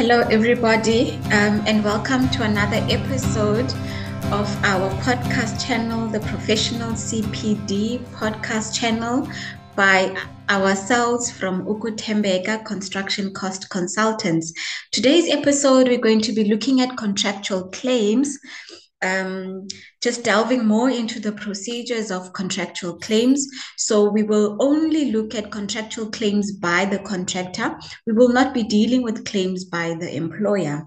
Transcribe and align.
Hello, 0.00 0.20
everybody, 0.30 1.16
um, 1.26 1.62
and 1.66 1.84
welcome 1.84 2.26
to 2.30 2.42
another 2.42 2.78
episode 2.88 3.70
of 4.32 4.64
our 4.64 4.88
podcast 5.02 5.62
channel, 5.62 6.08
the 6.08 6.20
Professional 6.20 6.92
CPD 6.92 7.98
podcast 8.14 8.74
channel 8.74 9.28
by 9.76 10.16
ourselves 10.48 11.30
from 11.30 11.66
Ukutembeka 11.66 12.64
Construction 12.64 13.34
Cost 13.34 13.68
Consultants. 13.68 14.54
Today's 14.90 15.28
episode, 15.28 15.86
we're 15.86 15.98
going 15.98 16.22
to 16.22 16.32
be 16.32 16.44
looking 16.44 16.80
at 16.80 16.96
contractual 16.96 17.64
claims 17.64 18.38
um, 19.02 19.66
just 20.02 20.24
delving 20.24 20.66
more 20.66 20.90
into 20.90 21.20
the 21.20 21.32
procedures 21.32 22.10
of 22.10 22.32
contractual 22.32 22.98
claims. 22.98 23.46
So 23.76 24.10
we 24.10 24.22
will 24.22 24.56
only 24.60 25.10
look 25.12 25.34
at 25.34 25.50
contractual 25.50 26.10
claims 26.10 26.52
by 26.52 26.84
the 26.84 26.98
contractor. 26.98 27.76
We 28.06 28.12
will 28.12 28.32
not 28.32 28.54
be 28.54 28.62
dealing 28.62 29.02
with 29.02 29.24
claims 29.24 29.64
by 29.64 29.94
the 29.98 30.14
employer. 30.14 30.86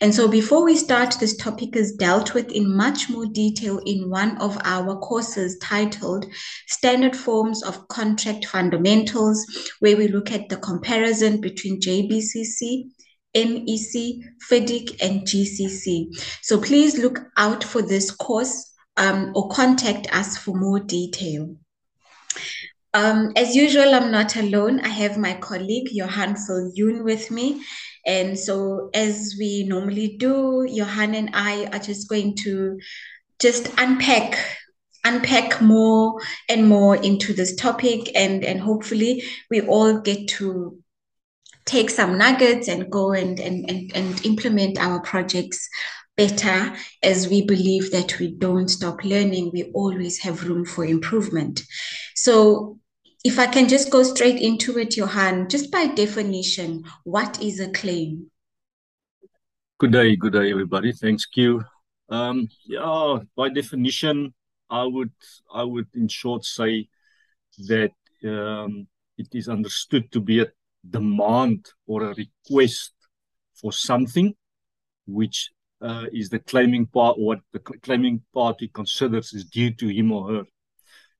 And 0.00 0.14
so 0.14 0.26
before 0.26 0.64
we 0.64 0.76
start, 0.76 1.16
this 1.20 1.36
topic 1.36 1.76
is 1.76 1.92
dealt 1.92 2.34
with 2.34 2.50
in 2.50 2.74
much 2.74 3.08
more 3.08 3.26
detail 3.26 3.78
in 3.86 4.10
one 4.10 4.36
of 4.38 4.58
our 4.64 4.96
courses 4.96 5.58
titled 5.58 6.26
Standard 6.66 7.14
Forms 7.14 7.62
of 7.62 7.86
Contract 7.88 8.46
Fundamentals, 8.46 9.46
where 9.78 9.96
we 9.96 10.08
look 10.08 10.32
at 10.32 10.48
the 10.48 10.56
comparison 10.56 11.40
between 11.40 11.80
JBCC 11.80 12.90
NEC, 13.34 14.24
FIDIC, 14.48 15.02
and 15.02 15.22
GCC. 15.22 16.08
So 16.42 16.60
please 16.60 16.98
look 16.98 17.20
out 17.36 17.62
for 17.62 17.82
this 17.82 18.10
course 18.10 18.72
um, 18.96 19.32
or 19.34 19.48
contact 19.48 20.12
us 20.14 20.36
for 20.36 20.56
more 20.56 20.80
detail. 20.80 21.56
Um, 22.92 23.32
as 23.36 23.54
usual, 23.54 23.94
I'm 23.94 24.10
not 24.10 24.36
alone. 24.36 24.80
I 24.80 24.88
have 24.88 25.16
my 25.16 25.34
colleague 25.34 25.88
Johan 25.92 26.34
Viljoen 26.34 27.04
with 27.04 27.30
me. 27.30 27.62
And 28.04 28.36
so, 28.36 28.90
as 28.94 29.36
we 29.38 29.64
normally 29.64 30.16
do, 30.16 30.66
Johan 30.68 31.14
and 31.14 31.30
I 31.32 31.66
are 31.66 31.78
just 31.78 32.08
going 32.08 32.34
to 32.36 32.80
just 33.38 33.68
unpack 33.78 34.38
unpack 35.04 35.62
more 35.62 36.20
and 36.48 36.68
more 36.68 36.94
into 36.96 37.32
this 37.32 37.54
topic 37.56 38.10
and 38.14 38.44
and 38.44 38.60
hopefully 38.60 39.22
we 39.50 39.62
all 39.62 39.98
get 39.98 40.28
to 40.28 40.78
take 41.70 41.88
some 41.88 42.18
nuggets 42.18 42.66
and 42.66 42.90
go 42.90 43.12
and, 43.12 43.38
and, 43.38 43.70
and, 43.70 43.92
and 43.94 44.26
implement 44.26 44.76
our 44.78 45.00
projects 45.02 45.68
better 46.16 46.74
as 47.02 47.28
we 47.28 47.46
believe 47.46 47.92
that 47.92 48.18
we 48.18 48.32
don't 48.32 48.68
stop 48.68 49.04
learning, 49.04 49.50
we 49.52 49.70
always 49.72 50.18
have 50.18 50.48
room 50.48 50.64
for 50.64 50.84
improvement. 50.84 51.62
So 52.16 52.78
if 53.24 53.38
I 53.38 53.46
can 53.46 53.68
just 53.68 53.90
go 53.90 54.02
straight 54.02 54.42
into 54.42 54.78
it, 54.78 54.96
Johan, 54.96 55.48
just 55.48 55.70
by 55.70 55.86
definition, 55.86 56.82
what 57.04 57.40
is 57.40 57.60
a 57.60 57.70
claim? 57.70 58.30
Good 59.78 59.92
day, 59.92 60.16
good 60.16 60.32
day, 60.32 60.50
everybody. 60.50 60.92
Thanks, 60.92 61.24
Q. 61.24 61.64
Um, 62.08 62.48
yeah, 62.66 63.18
by 63.36 63.48
definition, 63.48 64.34
I 64.68 64.84
would, 64.84 65.12
I 65.54 65.62
would, 65.62 65.86
in 65.94 66.08
short, 66.08 66.44
say 66.44 66.88
that 67.68 67.92
um, 68.24 68.88
it 69.16 69.28
is 69.32 69.48
understood 69.48 70.10
to 70.12 70.20
be 70.20 70.40
a 70.40 70.46
demand 70.88 71.66
or 71.86 72.04
a 72.04 72.14
request 72.14 72.92
for 73.54 73.72
something 73.72 74.34
which 75.06 75.50
uh, 75.82 76.06
is 76.12 76.28
the 76.28 76.38
claiming 76.38 76.86
part 76.86 77.18
what 77.18 77.40
the 77.52 77.58
claiming 77.58 78.22
party 78.34 78.68
considers 78.68 79.32
is 79.32 79.44
due 79.44 79.72
to 79.72 79.88
him 79.88 80.12
or 80.12 80.28
her. 80.32 80.42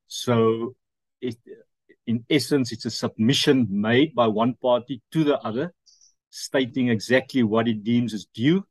So 0.07 0.75
it, 1.21 1.37
in 2.07 2.25
essence 2.29 2.73
it's 2.73 2.85
a 2.85 2.91
submission 2.91 3.67
made 3.71 4.15
by 4.15 4.27
one 4.27 4.55
party 4.55 5.03
to 5.13 5.25
the 5.25 5.39
other 5.41 5.73
stating 6.31 6.89
exactly 6.89 7.43
what 7.43 7.69
it 7.69 7.83
deems 7.85 8.15
is 8.15 8.27
due 8.35 8.65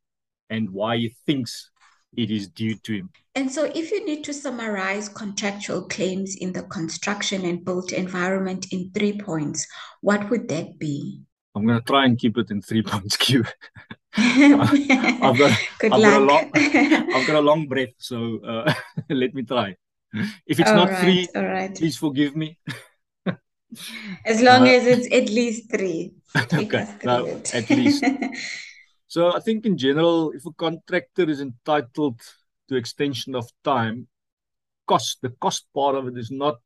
and 0.48 0.70
why 0.70 0.96
he 0.96 1.16
thinks 1.26 1.69
it 2.16 2.30
is 2.30 2.48
due 2.48 2.74
to 2.76 2.92
him. 2.92 3.10
And 3.34 3.50
so, 3.50 3.64
if 3.74 3.90
you 3.90 4.04
need 4.04 4.24
to 4.24 4.34
summarize 4.34 5.08
contractual 5.08 5.82
claims 5.88 6.36
in 6.36 6.52
the 6.52 6.62
construction 6.64 7.44
and 7.44 7.64
built 7.64 7.92
environment 7.92 8.66
in 8.72 8.90
three 8.92 9.16
points, 9.18 9.66
what 10.00 10.28
would 10.30 10.48
that 10.48 10.78
be? 10.78 11.20
I'm 11.54 11.66
going 11.66 11.78
to 11.78 11.84
try 11.84 12.04
and 12.06 12.18
keep 12.18 12.38
it 12.38 12.50
in 12.50 12.62
three 12.62 12.82
points, 12.92 13.16
Q. 13.16 13.44
I've 14.16 15.38
got, 15.38 15.58
Good 15.78 15.92
I've 15.92 16.00
luck. 16.00 16.10
Got 16.10 16.20
a 16.20 16.24
long, 16.24 16.50
I've 17.14 17.26
got 17.26 17.36
a 17.36 17.40
long 17.40 17.66
breath, 17.68 17.94
so 17.98 18.40
uh, 18.44 18.72
let 19.08 19.34
me 19.34 19.42
try. 19.42 19.76
If 20.46 20.58
it's 20.58 20.70
all 20.70 20.76
not 20.76 20.90
right, 20.90 21.00
three, 21.00 21.28
all 21.36 21.44
right. 21.46 21.74
please 21.74 21.96
forgive 21.96 22.34
me. 22.34 22.58
As 24.26 24.42
long 24.42 24.62
Uh, 24.62 24.72
as 24.72 24.86
it's 24.86 25.06
at 25.14 25.28
least 25.30 25.70
three. 25.70 26.12
Okay, 26.36 26.86
no, 27.04 27.40
at 27.54 27.70
least. 27.70 28.02
So 29.10 29.34
I 29.34 29.40
think 29.40 29.66
in 29.66 29.76
general, 29.76 30.30
if 30.30 30.46
a 30.46 30.52
contractor 30.52 31.28
is 31.28 31.40
entitled 31.40 32.20
to 32.68 32.76
extension 32.76 33.34
of 33.34 33.50
time, 33.64 34.06
cost 34.86 35.18
the 35.20 35.30
cost 35.30 35.66
part 35.74 35.96
of 35.96 36.06
it 36.06 36.16
is 36.16 36.30
not 36.30 36.60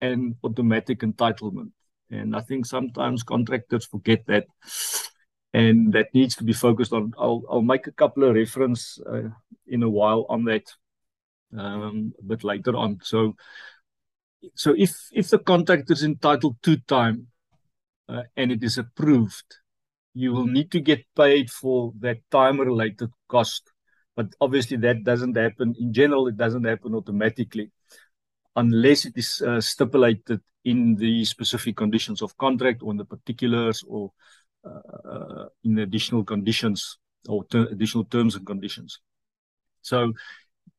an 0.00 0.36
automatic 0.44 1.00
entitlement. 1.00 1.72
And 2.08 2.36
I 2.36 2.42
think 2.42 2.66
sometimes 2.66 3.24
contractors 3.24 3.84
forget 3.84 4.24
that. 4.28 4.46
And 5.52 5.92
that 5.92 6.14
needs 6.14 6.36
to 6.36 6.44
be 6.44 6.52
focused 6.52 6.92
on. 6.92 7.14
I'll 7.18 7.42
I'll 7.50 7.62
make 7.62 7.88
a 7.88 7.98
couple 7.98 8.22
of 8.22 8.36
reference 8.36 9.00
uh, 9.04 9.30
in 9.66 9.82
a 9.82 9.90
while 9.90 10.24
on 10.28 10.44
that 10.44 10.70
um, 11.58 12.12
a 12.20 12.22
bit 12.22 12.44
later 12.44 12.76
on. 12.76 13.00
So 13.02 13.34
so 14.54 14.72
if 14.78 14.92
if 15.10 15.30
the 15.30 15.40
contractor 15.40 15.94
is 15.94 16.04
entitled 16.04 16.62
to 16.62 16.76
time 16.76 17.26
uh, 18.08 18.22
and 18.36 18.52
it 18.52 18.62
is 18.62 18.78
approved, 18.78 19.58
you 20.18 20.32
will 20.32 20.46
need 20.46 20.68
to 20.72 20.80
get 20.80 21.04
paid 21.14 21.48
for 21.48 21.92
that 22.00 22.18
time 22.32 22.58
related 22.58 23.08
cost. 23.28 23.70
But 24.16 24.34
obviously, 24.40 24.76
that 24.78 25.04
doesn't 25.04 25.36
happen 25.36 25.76
in 25.78 25.92
general, 25.92 26.26
it 26.26 26.36
doesn't 26.36 26.64
happen 26.64 26.94
automatically 26.96 27.70
unless 28.56 29.04
it 29.04 29.12
is 29.16 29.40
uh, 29.46 29.60
stipulated 29.60 30.40
in 30.64 30.96
the 30.96 31.24
specific 31.24 31.76
conditions 31.76 32.20
of 32.20 32.36
contract 32.36 32.82
or 32.82 32.90
in 32.90 32.96
the 32.96 33.04
particulars 33.04 33.84
or 33.86 34.10
uh, 34.64 35.44
in 35.62 35.78
additional 35.78 36.24
conditions 36.24 36.98
or 37.28 37.44
ter- 37.44 37.68
additional 37.70 38.04
terms 38.04 38.34
and 38.34 38.44
conditions. 38.44 38.98
So 39.82 40.12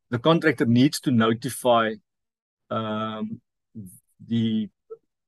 the 0.10 0.20
contractor 0.20 0.66
needs 0.66 1.00
to 1.02 1.12
notify 1.12 1.94
um, 2.70 3.40
the 4.28 4.68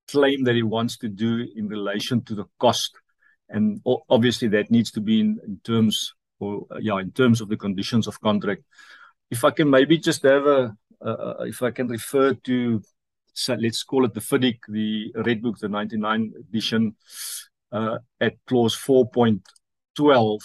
claim 0.09 0.43
that 0.43 0.55
he 0.55 0.63
wants 0.63 0.97
to 0.97 1.07
do 1.07 1.47
in 1.55 1.69
relation 1.69 2.21
to 2.25 2.35
the 2.35 2.45
cost 2.59 2.97
and 3.51 3.81
obviously 4.09 4.47
that 4.47 4.71
needs 4.71 4.91
to 4.91 5.01
be 5.01 5.19
in, 5.19 5.39
in 5.45 5.59
terms 5.63 6.13
or 6.39 6.65
yeah 6.79 6.99
in 6.99 7.11
terms 7.11 7.41
of 7.41 7.49
the 7.49 7.57
conditions 7.57 8.07
of 8.07 8.19
contract 8.21 8.63
if 9.29 9.43
i 9.43 9.51
can 9.51 9.69
maybe 9.69 9.97
just 9.97 10.23
have 10.23 10.45
a 10.45 10.75
uh, 11.05 11.43
if 11.43 11.61
i 11.61 11.71
can 11.71 11.87
refer 11.87 12.33
to 12.33 12.81
so 13.33 13.53
let's 13.53 13.83
call 13.83 14.03
it 14.03 14.13
the 14.13 14.19
FIDIC, 14.19 14.59
the 14.67 15.13
red 15.25 15.41
book 15.41 15.57
the 15.59 15.69
99 15.69 16.33
edition 16.37 16.95
uh, 17.71 17.97
at 18.19 18.33
clause 18.47 18.75
4.12 18.75 20.39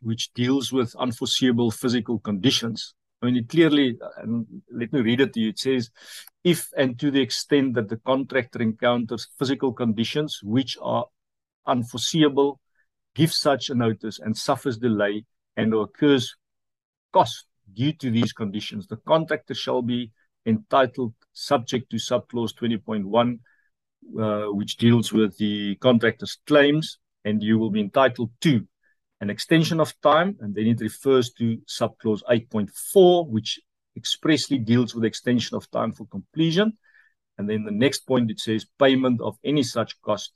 which 0.00 0.32
deals 0.32 0.72
with 0.72 0.94
unforeseeable 0.96 1.70
physical 1.70 2.18
conditions 2.18 2.94
I 3.22 3.26
mean, 3.26 3.36
it 3.36 3.48
clearly, 3.48 3.98
and 4.16 4.46
let 4.72 4.92
me 4.92 5.00
read 5.00 5.20
it 5.20 5.32
to 5.34 5.40
you. 5.40 5.50
It 5.50 5.58
says, 5.60 5.90
if 6.42 6.68
and 6.76 6.98
to 6.98 7.10
the 7.12 7.20
extent 7.20 7.74
that 7.74 7.88
the 7.88 7.98
contractor 7.98 8.60
encounters 8.60 9.28
physical 9.38 9.72
conditions 9.72 10.40
which 10.42 10.76
are 10.82 11.06
unforeseeable, 11.66 12.60
gives 13.14 13.36
such 13.36 13.70
a 13.70 13.74
notice 13.74 14.18
and 14.18 14.36
suffers 14.36 14.78
delay 14.78 15.24
and 15.56 15.74
occurs 15.74 16.34
cost 17.12 17.46
due 17.72 17.92
to 17.92 18.10
these 18.10 18.32
conditions, 18.32 18.86
the 18.86 18.96
contractor 18.96 19.54
shall 19.54 19.82
be 19.82 20.10
entitled 20.46 21.14
subject 21.32 21.90
to 21.90 21.96
subclause 21.96 22.54
20.1, 22.54 23.38
uh, 24.20 24.52
which 24.52 24.76
deals 24.76 25.12
with 25.12 25.36
the 25.38 25.76
contractor's 25.76 26.38
claims, 26.46 26.98
and 27.24 27.42
you 27.42 27.58
will 27.58 27.70
be 27.70 27.80
entitled 27.80 28.30
to 28.40 28.66
an 29.20 29.30
extension 29.30 29.78
of 29.80 29.98
time, 30.00 30.36
and 30.40 30.54
then 30.54 30.66
it 30.66 30.80
refers 30.80 31.30
to 31.32 31.58
subclause 31.68 32.22
8.4, 32.28 33.28
which 33.28 33.60
expressly 33.96 34.58
deals 34.58 34.94
with 34.94 35.04
extension 35.04 35.56
of 35.56 35.70
time 35.70 35.92
for 35.92 36.06
completion. 36.06 36.76
And 37.38 37.48
then 37.48 37.64
the 37.64 37.70
next 37.70 38.00
point, 38.00 38.30
it 38.30 38.40
says 38.40 38.66
payment 38.78 39.20
of 39.20 39.38
any 39.44 39.62
such 39.62 40.00
cost 40.02 40.32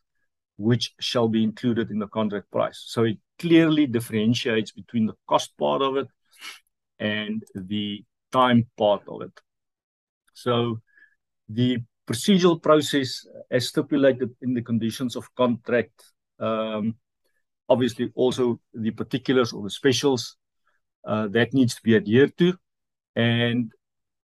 which 0.56 0.94
shall 1.00 1.28
be 1.28 1.44
included 1.44 1.90
in 1.90 1.98
the 1.98 2.08
contract 2.08 2.50
price. 2.50 2.82
So 2.86 3.04
it 3.04 3.18
clearly 3.38 3.86
differentiates 3.86 4.72
between 4.72 5.06
the 5.06 5.14
cost 5.28 5.56
part 5.58 5.82
of 5.82 5.96
it 5.96 6.08
and 6.98 7.42
the 7.54 8.04
time 8.32 8.66
part 8.76 9.02
of 9.08 9.22
it. 9.22 9.40
So 10.32 10.80
the 11.48 11.78
procedural 12.06 12.62
process 12.62 13.26
as 13.50 13.68
stipulated 13.68 14.30
in 14.40 14.54
the 14.54 14.62
conditions 14.62 15.16
of 15.16 15.34
contract, 15.34 16.04
um, 16.38 16.94
obviously 17.68 18.10
also 18.14 18.60
the 18.72 18.92
particulars 18.92 19.52
or 19.52 19.62
the 19.62 19.70
specials 19.70 20.36
uh, 21.06 21.28
that 21.28 21.52
needs 21.52 21.74
to 21.74 21.82
be 21.82 21.96
adhered 21.96 22.36
to. 22.38 22.54
And 23.14 23.72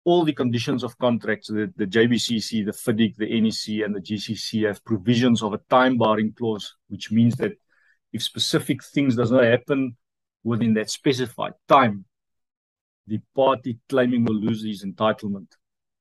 all 0.08 0.24
the 0.24 0.32
conditions 0.32 0.86
of 0.86 0.98
contracts, 1.00 1.50
the, 1.50 1.70
the 1.76 1.86
JBCC, 1.86 2.66
the 2.66 2.72
FIDIC, 2.72 3.18
the 3.18 3.42
NEC, 3.42 3.86
and 3.86 3.94
the 3.94 4.00
GCC 4.00 4.66
have 4.66 4.82
provisions 4.86 5.44
of 5.44 5.52
a 5.52 5.58
time 5.70 5.98
barring 5.98 6.32
clause, 6.32 6.76
which 6.88 7.12
means 7.12 7.36
that 7.36 7.52
if 8.14 8.24
specific 8.24 8.82
things 8.82 9.18
does 9.18 9.32
not 9.32 9.44
happen 9.44 9.98
within 10.46 10.74
that 10.76 10.90
specified 10.90 11.52
time, 11.68 12.06
the 13.06 13.20
party 13.36 13.80
claiming 13.90 14.24
will 14.24 14.36
lose 14.36 14.64
his 14.64 14.86
entitlement. 14.86 15.48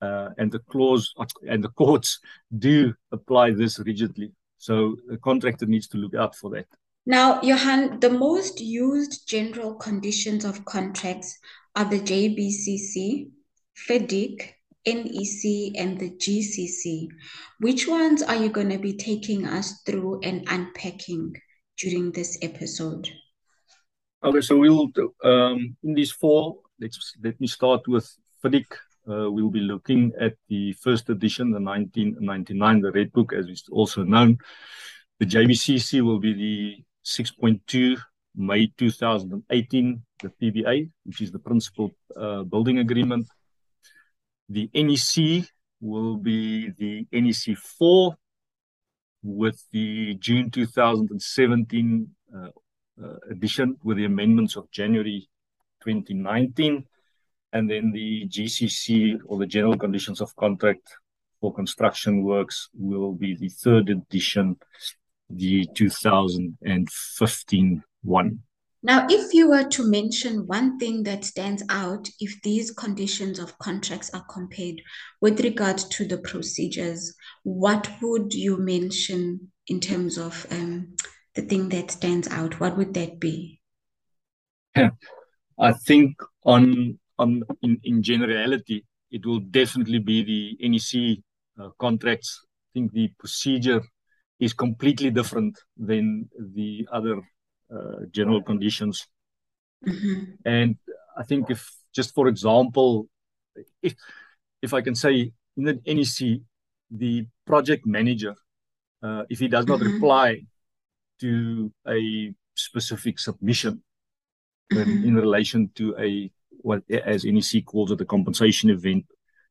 Uh, 0.01 0.29
and 0.39 0.53
the 0.53 0.61
clause 0.71 1.13
and 1.49 1.65
the 1.65 1.71
courts 1.71 2.21
do 2.59 2.95
apply 3.11 3.51
this 3.51 3.81
rigidly. 3.81 4.31
So 4.59 4.95
the 5.09 5.19
contractor 5.19 5.67
needs 5.67 5.89
to 5.89 5.99
look 5.99 6.15
out 6.15 6.37
for 6.37 6.49
that. 6.51 6.67
Now, 7.07 7.41
Johan, 7.43 7.99
the 7.99 8.11
most 8.11 8.61
used 8.61 9.29
general 9.29 9.75
conditions 9.75 10.45
of 10.45 10.65
contracts 10.65 11.37
are 11.75 11.85
the 11.85 11.99
JBCC, 11.99 13.31
FIDIC, 13.89 14.55
NEC, 14.87 15.77
and 15.77 15.99
the 15.99 16.11
GCC. 16.11 17.09
Which 17.61 17.87
ones 17.87 18.23
are 18.23 18.37
you 18.37 18.49
going 18.49 18.71
to 18.71 18.79
be 18.79 18.97
taking 18.97 19.47
us 19.47 19.83
through 19.83 20.21
and 20.23 20.45
unpacking 20.49 21.35
during 21.79 22.13
this 22.13 22.39
episode? 22.43 23.09
Okay, 24.25 24.41
so 24.41 24.57
we'll 24.57 24.91
um, 25.25 25.77
in 25.83 25.95
these 25.95 26.13
four. 26.13 26.57
Let's 26.81 27.15
let 27.23 27.41
me 27.41 27.47
start 27.47 27.87
with 27.89 28.11
FIDIC. 28.43 28.67
Uh, 29.09 29.31
we'll 29.31 29.51
be 29.51 29.61
looking 29.61 30.13
at 30.21 30.35
the 30.49 30.73
first 30.73 31.09
edition, 31.11 31.53
the 31.53 31.61
1999, 31.61 32.81
the 32.81 32.91
Red 32.93 33.13
Book, 33.13 33.33
as 33.33 33.47
it's 33.49 33.69
also 33.71 34.03
known. 34.03 34.39
The 35.21 35.27
JBCC 35.27 36.03
will 36.03 36.19
be 36.19 36.35
the 36.35 36.85
6.2 37.05 37.99
May 38.35 38.67
2018, 38.77 40.03
the 40.23 40.29
PBA, 40.29 40.91
which 41.05 41.21
is 41.21 41.31
the 41.31 41.39
Principal 41.39 41.93
uh, 42.17 42.43
Building 42.43 42.79
Agreement. 42.79 43.27
The 44.49 44.71
NEC 44.75 45.49
will 45.81 46.17
be 46.17 46.71
the 46.71 47.07
NEC 47.13 47.57
4 47.57 48.17
with 49.23 49.65
the 49.73 50.15
June 50.15 50.51
2017 50.51 52.09
uh, 52.35 52.49
uh, 53.03 53.17
edition 53.31 53.77
with 53.83 53.97
the 53.97 54.05
amendments 54.05 54.57
of 54.57 54.71
January 54.71 55.29
2019. 55.83 56.85
And 57.53 57.71
then 57.71 57.93
the 57.93 58.29
GCC 58.29 59.19
or 59.27 59.39
the 59.39 59.47
General 59.47 59.77
Conditions 59.77 60.21
of 60.21 60.35
Contract 60.37 60.83
for 61.41 61.55
Construction 61.55 62.23
Works 62.23 62.69
will 62.75 63.13
be 63.13 63.37
the 63.37 63.49
third 63.49 63.91
edition 63.91 64.57
the 65.29 65.67
2015 65.75 67.83
one. 68.03 68.39
Now, 68.87 69.05
if 69.11 69.35
you 69.35 69.49
were 69.49 69.65
to 69.65 69.91
mention 69.91 70.47
one 70.47 70.79
thing 70.79 71.03
that 71.03 71.25
stands 71.25 71.61
out 71.69 72.09
if 72.21 72.41
these 72.43 72.71
conditions 72.71 73.41
of 73.41 73.59
contracts 73.59 74.11
are 74.15 74.25
compared 74.31 74.81
with 75.21 75.41
regard 75.41 75.79
to 75.79 76.07
the 76.07 76.19
procedures, 76.19 77.13
what 77.43 77.91
would 78.01 78.33
you 78.33 78.59
mention 78.59 79.51
in 79.67 79.81
terms 79.81 80.19
of 80.19 80.47
um, 80.53 80.95
the 81.35 81.43
thing 81.43 81.69
that 81.71 81.91
stands 81.91 82.29
out? 82.29 82.61
What 82.61 82.77
would 82.77 82.95
that 82.95 83.19
be? 83.19 83.61
I 84.77 85.73
think 85.73 86.15
on 86.45 87.01
on 87.19 87.43
in, 87.63 87.81
in 87.83 88.05
generality, 88.05 88.85
it 89.11 89.27
will 89.27 89.41
definitely 89.41 89.99
be 89.99 90.23
the 90.23 90.69
NEC 90.69 91.25
uh, 91.61 91.71
contracts. 91.81 92.41
I 92.47 92.71
think 92.73 92.93
the 92.93 93.11
procedure 93.19 93.83
is 94.39 94.53
completely 94.53 95.11
different 95.11 95.59
than 95.77 96.29
the 96.39 96.87
other 96.93 97.21
general 98.11 98.43
conditions. 98.43 99.07
Mm-hmm. 99.87 100.25
And 100.45 100.77
I 101.17 101.23
think 101.25 101.51
if 101.51 101.71
just 101.95 102.15
for 102.15 102.29
example, 102.29 103.09
if 103.83 103.95
if 104.63 104.75
I 104.75 104.81
can 104.81 104.95
say 104.95 105.33
in 105.57 105.65
the 105.65 105.81
NEC, 105.87 106.41
the 106.91 107.27
project 107.47 107.87
manager, 107.87 108.35
uh, 109.03 109.25
if 109.29 109.39
he 109.39 109.49
does 109.49 109.67
not 109.67 109.81
mm-hmm. 109.81 109.95
reply 109.95 110.43
to 111.21 111.73
a 111.89 112.33
specific 112.55 113.19
submission 113.19 113.83
mm-hmm. 114.73 115.05
in 115.09 115.15
relation 115.15 115.71
to 115.75 115.95
a 115.99 116.31
what 116.61 116.83
as 116.91 117.25
NEC 117.25 117.65
calls 117.65 117.91
it 117.93 118.01
a 118.01 118.05
compensation 118.05 118.71
event, 118.71 119.05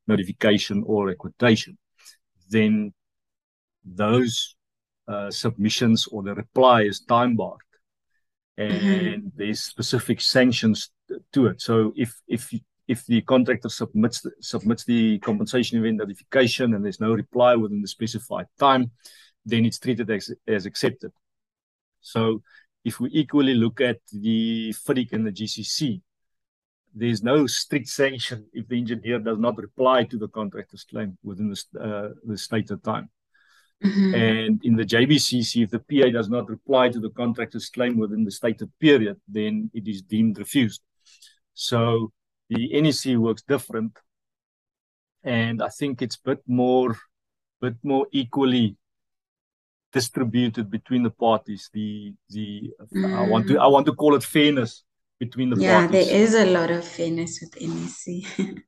notification 0.08 0.84
or 0.86 1.10
a 1.10 1.16
quotation, 1.16 1.78
then 2.50 2.94
those 3.84 4.56
uh, 5.08 5.30
submissions 5.30 6.08
or 6.08 6.24
the 6.24 6.34
reply 6.34 6.82
is 6.82 7.02
time 7.02 7.36
barred. 7.36 7.65
And 8.57 8.72
mm-hmm. 8.72 9.28
there's 9.36 9.62
specific 9.62 10.22
sanctions 10.22 10.92
to 11.31 11.48
it 11.48 11.62
so 11.62 11.94
if 11.96 12.13
if 12.28 12.54
if 12.88 13.06
the 13.06 13.22
contractor 13.22 13.69
submits 13.69 14.25
submits 14.40 14.84
the 14.86 15.19
compensation 15.19 15.78
event 15.78 15.98
notification 15.98 16.74
and 16.74 16.84
there's 16.84 17.02
no 17.02 17.13
reply 17.13 17.56
within 17.56 17.81
the 17.81 17.88
specified 17.88 18.46
time 18.60 18.92
then 19.46 19.66
it's 19.66 19.80
treated 19.80 20.10
as, 20.10 20.31
as 20.48 20.66
accepted 20.66 21.12
so 22.02 22.42
if 22.84 23.00
we 23.00 23.10
equally 23.12 23.56
look 23.56 23.81
at 23.81 23.98
the 24.12 24.74
FIDIC 24.88 25.13
and 25.13 25.25
the 25.25 25.31
GCC 25.31 26.02
there's 26.96 27.22
no 27.22 27.46
strict 27.46 27.90
sanction 27.90 28.46
if 28.54 28.68
the 28.69 28.78
engineer 28.78 29.19
does 29.19 29.38
not 29.38 29.57
reply 29.57 30.06
to 30.06 30.18
the 30.18 30.30
contractor's 30.30 30.86
claim 30.86 31.18
within 31.24 31.50
the, 31.50 31.80
uh, 31.80 32.10
the 32.24 32.38
stated 32.38 32.81
time. 32.84 33.10
Mm-hmm. 33.83 34.16
And 34.16 34.63
in 34.63 34.75
the 34.75 34.86
JBCC, 34.86 35.63
if 35.63 35.69
the 35.69 35.80
PA 35.80 36.10
does 36.10 36.30
not 36.30 36.50
reply 36.50 36.89
to 36.89 37.00
the 37.00 37.10
contractor's 37.10 37.69
claim 37.69 37.98
within 37.98 38.24
the 38.24 38.31
stated 38.31 38.72
period, 38.80 39.19
then 39.27 39.69
it 39.74 39.88
is 39.88 40.01
deemed 40.01 40.38
refused. 40.38 40.81
So 41.54 42.12
the 42.50 42.81
NEC 42.81 43.18
works 43.18 43.44
different, 43.48 43.98
and 45.24 45.62
I 45.62 45.69
think 45.69 46.01
it's 46.01 46.16
a 46.16 46.30
bit 46.30 46.42
more, 46.48 46.98
bit 47.62 47.75
more 47.83 48.07
equally 48.12 48.77
distributed 49.92 50.69
between 50.69 51.04
the 51.04 51.10
parties. 51.10 51.69
The 51.74 52.13
the 52.30 52.71
mm. 52.94 53.18
I 53.18 53.28
want 53.28 53.48
to 53.48 53.57
I 53.57 53.68
want 53.68 53.86
to 53.88 53.94
call 53.94 54.16
it 54.16 54.24
fairness 54.24 54.83
between 55.19 55.50
the 55.50 55.62
yeah, 55.62 55.80
parties. 55.80 56.07
Yeah, 56.07 56.13
there 56.13 56.21
is 56.21 56.36
a 56.36 56.45
lot 56.45 56.69
of 56.71 56.86
fairness 56.86 57.42
with 57.42 57.54
NEC. 57.62 58.06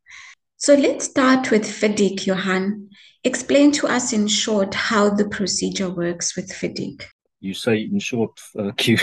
So 0.60 0.74
let's 0.74 1.06
start 1.06 1.52
with 1.52 1.66
FIDIC, 1.66 2.26
Johan. 2.26 2.90
Explain 3.24 3.72
to 3.74 3.88
us 3.88 4.12
in 4.12 4.28
short 4.28 4.74
how 4.74 5.08
the 5.08 5.30
procedure 5.30 5.92
works 5.92 6.36
with 6.36 6.50
FIDIC. 6.50 7.04
You 7.40 7.54
say 7.54 7.84
in 7.84 8.00
short, 8.00 8.32
uh, 8.58 8.72
Q. 8.78 8.98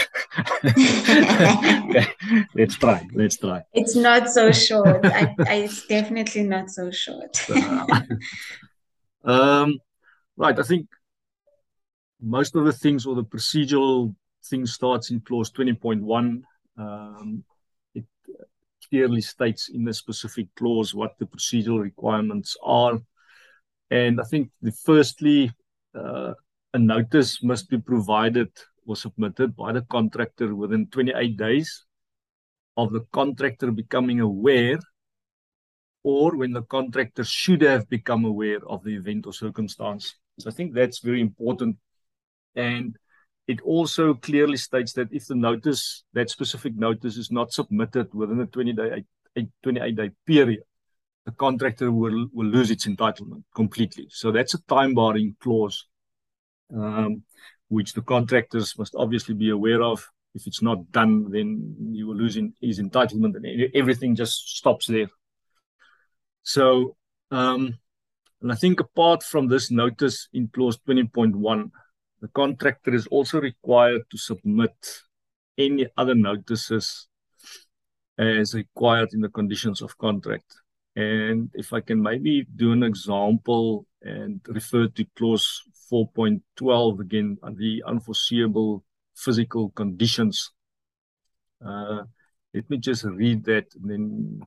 okay. 0.65 2.07
Let's 2.57 2.75
try. 2.75 3.07
Let's 3.15 3.37
try. 3.37 3.63
It's 3.73 3.95
not 3.95 4.29
so 4.31 4.51
short. 4.51 5.07
I, 5.07 5.33
I, 5.47 5.55
it's 5.55 5.87
definitely 5.87 6.43
not 6.43 6.71
so 6.71 6.91
short. 6.91 7.49
um, 9.25 9.79
right. 10.37 10.59
I 10.59 10.63
think 10.65 10.89
most 12.21 12.57
of 12.57 12.65
the 12.65 12.73
things 12.73 13.07
or 13.07 13.15
the 13.15 13.23
procedural 13.23 14.13
thing 14.45 14.67
starts 14.67 15.13
in 15.13 15.21
clause 15.21 15.53
20.1. 15.53 16.43
Um, 16.77 17.45
clearly 18.89 19.21
states 19.21 19.69
in 19.69 19.85
the 19.85 19.95
specific 19.95 20.49
clause 20.57 20.95
what 20.95 21.19
the 21.19 21.27
procedural 21.27 21.81
requirements 21.81 22.57
are. 22.63 22.99
And 23.91 24.21
I 24.21 24.25
think 24.25 24.51
the 24.63 24.73
firstly, 24.73 25.51
uh, 25.95 26.35
a 26.73 26.79
notice 26.79 27.43
must 27.43 27.69
be 27.69 27.79
provided 27.79 28.51
or 28.87 28.97
submitted 28.97 29.57
by 29.57 29.73
the 29.73 29.83
contractor 29.83 30.55
within 30.55 30.87
28 30.89 31.37
days 31.37 31.85
of 32.77 32.93
the 32.93 33.01
contractor 33.13 33.71
becoming 33.71 34.21
aware 34.21 34.79
or 36.03 36.37
when 36.37 36.53
the 36.53 36.63
contractor 36.63 37.25
should 37.25 37.63
have 37.63 37.89
become 37.89 38.25
aware 38.25 38.61
of 38.67 38.85
the 38.85 38.95
event 38.95 39.27
or 39.27 39.33
circumstance. 39.33 40.15
So 40.39 40.51
I 40.51 40.53
think 40.53 40.75
that's 40.75 40.99
very 40.99 41.21
important. 41.21 41.77
And 42.55 42.97
it 43.47 43.61
also 43.63 44.15
clearly 44.15 44.57
states 44.57 44.93
that 44.95 45.13
if 45.13 45.27
the 45.27 45.35
notice, 45.35 46.05
that 46.15 46.31
specific 46.31 46.77
notice 46.77 47.17
is 47.17 47.31
not 47.31 47.53
submitted 47.53 48.13
within 48.15 48.41
a 48.41 48.47
20 48.47 48.73
day, 48.73 49.05
28 49.63 49.97
day 49.97 50.11
period, 50.27 50.61
the 51.27 51.33
contractor 51.33 51.91
will, 51.91 52.27
will 52.33 52.47
lose 52.47 52.71
its 52.71 52.87
entitlement 52.87 53.43
completely. 53.55 54.07
So 54.11 54.33
that's 54.33 54.55
a 54.55 54.63
time 54.63 54.95
barring 54.95 55.37
clause, 55.41 55.87
um, 56.75 57.23
which 57.69 57.93
the 57.93 58.03
contractors 58.03 58.79
must 58.79 58.95
obviously 58.97 59.35
be 59.35 59.51
aware 59.51 59.83
of. 59.83 60.07
If 60.35 60.47
it's 60.47 60.63
not 60.63 60.91
done, 60.91 61.31
then 61.31 61.77
you 61.93 62.09
will 62.09 62.17
lose 62.17 62.37
in, 62.37 62.55
his 62.61 62.81
entitlement 62.81 63.37
and 63.37 63.71
everything 63.75 64.17
just 64.17 64.57
stops 64.57 64.87
there. 64.87 65.07
So, 66.43 66.97
um, 67.31 67.79
and 68.43 68.53
I 68.53 68.55
think 68.57 68.81
apart 68.81 69.23
from 69.23 69.49
this 69.49 69.71
notice 69.71 70.29
in 70.33 70.49
clause 70.49 70.79
20.1, 70.87 71.71
the 72.25 72.29
contractor 72.29 72.95
is 72.95 73.07
also 73.09 73.39
required 73.39 74.01
to 74.11 74.17
submit 74.17 74.73
any 75.59 75.87
other 75.99 76.15
notices 76.15 77.07
as 78.17 78.55
required 78.55 79.11
in 79.13 79.21
the 79.21 79.29
conditions 79.29 79.83
of 79.83 79.99
contract. 79.99 80.51
And 80.97 81.51
if 81.53 81.75
I 81.75 81.83
can 81.83 82.01
maybe 82.01 82.47
do 82.57 82.73
an 82.73 82.83
example 82.83 83.87
and 84.01 84.41
refer 84.49 84.89
to 84.89 85.05
clause 85.15 85.61
4.12 85.93 87.01
again, 87.01 87.37
on 87.43 87.57
the 87.57 87.83
unforeseeable 87.87 88.83
physical 89.15 89.69
conditions. 89.69 90.51
Uh, 91.63 92.05
let 92.55 92.71
me 92.71 92.79
just 92.79 93.05
read 93.05 93.45
that 93.45 93.67
and 93.75 93.91
then 93.91 94.41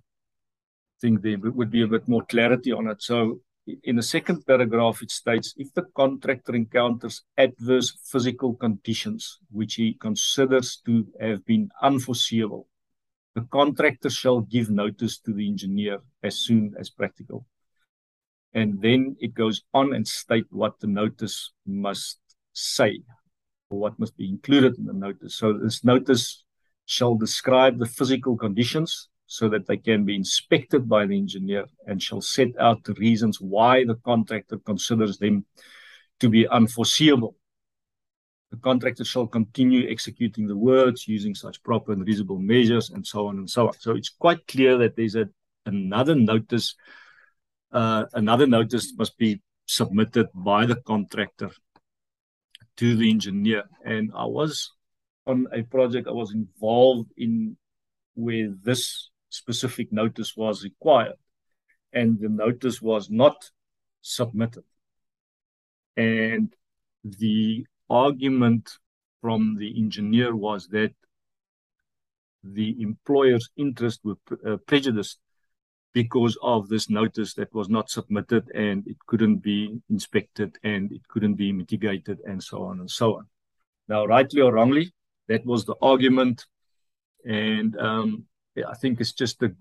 think 0.99 1.21
there 1.21 1.37
would 1.37 1.69
be 1.69 1.83
a 1.83 1.87
bit 1.87 2.07
more 2.07 2.25
clarity 2.25 2.71
on 2.71 2.87
it. 2.87 3.03
So 3.03 3.41
in 3.83 3.97
the 3.97 4.03
second 4.03 4.45
paragraph, 4.45 5.01
it 5.01 5.11
states 5.11 5.53
if 5.57 5.73
the 5.73 5.83
contractor 5.95 6.55
encounters 6.55 7.23
adverse 7.37 7.97
physical 8.11 8.53
conditions 8.53 9.39
which 9.51 9.75
he 9.75 9.93
considers 9.93 10.81
to 10.85 11.05
have 11.19 11.45
been 11.45 11.69
unforeseeable, 11.81 12.67
the 13.35 13.41
contractor 13.51 14.09
shall 14.09 14.41
give 14.41 14.69
notice 14.69 15.19
to 15.19 15.33
the 15.33 15.47
engineer 15.47 15.99
as 16.23 16.39
soon 16.39 16.73
as 16.79 16.89
practical. 16.89 17.45
And 18.53 18.81
then 18.81 19.15
it 19.19 19.33
goes 19.33 19.63
on 19.73 19.93
and 19.93 20.07
state 20.07 20.45
what 20.49 20.79
the 20.79 20.87
notice 20.87 21.51
must 21.65 22.19
say 22.53 23.01
or 23.69 23.79
what 23.79 23.99
must 23.99 24.17
be 24.17 24.29
included 24.29 24.77
in 24.77 24.85
the 24.85 24.93
notice. 24.93 25.35
So 25.35 25.53
this 25.53 25.83
notice 25.83 26.43
shall 26.85 27.15
describe 27.15 27.77
the 27.77 27.85
physical 27.85 28.37
conditions 28.37 29.09
so 29.27 29.49
that 29.49 29.67
they 29.67 29.77
can 29.77 30.05
be 30.05 30.15
inspected 30.15 30.87
by 30.87 31.05
the 31.05 31.17
engineer 31.17 31.65
and 31.85 32.01
shall 32.01 32.21
set 32.21 32.57
out 32.59 32.83
the 32.85 32.93
reasons 32.93 33.39
why 33.41 33.83
the 33.83 33.95
contractor 34.05 34.57
considers 34.57 35.17
them 35.17 35.45
to 36.21 36.29
be 36.29 36.47
unforeseeable. 36.47 37.35
The 38.51 38.57
contractor 38.57 39.03
shall 39.03 39.27
continue 39.27 39.89
executing 39.89 40.47
the 40.47 40.55
works 40.55 41.09
using 41.09 41.35
such 41.35 41.61
proper 41.61 41.91
and 41.91 42.07
reasonable 42.07 42.39
measures 42.39 42.89
and 42.89 43.05
so 43.05 43.27
on 43.27 43.37
and 43.37 43.49
so 43.49 43.67
on. 43.67 43.73
So 43.79 43.91
it's 43.91 44.09
quite 44.09 44.47
clear 44.47 44.77
that 44.77 44.95
there's 44.95 45.15
a, 45.15 45.27
another 45.65 46.15
notice. 46.15 46.75
Uh, 47.69 48.05
another 48.13 48.47
notice 48.47 48.93
must 48.97 49.17
be 49.17 49.41
submitted 49.65 50.27
by 50.33 50.65
the 50.65 50.77
contractor 50.77 51.51
to 52.77 52.95
the 52.95 53.09
engineer. 53.09 53.65
And 53.83 54.09
I 54.15 54.25
was 54.25 54.71
on 55.25 55.47
a 55.51 55.63
project 55.63 56.07
I 56.07 56.11
was 56.11 56.33
involved 56.33 57.11
in 57.17 57.57
where 58.15 58.53
this 58.63 59.09
specific 59.37 59.91
notice 59.91 60.35
was 60.35 60.63
required 60.63 61.19
and 61.93 62.19
the 62.19 62.29
notice 62.29 62.81
was 62.81 63.09
not 63.09 63.49
submitted. 64.01 64.63
And 65.95 66.53
the 67.03 67.65
argument 67.89 68.77
from 69.21 69.55
the 69.57 69.69
engineer 69.83 70.35
was 70.35 70.67
that 70.67 70.93
the 72.43 72.75
employer's 72.81 73.49
interests 73.57 74.01
were 74.03 74.17
uh, 74.45 74.57
prejudiced 74.67 75.19
because 75.93 76.37
of 76.43 76.69
this 76.69 76.89
notice 76.89 77.33
that 77.33 77.53
was 77.53 77.69
not 77.69 77.89
submitted 77.89 78.43
and 78.53 78.87
it 78.87 78.97
couldn't 79.07 79.37
be 79.37 79.81
inspected 79.89 80.55
and 80.63 80.91
it 80.91 81.01
couldn't 81.07 81.35
be 81.35 81.51
mitigated 81.51 82.19
and 82.27 82.43
so 82.43 82.63
on 82.63 82.79
and 82.79 82.91
so 82.91 83.17
on. 83.17 83.25
Now, 83.87 84.05
rightly 84.05 84.41
or 84.41 84.53
wrongly, 84.53 84.93
that 85.27 85.45
was 85.45 85.65
the 85.65 85.75
argument. 85.81 86.45
And 87.25 87.75
um, 87.77 88.25
I 88.65 88.73
think 88.75 88.99
it's 88.99 89.13
just 89.13 89.41
a 89.43 89.53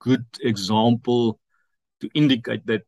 good 0.00 0.24
example 0.40 1.40
to 2.00 2.08
indicate 2.14 2.66
that 2.66 2.82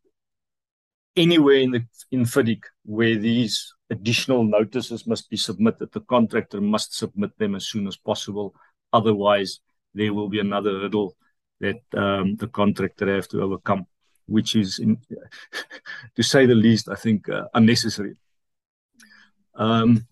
anywhere 1.16 1.56
in 1.56 1.70
the 1.72 1.84
in 2.10 2.24
FIDIC 2.24 2.62
where 2.84 3.16
these 3.16 3.74
additional 3.90 4.44
notices 4.44 5.06
must 5.06 5.28
be 5.28 5.36
submitted, 5.36 5.92
the 5.92 6.00
contractor 6.00 6.60
must 6.60 6.96
submit 6.96 7.36
them 7.38 7.54
as 7.54 7.66
soon 7.66 7.86
as 7.86 7.96
possible. 7.96 8.54
Otherwise, 8.92 9.60
there 9.94 10.14
will 10.14 10.28
be 10.28 10.40
another 10.40 10.80
hurdle 10.80 11.16
that 11.60 11.80
um, 11.94 12.36
the 12.36 12.48
contractor 12.48 13.12
have 13.14 13.28
to 13.28 13.42
overcome, 13.42 13.86
which 14.26 14.56
is, 14.56 14.78
in, 14.78 14.98
to 16.16 16.22
say 16.22 16.46
the 16.46 16.54
least, 16.54 16.88
I 16.88 16.94
think 16.94 17.28
uh, 17.28 17.44
unnecessary. 17.54 18.14
Um, 19.54 20.06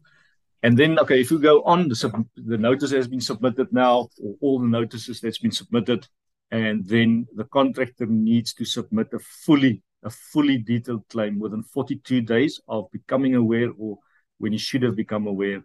and 0.63 0.77
then, 0.77 0.99
okay, 0.99 1.21
if 1.21 1.31
you 1.31 1.39
go 1.39 1.63
on, 1.63 1.89
the, 1.89 2.25
the 2.37 2.59
notice 2.59 2.91
has 2.91 3.07
been 3.07 3.21
submitted 3.21 3.73
now, 3.73 4.09
or 4.21 4.35
all 4.41 4.59
the 4.59 4.67
notices 4.67 5.21
that's 5.21 5.39
been 5.39 5.53
submitted, 5.53 6.07
and 6.51 6.85
then 6.87 7.27
the 7.35 7.45
contractor 7.45 8.07
needs 8.07 8.55
to 8.55 8.65
submit 8.65 9.09
a 9.13 9.19
fully 9.19 9.83
a 10.05 10.11
fully 10.11 10.59
detailed 10.59 11.09
claim 11.09 11.41
within 11.41 11.61
42 11.61 12.21
days 12.21 12.61
of 12.69 12.89
becoming 12.93 13.35
aware 13.35 13.71
or 13.77 13.99
when 14.39 14.53
he 14.53 14.59
should 14.59 14.85
have 14.85 14.95
become 14.95 15.27
aware 15.27 15.61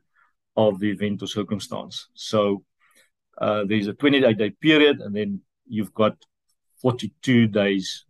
of 0.58 0.80
the 0.80 0.90
event 0.90 1.22
or 1.22 1.28
circumstance. 1.28 2.08
So 2.16 2.64
uh, 3.38 3.64
there's 3.68 3.86
a 3.86 3.94
28 3.94 4.38
day 4.38 4.50
period, 4.50 5.02
and 5.02 5.16
then 5.16 5.42
you've 5.68 5.94
got 5.94 6.18
42 6.82 7.48
days, 7.48 8.06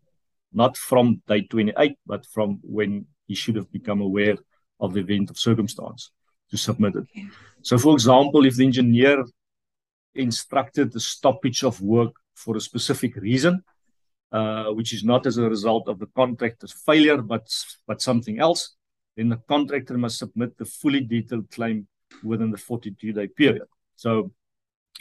not 0.54 0.78
from 0.78 1.22
day 1.28 1.42
28, 1.42 1.98
but 2.06 2.26
from 2.26 2.60
when 2.64 3.06
he 3.28 3.36
should 3.36 3.58
have 3.58 3.72
become 3.72 4.00
aware 4.00 4.38
of 4.80 4.94
the 4.94 5.02
event 5.02 5.30
of 5.30 5.38
circumstance 5.38 6.12
to 6.54 6.58
submit 6.58 6.94
it. 6.96 7.08
Okay. 7.10 7.28
So, 7.64 7.78
for 7.80 7.94
example, 7.94 8.46
if 8.46 8.56
the 8.56 8.66
engineer 8.66 9.26
instructed 10.14 10.92
the 10.92 11.00
stoppage 11.00 11.64
of 11.64 11.82
work 11.82 12.14
for 12.36 12.56
a 12.56 12.62
specific 12.70 13.16
reason, 13.16 13.64
uh, 14.32 14.66
which 14.78 14.94
is 14.94 15.04
not 15.04 15.26
as 15.26 15.38
a 15.38 15.50
result 15.56 15.88
of 15.88 15.98
the 15.98 16.12
contractor's 16.22 16.76
failure, 16.88 17.20
but 17.34 17.46
but 17.88 18.02
something 18.10 18.38
else, 18.48 18.62
then 19.16 19.30
the 19.30 19.42
contractor 19.54 19.98
must 19.98 20.20
submit 20.20 20.56
the 20.58 20.70
fully 20.80 21.02
detailed 21.16 21.50
claim 21.50 21.88
within 22.24 22.52
the 22.52 22.64
42-day 22.70 23.28
period. 23.42 23.70
So, 23.96 24.12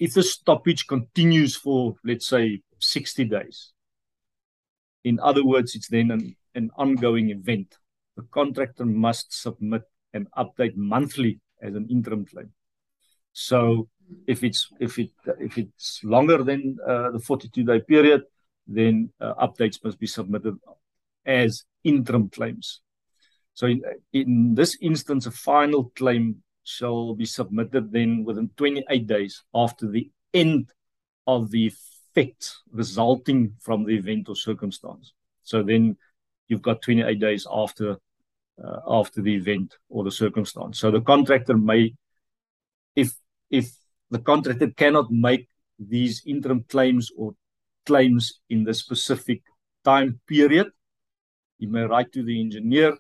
if 0.01 0.15
the 0.15 0.23
stoppage 0.23 0.87
continues 0.87 1.55
for, 1.55 1.97
let's 2.03 2.27
say, 2.27 2.63
60 2.79 3.25
days, 3.27 3.73
in 5.05 5.21
other 5.21 5.45
words, 5.45 5.75
it's 5.77 5.89
then 5.89 6.11
an, 6.11 6.37
an 6.55 6.71
ongoing 6.77 7.29
event. 7.31 7.77
The 8.17 8.23
contractor 8.39 8.87
must 8.87 9.29
submit 9.47 9.83
an 10.13 10.27
update 10.37 10.77
monthly 10.77 11.41
as 11.61 11.75
an 11.75 11.89
interim 11.91 12.25
claim. 12.25 12.51
So 13.33 13.89
if 14.27 14.45
it's 14.45 14.69
if 14.81 14.99
it 14.99 15.11
if 15.41 15.59
it's 15.59 16.01
longer 16.05 16.43
than 16.43 16.77
uh, 16.87 17.11
the 17.11 17.21
42 17.21 17.65
day 17.65 17.81
period, 17.81 18.23
then 18.67 19.11
uh, 19.21 19.35
updates 19.35 19.83
must 19.83 19.99
be 19.99 20.07
submitted 20.07 20.57
as 21.25 21.65
interim 21.85 22.29
claims. 22.29 22.81
So 23.55 23.67
in, 23.67 23.83
in 24.13 24.55
this 24.55 24.77
instance, 24.81 25.27
a 25.27 25.31
final 25.31 25.93
claim 25.97 26.43
shall 26.65 27.15
be 27.15 27.27
submitted 27.27 27.93
then 27.93 28.25
within 28.25 28.51
28 28.57 29.07
days 29.07 29.43
after 29.55 29.89
the 29.89 30.11
end 30.33 30.71
of 31.27 31.51
the 31.51 31.67
effect 31.67 32.57
resulting 32.71 33.55
from 33.61 33.85
the 33.85 33.97
event 33.97 34.29
or 34.29 34.37
circumstance. 34.37 35.13
So 35.43 35.63
then 35.63 35.97
you've 36.49 36.63
got 36.63 36.83
28 36.83 37.19
days 37.19 37.47
after 37.51 37.97
uh, 38.65 38.81
after 38.89 39.21
the 39.23 39.35
event 39.35 39.77
or 39.89 40.05
the 40.05 40.11
circumstance. 40.11 40.79
So 40.79 40.91
the 40.91 41.01
contractor 41.01 41.57
may, 41.57 41.95
if 42.95 43.13
if 43.51 43.73
the 44.11 44.19
contractor 44.19 44.71
cannot 44.71 45.11
make 45.11 45.49
these 45.79 46.23
interim 46.27 46.65
claims 46.69 47.11
or 47.17 47.35
claims 47.87 48.41
in 48.49 48.65
the 48.65 48.75
specific 48.75 49.43
time 49.85 50.21
period, 50.27 50.69
he 51.59 51.67
may 51.67 51.83
write 51.83 52.13
to 52.13 52.23
the 52.23 52.41
engineer 52.41 52.97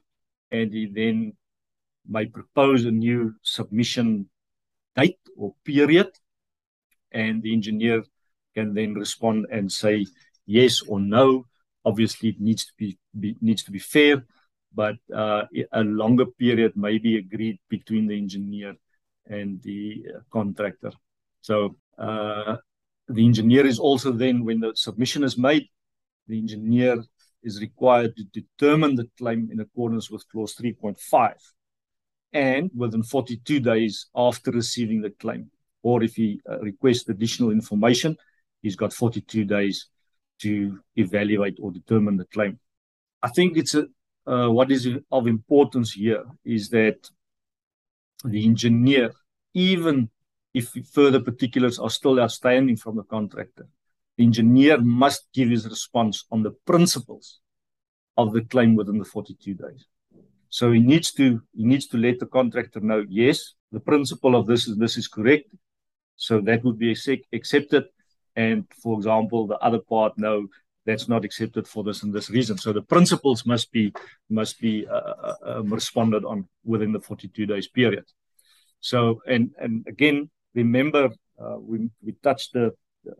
and 0.50 0.72
he 0.72 0.86
then 0.86 1.34
may 2.06 2.26
propose 2.26 2.84
a 2.84 2.90
new 2.90 3.34
submission 3.42 4.28
date 4.96 5.18
or 5.36 5.54
period. 5.64 6.10
And 7.12 7.42
the 7.42 7.52
engineer 7.52 8.04
can 8.54 8.74
then 8.74 8.94
respond 8.94 9.46
and 9.50 9.70
say 9.70 10.06
yes 10.46 10.82
or 10.82 10.98
no. 10.98 11.46
Obviously 11.84 12.30
it 12.30 12.40
needs 12.40 12.64
to 12.66 12.72
be, 12.76 12.98
be 13.18 13.36
needs 13.40 13.62
to 13.64 13.70
be 13.70 13.78
fair 13.78 14.24
but 14.74 14.96
uh, 15.14 15.42
a 15.72 15.82
longer 15.82 16.26
period 16.26 16.76
may 16.76 16.98
be 16.98 17.16
agreed 17.18 17.58
between 17.68 18.06
the 18.06 18.16
engineer 18.16 18.74
and 19.26 19.62
the 19.62 20.04
uh, 20.08 20.20
contractor. 20.30 20.92
So 21.40 21.76
uh, 21.98 22.56
the 23.08 23.24
engineer 23.24 23.66
is 23.66 23.78
also 23.78 24.12
then, 24.12 24.44
when 24.44 24.60
the 24.60 24.72
submission 24.74 25.24
is 25.24 25.36
made, 25.36 25.68
the 26.28 26.38
engineer 26.38 27.02
is 27.42 27.60
required 27.60 28.16
to 28.16 28.24
determine 28.24 28.94
the 28.94 29.10
claim 29.18 29.48
in 29.52 29.60
accordance 29.60 30.10
with 30.10 30.28
clause 30.28 30.54
3.5 30.54 31.34
and 32.32 32.70
within 32.74 33.02
42 33.02 33.60
days 33.60 34.06
after 34.14 34.50
receiving 34.50 35.02
the 35.02 35.10
claim. 35.10 35.50
Or 35.82 36.02
if 36.02 36.14
he 36.14 36.40
uh, 36.48 36.60
requests 36.60 37.08
additional 37.08 37.50
information, 37.50 38.16
he's 38.62 38.76
got 38.76 38.92
42 38.92 39.44
days 39.44 39.88
to 40.40 40.80
evaluate 40.96 41.58
or 41.60 41.72
determine 41.72 42.16
the 42.16 42.24
claim. 42.26 42.58
I 43.22 43.28
think 43.28 43.56
it's 43.56 43.74
a, 43.74 43.86
Uh, 44.26 44.48
what 44.48 44.70
is 44.70 44.88
of 45.10 45.26
importance 45.26 45.92
here 45.92 46.24
is 46.44 46.68
that 46.70 47.10
the 48.24 48.44
engineer, 48.44 49.12
even 49.54 50.08
if 50.54 50.72
further 50.92 51.20
particulars 51.20 51.78
are 51.78 51.90
still 51.90 52.20
outstanding 52.20 52.76
from 52.76 52.96
the 52.96 53.02
contractor, 53.02 53.66
the 54.16 54.24
engineer 54.24 54.78
must 54.78 55.26
give 55.32 55.48
his 55.48 55.66
response 55.66 56.24
on 56.30 56.42
the 56.42 56.52
principles 56.66 57.40
of 58.16 58.32
the 58.32 58.42
claim 58.42 58.76
within 58.76 58.98
the 58.98 59.04
42 59.04 59.54
days. 59.54 59.86
So 60.50 60.70
he 60.70 60.80
needs 60.80 61.12
to 61.12 61.40
he 61.56 61.64
needs 61.64 61.86
to 61.88 61.96
let 61.96 62.18
the 62.18 62.26
contractor 62.26 62.80
know, 62.80 63.06
yes, 63.08 63.54
the 63.72 63.80
principle 63.80 64.36
of 64.36 64.46
this 64.46 64.68
is 64.68 64.76
this 64.76 64.98
is 64.98 65.08
correct. 65.08 65.48
So 66.16 66.40
that 66.42 66.62
would 66.62 66.78
be 66.78 66.94
accepted. 67.32 67.84
And 68.36 68.66
for 68.82 68.96
example, 68.98 69.46
the 69.46 69.58
other 69.58 69.80
part 69.80 70.18
know 70.18 70.46
that's 70.84 71.08
not 71.08 71.24
accepted 71.24 71.68
for 71.68 71.84
this 71.84 72.02
and 72.02 72.12
this 72.12 72.30
reason. 72.30 72.58
So 72.58 72.72
the 72.72 72.82
principles 72.82 73.46
must 73.46 73.70
be 73.72 73.92
must 74.28 74.60
be 74.60 74.86
uh, 74.86 75.14
uh, 75.28 75.34
um, 75.44 75.72
responded 75.72 76.24
on 76.24 76.48
within 76.64 76.92
the 76.92 77.00
42 77.00 77.46
days 77.46 77.68
period. 77.68 78.04
So 78.80 79.22
and 79.26 79.50
and 79.58 79.86
again, 79.86 80.30
remember 80.54 81.10
uh, 81.38 81.56
we 81.58 81.90
we 82.02 82.12
touched 82.22 82.52
the, 82.52 82.74
the, 83.04 83.14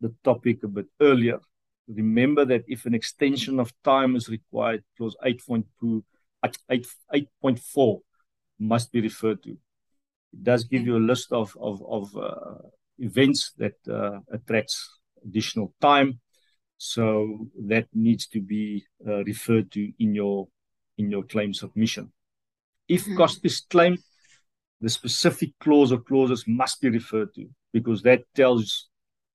the 0.00 0.14
topic 0.24 0.62
a 0.64 0.68
bit 0.68 0.86
earlier 1.00 1.40
remember 1.88 2.44
that 2.44 2.64
if 2.66 2.86
an 2.86 2.94
extension 2.94 3.60
of 3.60 3.72
time 3.84 4.16
is 4.16 4.28
required, 4.28 4.82
clause 4.96 5.16
8.2, 5.24 6.02
8.4 6.44 8.00
must 8.58 8.92
be 8.92 9.00
referred 9.00 9.42
to. 9.44 9.50
It 9.50 10.42
does 10.42 10.64
give 10.64 10.86
you 10.86 10.96
a 10.96 10.98
list 10.98 11.32
of, 11.32 11.56
of, 11.60 11.82
of 11.86 12.16
uh, 12.16 12.68
events 12.98 13.52
that 13.58 13.74
uh, 13.88 14.20
attracts 14.32 15.00
additional 15.24 15.74
time. 15.80 16.20
So 16.78 17.48
that 17.66 17.86
needs 17.94 18.26
to 18.28 18.40
be 18.40 18.84
uh, 19.06 19.24
referred 19.24 19.72
to 19.72 19.92
in 19.98 20.14
your 20.14 20.48
in 20.98 21.10
your 21.10 21.22
claim 21.24 21.52
submission. 21.54 22.12
If 22.88 23.04
mm-hmm. 23.04 23.16
cost 23.16 23.40
is 23.44 23.60
claimed, 23.60 23.98
the 24.80 24.88
specific 24.88 25.50
clause 25.60 25.92
or 25.92 25.98
clauses 25.98 26.44
must 26.46 26.80
be 26.80 26.90
referred 26.90 27.34
to 27.34 27.48
because 27.72 28.02
that 28.02 28.22
tells 28.34 28.88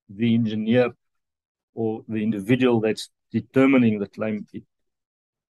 the 0.09 0.33
engineer 0.33 0.91
or 1.73 2.03
the 2.07 2.21
individual 2.23 2.79
that's 2.79 3.09
determining 3.31 3.99
the 3.99 4.07
claim, 4.07 4.45
it 4.53 4.63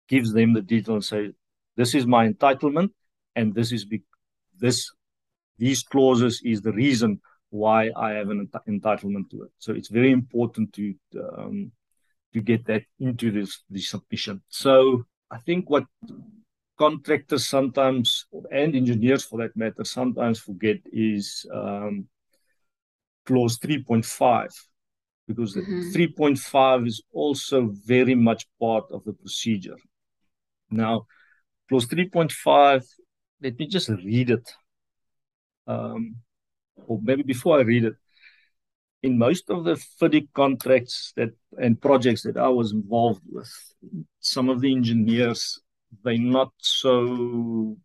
gives 0.07 0.33
them 0.33 0.53
the 0.53 0.61
detail 0.61 0.95
and 0.95 1.05
say, 1.05 1.31
this 1.75 1.95
is 1.95 2.05
my 2.05 2.27
entitlement 2.27 2.89
and 3.35 3.53
this 3.53 3.71
is 3.71 3.85
be- 3.85 4.03
this 4.59 4.91
these 5.57 5.83
clauses 5.83 6.41
is 6.43 6.61
the 6.61 6.71
reason 6.71 7.19
why 7.49 7.91
I 7.95 8.11
have 8.11 8.29
an 8.29 8.49
ent- 8.53 8.81
entitlement 8.81 9.29
to 9.31 9.43
it. 9.43 9.51
So 9.57 9.73
it's 9.73 9.89
very 9.89 10.11
important 10.11 10.73
to 10.73 10.93
um, 11.37 11.71
to 12.33 12.41
get 12.41 12.65
that 12.67 12.83
into 12.99 13.31
this 13.31 13.63
the 13.69 13.81
submission. 13.81 14.41
So 14.49 15.03
I 15.31 15.37
think 15.39 15.69
what 15.69 15.85
contractors 16.77 17.47
sometimes 17.47 18.25
and 18.51 18.75
engineers 18.75 19.23
for 19.25 19.39
that 19.39 19.55
matter 19.55 19.83
sometimes 19.83 20.39
forget 20.39 20.77
is 20.91 21.45
um, 21.53 22.07
clause 23.25 23.59
3.5 23.59 24.47
because 25.27 25.55
mm-hmm. 25.55 25.91
3.5 25.91 26.87
is 26.87 27.01
also 27.11 27.69
very 27.85 28.15
much 28.15 28.47
part 28.59 28.85
of 28.91 29.03
the 29.03 29.13
procedure. 29.13 29.77
Now, 30.71 31.05
clause 31.67 31.85
3.5, 31.85 32.83
let 33.41 33.59
me 33.59 33.67
just 33.67 33.89
read 33.89 34.31
it. 34.31 34.51
Um, 35.67 36.15
or 36.87 36.99
maybe 37.03 37.21
before 37.21 37.59
I 37.59 37.61
read 37.61 37.85
it, 37.85 37.93
in 39.01 39.17
most 39.17 39.49
of 39.49 39.63
the 39.63 39.75
FIDIC 39.99 40.27
contracts 40.33 41.13
that 41.15 41.29
and 41.57 41.81
projects 41.81 42.23
that 42.23 42.37
I 42.37 42.49
was 42.49 42.71
involved 42.71 43.21
with, 43.31 43.51
some 44.19 44.49
of 44.49 44.61
the 44.61 44.71
engineers 44.71 45.59
they're 46.03 46.17
not 46.17 46.51
so 46.57 47.77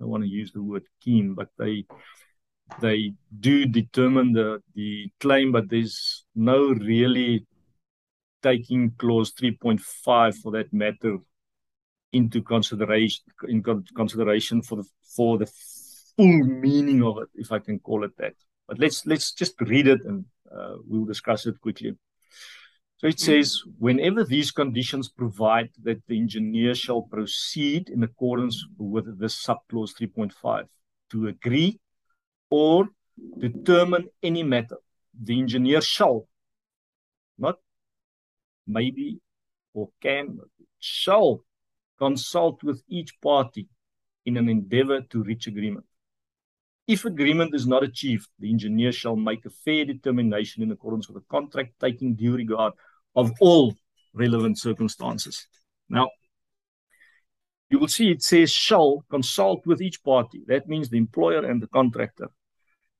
I 0.00 0.04
want 0.04 0.22
to 0.22 0.28
use 0.28 0.52
the 0.52 0.62
word 0.62 0.84
keen, 1.02 1.34
but 1.34 1.48
they 1.58 1.84
they 2.80 3.14
do 3.40 3.66
determine 3.66 4.32
the 4.32 4.62
the 4.74 5.10
claim, 5.20 5.52
but 5.52 5.68
there's 5.68 6.24
no 6.34 6.68
really 6.68 7.46
taking 8.42 8.92
clause 8.92 9.32
3.5 9.32 10.36
for 10.36 10.52
that 10.52 10.72
matter 10.72 11.18
into 12.12 12.42
consideration 12.42 13.24
in 13.48 13.62
consideration 13.94 14.62
for 14.62 14.76
the 14.76 14.84
for 15.16 15.38
the 15.38 15.50
full 16.16 16.44
meaning 16.44 17.02
of 17.02 17.18
it, 17.18 17.28
if 17.34 17.50
I 17.50 17.58
can 17.58 17.78
call 17.80 18.04
it 18.04 18.16
that. 18.18 18.34
But 18.68 18.78
let's 18.78 19.06
let's 19.06 19.32
just 19.32 19.60
read 19.60 19.88
it 19.88 20.04
and 20.04 20.26
uh, 20.54 20.76
we'll 20.86 21.06
discuss 21.06 21.46
it 21.46 21.60
quickly. 21.60 21.96
So 22.98 23.06
it 23.06 23.20
says, 23.20 23.62
whenever 23.78 24.24
these 24.24 24.50
conditions 24.50 25.08
provide 25.08 25.70
that 25.84 26.02
the 26.08 26.18
engineer 26.18 26.74
shall 26.74 27.02
proceed 27.02 27.90
in 27.90 28.02
accordance 28.02 28.66
with 28.76 29.20
this 29.20 29.40
subclause 29.40 29.94
3.5 29.94 30.66
to 31.10 31.28
agree 31.28 31.78
or 32.50 32.88
determine 33.38 34.08
any 34.20 34.42
matter, 34.42 34.78
the 35.22 35.38
engineer 35.38 35.80
shall, 35.80 36.26
not 37.38 37.58
maybe 38.66 39.20
or 39.74 39.90
can, 40.02 40.40
shall 40.80 41.44
consult 41.98 42.64
with 42.64 42.82
each 42.88 43.20
party 43.20 43.68
in 44.26 44.36
an 44.36 44.48
endeavor 44.48 45.02
to 45.02 45.22
reach 45.22 45.46
agreement. 45.46 45.86
If 46.88 47.04
agreement 47.04 47.54
is 47.54 47.66
not 47.66 47.84
achieved, 47.84 48.28
the 48.38 48.48
engineer 48.48 48.92
shall 48.92 49.14
make 49.14 49.44
a 49.44 49.50
fair 49.50 49.84
determination 49.84 50.62
in 50.62 50.72
accordance 50.72 51.06
with 51.06 51.22
the 51.22 51.28
contract, 51.30 51.74
taking 51.78 52.14
due 52.14 52.34
regard 52.34 52.72
of 53.14 53.30
all 53.40 53.74
relevant 54.14 54.58
circumstances. 54.58 55.46
Now, 55.90 56.08
you 57.68 57.78
will 57.78 57.88
see 57.88 58.10
it 58.10 58.22
says 58.22 58.50
shall 58.50 59.04
consult 59.10 59.66
with 59.66 59.82
each 59.82 60.02
party. 60.02 60.42
That 60.46 60.66
means 60.66 60.88
the 60.88 60.96
employer 60.96 61.44
and 61.44 61.60
the 61.60 61.66
contractor 61.66 62.30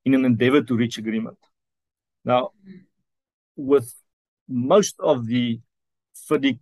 in 0.05 0.13
an 0.13 0.23
endeavor 0.23 0.61
to 0.61 0.75
reach 0.75 0.99
agreement. 0.99 1.39
Now, 2.23 2.51
with 3.55 3.91
most 4.47 4.95
of 4.99 5.25
the 5.25 5.61
FIDIC 6.29 6.59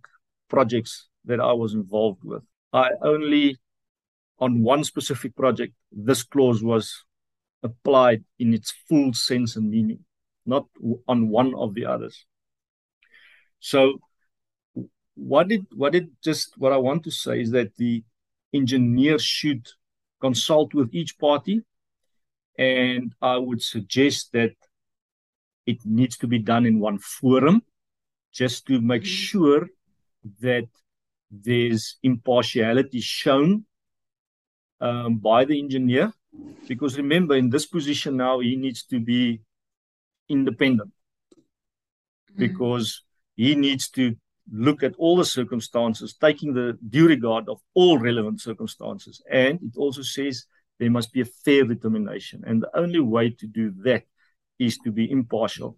projects 0.48 1.08
that 1.26 1.40
I 1.40 1.52
was 1.52 1.74
involved 1.74 2.24
with, 2.24 2.42
I 2.72 2.88
only, 3.02 3.58
on 4.38 4.62
one 4.62 4.82
specific 4.84 5.36
project, 5.36 5.74
this 5.92 6.22
clause 6.22 6.62
was 6.62 7.04
applied 7.62 8.24
in 8.38 8.54
its 8.54 8.72
full 8.88 9.12
sense 9.12 9.56
and 9.56 9.70
meaning, 9.70 10.04
not 10.46 10.66
on 11.06 11.28
one 11.28 11.54
of 11.54 11.74
the 11.74 11.86
others. 11.86 12.24
So 13.60 14.00
what 15.14 15.48
did 15.48 15.66
what 15.74 15.92
did 15.92 16.10
just 16.22 16.56
what 16.58 16.72
I 16.72 16.76
want 16.76 17.02
to 17.04 17.10
say 17.10 17.40
is 17.40 17.50
that 17.50 17.76
the 17.76 18.04
engineer 18.54 19.18
should 19.18 19.66
consult 20.20 20.74
with 20.74 20.94
each 20.94 21.18
party, 21.18 21.62
and 22.56 23.14
I 23.20 23.36
would 23.36 23.62
suggest 23.62 24.32
that 24.32 24.52
it 25.66 25.78
needs 25.84 26.16
to 26.18 26.26
be 26.26 26.38
done 26.38 26.66
in 26.66 26.80
one 26.80 26.98
forum, 26.98 27.62
just 28.32 28.66
to 28.66 28.80
make 28.80 29.02
mm-hmm. 29.02 29.08
sure 29.08 29.68
that 30.40 30.68
there's 31.30 31.96
impartiality 32.02 33.00
shown 33.00 33.64
um, 34.80 35.18
by 35.18 35.44
the 35.44 35.58
engineer 35.58 36.12
because 36.66 36.96
remember, 36.96 37.34
in 37.34 37.50
this 37.50 37.66
position 37.66 38.16
now, 38.16 38.40
he 38.40 38.56
needs 38.56 38.84
to 38.84 39.00
be 39.00 39.40
independent 40.28 40.90
mm. 40.90 42.38
because 42.38 43.02
he 43.36 43.54
needs 43.54 43.88
to 43.90 44.16
look 44.50 44.82
at 44.82 44.94
all 44.96 45.16
the 45.16 45.24
circumstances, 45.24 46.14
taking 46.14 46.54
the 46.54 46.78
due 46.88 47.06
regard 47.06 47.48
of 47.48 47.60
all 47.74 47.98
relevant 47.98 48.40
circumstances. 48.40 49.22
And 49.30 49.60
it 49.62 49.76
also 49.76 50.02
says 50.02 50.44
there 50.78 50.90
must 50.90 51.12
be 51.12 51.20
a 51.20 51.26
fair 51.44 51.64
determination. 51.64 52.44
And 52.46 52.62
the 52.62 52.70
only 52.76 53.00
way 53.00 53.30
to 53.30 53.46
do 53.46 53.74
that 53.84 54.04
is 54.58 54.78
to 54.78 54.90
be 54.90 55.10
impartial. 55.10 55.76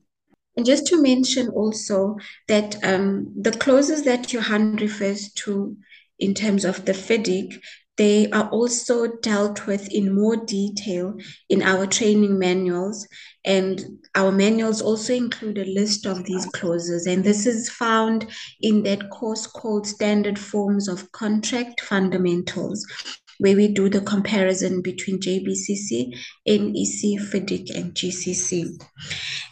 And 0.57 0.66
just 0.66 0.87
to 0.88 1.01
mention 1.01 1.49
also 1.49 2.16
that 2.49 2.77
um, 2.85 3.33
the 3.40 3.53
clauses 3.53 4.05
that 4.05 4.33
Johan 4.33 4.77
refers 4.77 5.33
to 5.33 5.77
in 6.18 6.35
terms 6.35 6.64
of 6.64 6.85
the 6.85 6.92
FIDIC, 6.92 7.61
they 7.96 8.31
are 8.31 8.48
also 8.48 9.16
dealt 9.18 9.66
with 9.66 9.92
in 9.92 10.14
more 10.14 10.37
detail 10.37 11.14
in 11.48 11.62
our 11.62 11.87
training 11.87 12.38
manuals. 12.38 13.07
And 13.44 13.98
our 14.14 14.33
manuals 14.33 14.81
also 14.81 15.14
include 15.14 15.59
a 15.59 15.64
list 15.64 16.07
of 16.07 16.24
these 16.24 16.46
clauses. 16.46 17.07
And 17.07 17.22
this 17.24 17.46
is 17.46 17.68
found 17.68 18.26
in 18.61 18.83
that 18.85 19.11
course 19.11 19.46
called 19.46 19.87
Standard 19.87 20.38
Forms 20.38 20.88
of 20.88 21.12
Contract 21.12 21.81
Fundamentals, 21.83 22.87
where 23.38 23.57
we 23.57 23.68
do 23.68 23.88
the 23.88 24.00
comparison 24.00 24.83
between 24.83 25.18
JBCC, 25.18 26.14
NEC, 26.46 27.20
FIDIC, 27.20 27.74
and 27.74 27.94
GCC. 27.94 28.83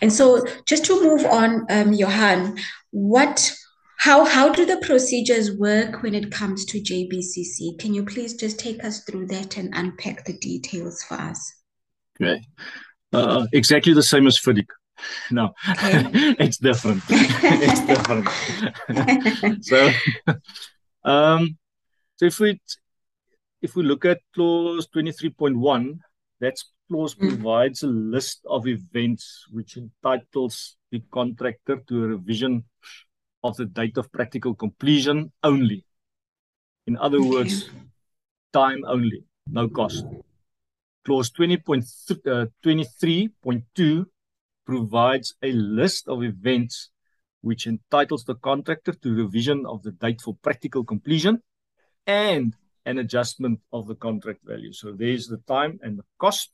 And 0.01 0.13
so 0.13 0.45
just 0.67 0.85
to 0.87 1.03
move 1.03 1.25
on, 1.27 1.67
um, 1.71 1.93
Johan, 1.93 2.57
what 2.91 3.55
how, 3.99 4.25
how 4.25 4.53
do 4.53 4.65
the 4.65 4.77
procedures 4.79 5.57
work 5.57 6.03
when 6.03 6.15
it 6.15 6.31
comes 6.31 6.65
to 6.67 6.81
JBCC? 6.81 7.79
Can 7.81 7.93
you 7.93 8.05
please 8.05 8.35
just 8.35 8.59
take 8.59 8.85
us 8.85 9.03
through 9.03 9.27
that 9.27 9.57
and 9.57 9.75
unpack 9.75 10.25
the 10.25 10.39
details 10.39 11.03
for 11.03 11.15
us? 11.15 11.53
Okay. 12.21 12.41
Uh, 13.13 13.47
exactly 13.53 13.93
the 13.93 14.03
same 14.03 14.29
as 14.29 14.39
FIDIC. 14.39 14.67
No, 15.31 15.53
okay. 15.71 16.07
it's 16.39 16.59
different. 16.59 17.03
it's 17.09 17.87
different. 17.87 19.65
so, 19.65 19.91
um, 21.05 21.57
so 22.17 22.27
if 22.27 22.41
we 22.41 22.61
if 23.63 23.75
we 23.75 23.83
look 23.83 24.05
at 24.05 24.21
clause 24.35 24.89
23.1, 24.95 25.99
that 26.41 26.57
clause 26.89 27.15
mm. 27.15 27.29
provides 27.29 27.83
a 27.83 27.89
list 27.89 28.41
of 28.49 28.67
events 28.67 29.47
which 29.51 29.77
entitles 29.77 30.77
the 30.91 31.03
contractor 31.13 31.83
to 31.89 32.05
a 32.05 32.09
revision 32.09 32.65
of 33.49 33.57
the 33.57 33.65
date 33.65 33.97
of 33.97 34.13
practical 34.13 34.55
completion 34.55 35.33
only. 35.43 35.85
In 36.87 36.99
other 36.99 37.23
words, 37.23 37.71
time 38.53 38.85
only, 38.87 39.25
no 39.47 39.69
cost. 39.69 40.05
Clause 41.05 41.31
20.23.2 41.31 44.01
uh, 44.01 44.05
provides 44.67 45.35
a 45.43 45.53
list 45.53 46.09
of 46.09 46.23
events 46.23 46.91
which 47.41 47.67
entitles 47.67 48.25
the 48.25 48.35
contractor 48.35 48.93
to 48.93 49.15
revision 49.15 49.65
of 49.67 49.83
the 49.83 49.93
date 49.93 50.21
for 50.21 50.37
practical 50.43 50.85
completion 50.85 51.43
and 52.07 52.55
an 52.85 52.99
adjustment 52.99 53.61
of 53.73 53.87
the 53.87 53.95
contract 53.95 54.41
value. 54.45 54.73
So 54.73 54.93
there's 54.93 55.27
the 55.27 55.39
time 55.49 55.81
and 55.83 55.99
the 55.99 56.05
cost. 56.19 56.51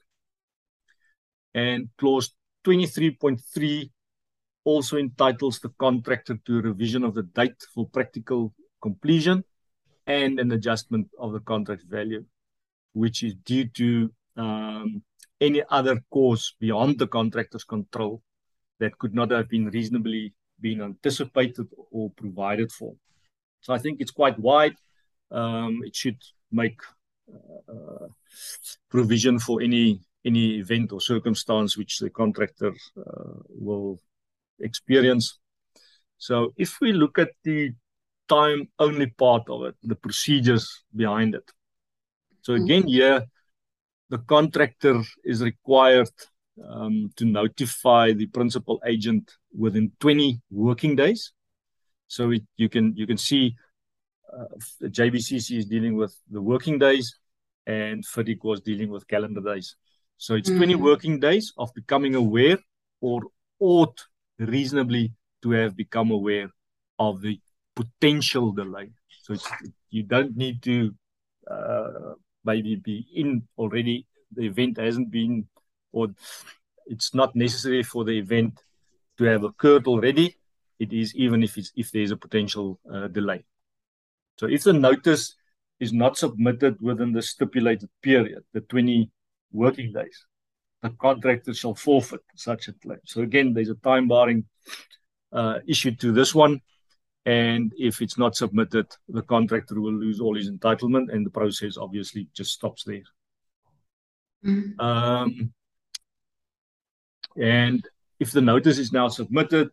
And 1.55 1.89
clause 1.99 2.33
23.3 2.65 3.91
also 4.65 4.97
entitles 4.97 5.61
the 5.61 5.69
contractor 5.79 6.39
to 6.47 6.59
a 6.59 6.63
revision 6.63 7.05
of 7.05 7.15
the 7.15 7.23
date 7.23 7.63
for 7.75 7.87
practical 7.89 8.53
completion 8.81 9.45
and 10.07 10.39
an 10.39 10.53
adjustment 10.53 11.09
of 11.19 11.33
the 11.33 11.41
contract 11.41 11.85
value, 11.89 12.25
which 12.93 13.23
is 13.23 13.35
due 13.45 13.67
to 13.69 14.13
um, 14.37 15.03
any 15.41 15.63
other 15.71 16.03
cause 16.11 16.55
beyond 16.61 16.99
the 16.99 17.07
contractor's 17.07 17.65
control 17.65 18.23
that 18.81 18.99
could 18.99 19.15
not 19.15 19.31
have 19.31 19.49
been 19.49 19.67
reasonably 19.67 20.35
been 20.61 20.81
anticipated 20.81 21.67
or 21.91 22.11
provided 22.11 22.71
for. 22.73 22.95
So 23.61 23.73
I 23.75 23.79
think 23.79 24.01
it's 24.01 24.11
quite 24.11 24.39
wide. 24.39 24.77
Um, 25.31 25.83
it 25.85 25.97
should 25.97 26.19
make 26.53 26.81
uh, 27.69 28.07
provision 28.89 29.39
for 29.39 29.61
any 29.63 30.01
any 30.25 30.59
event 30.59 30.93
or 30.93 31.01
circumstance 31.01 31.77
which 31.77 31.99
the 31.99 32.09
contractor 32.09 32.73
uh, 32.97 33.35
will 33.49 33.99
experience. 34.61 35.39
So 36.19 36.53
if 36.57 36.81
we 36.81 36.93
look 36.93 37.19
at 37.19 37.31
the 37.43 37.73
time 38.29 38.69
only 38.79 39.09
part 39.09 39.49
of 39.49 39.65
it, 39.65 39.75
the 39.83 39.95
procedures 39.95 40.85
behind 40.95 41.35
it. 41.35 41.51
So 42.43 42.53
mm-hmm. 42.53 42.65
again, 42.65 42.87
here 42.87 43.25
the 44.11 44.19
contractor 44.19 45.03
is 45.25 45.43
required 45.43 46.11
um, 46.69 47.11
to 47.17 47.25
notify 47.25 48.13
the 48.13 48.27
principal 48.27 48.81
agent 48.87 49.33
within 49.57 49.93
20 50.01 50.41
working 50.51 50.97
days. 50.97 51.33
So 52.07 52.31
it, 52.31 52.43
you 52.57 52.69
can 52.69 52.95
you 52.97 53.07
can 53.07 53.19
see 53.19 53.57
uh, 54.33 54.45
the 54.81 54.89
JBCC 54.89 55.59
is 55.59 55.67
dealing 55.67 55.97
with 55.97 56.15
the 56.31 56.41
working 56.41 56.79
days, 56.79 57.17
and 57.67 58.05
FIDIC 58.05 58.45
was 58.45 58.61
dealing 58.61 58.91
with 58.91 59.09
calendar 59.09 59.41
days. 59.41 59.77
So 60.17 60.35
it's 60.35 60.49
mm-hmm. 60.49 60.59
20 60.59 60.75
working 60.77 61.21
days 61.21 61.53
of 61.57 61.75
becoming 61.75 62.15
aware 62.15 62.59
or 63.01 63.23
ought 63.59 63.99
reasonably 64.39 65.13
to 65.43 65.51
have 65.51 65.77
become 65.77 66.11
aware 66.11 66.51
of 66.99 67.21
the 67.21 67.41
potential 67.75 68.53
delay. 68.53 68.91
So 69.23 69.37
you 69.91 70.03
don't 70.03 70.37
need 70.37 70.63
to 70.63 70.95
uh, 71.51 72.15
maybe 72.45 72.77
be 72.77 73.07
in 73.15 73.43
already. 73.59 74.07
The 74.33 74.47
event 74.47 74.79
hasn't 74.79 75.11
been, 75.11 75.47
or 75.93 76.09
it's 76.87 77.15
not 77.15 77.35
necessary 77.35 77.83
for 77.83 78.05
the 78.05 78.19
event 78.19 78.61
to 79.19 79.25
have 79.25 79.45
occurred 79.45 79.87
already. 79.87 80.37
It 80.79 80.93
is 80.93 81.15
even 81.15 81.43
if 81.43 81.57
it's 81.57 81.73
if 81.77 81.93
there's 81.93 82.11
a 82.11 82.17
potential 82.17 82.81
uh, 82.93 83.09
delay. 83.09 83.45
So 84.37 84.47
if 84.47 84.65
the 84.65 84.73
notice 84.73 85.37
is 85.79 85.93
not 85.93 86.17
submitted 86.17 86.81
within 86.81 87.13
the 87.13 87.23
stipulated 87.23 87.89
period, 88.03 88.43
the 88.53 88.61
20 88.61 89.11
working 89.53 89.93
days, 89.93 90.27
the 90.85 90.91
contractor 90.91 91.55
shall 91.55 91.75
forfeit 91.75 92.21
such 92.37 92.69
a 92.69 92.75
claim. 92.75 92.99
So 93.07 93.23
again, 93.23 93.55
there's 93.55 93.71
a 93.71 93.75
time 93.77 94.07
barring 94.07 94.45
uh, 95.33 95.61
issue 95.67 95.93
to 95.97 96.13
this 96.13 96.35
one. 96.35 96.61
And 97.25 97.73
if 97.79 98.03
it's 98.03 98.19
not 98.19 98.37
submitted, 98.37 98.87
the 99.09 99.23
contractor 99.23 99.81
will 99.81 99.95
lose 99.95 100.21
all 100.21 100.37
his 100.37 100.51
entitlement 100.51 101.11
and 101.11 101.25
the 101.25 101.31
process 101.31 101.79
obviously 101.79 102.29
just 102.35 102.53
stops 102.53 102.85
there. 102.85 103.09
Mm-hmm. 104.45 104.79
Um, 104.79 105.55
and 107.41 107.83
if 108.21 108.31
the 108.31 108.43
notice 108.43 108.77
is 108.77 108.93
now 108.93 109.09
submitted, 109.09 109.71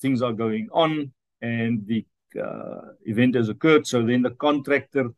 things 0.00 0.22
are 0.22 0.32
going 0.32 0.68
on 0.72 1.12
and 1.42 1.84
the 1.84 2.06
uh, 2.40 2.92
event 3.06 3.34
has 3.34 3.48
occurred. 3.48 3.88
So 3.88 4.06
then 4.06 4.22
the 4.22 4.30
contractor 4.30 5.10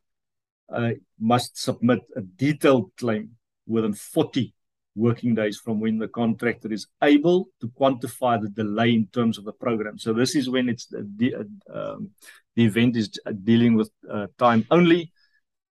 uh, 0.73 0.93
must 1.21 1.61
submit 1.63 2.01
a 2.17 2.23
detailed 2.23 2.93
claim 2.97 3.33
within 3.67 3.93
40 3.93 4.55
working 4.97 5.35
days 5.35 5.59
from 5.59 5.79
when 5.79 5.99
the 5.99 6.09
contractor 6.09 6.73
is 6.73 6.87
able 7.05 7.49
to 7.61 7.69
quantify 7.69 8.41
the 8.41 8.49
delay 8.49 8.95
in 8.95 9.07
terms 9.09 9.39
of 9.39 9.45
the 9.45 9.53
program. 9.53 9.99
So 9.99 10.13
this 10.13 10.35
is 10.35 10.49
when 10.49 10.69
it's 10.69 10.87
the, 10.87 11.47
um, 11.73 12.11
the 12.57 12.65
event 12.65 12.97
is 12.97 13.11
dealing 13.45 13.75
with 13.75 13.91
uh, 14.11 14.27
time 14.39 14.67
only, 14.71 15.13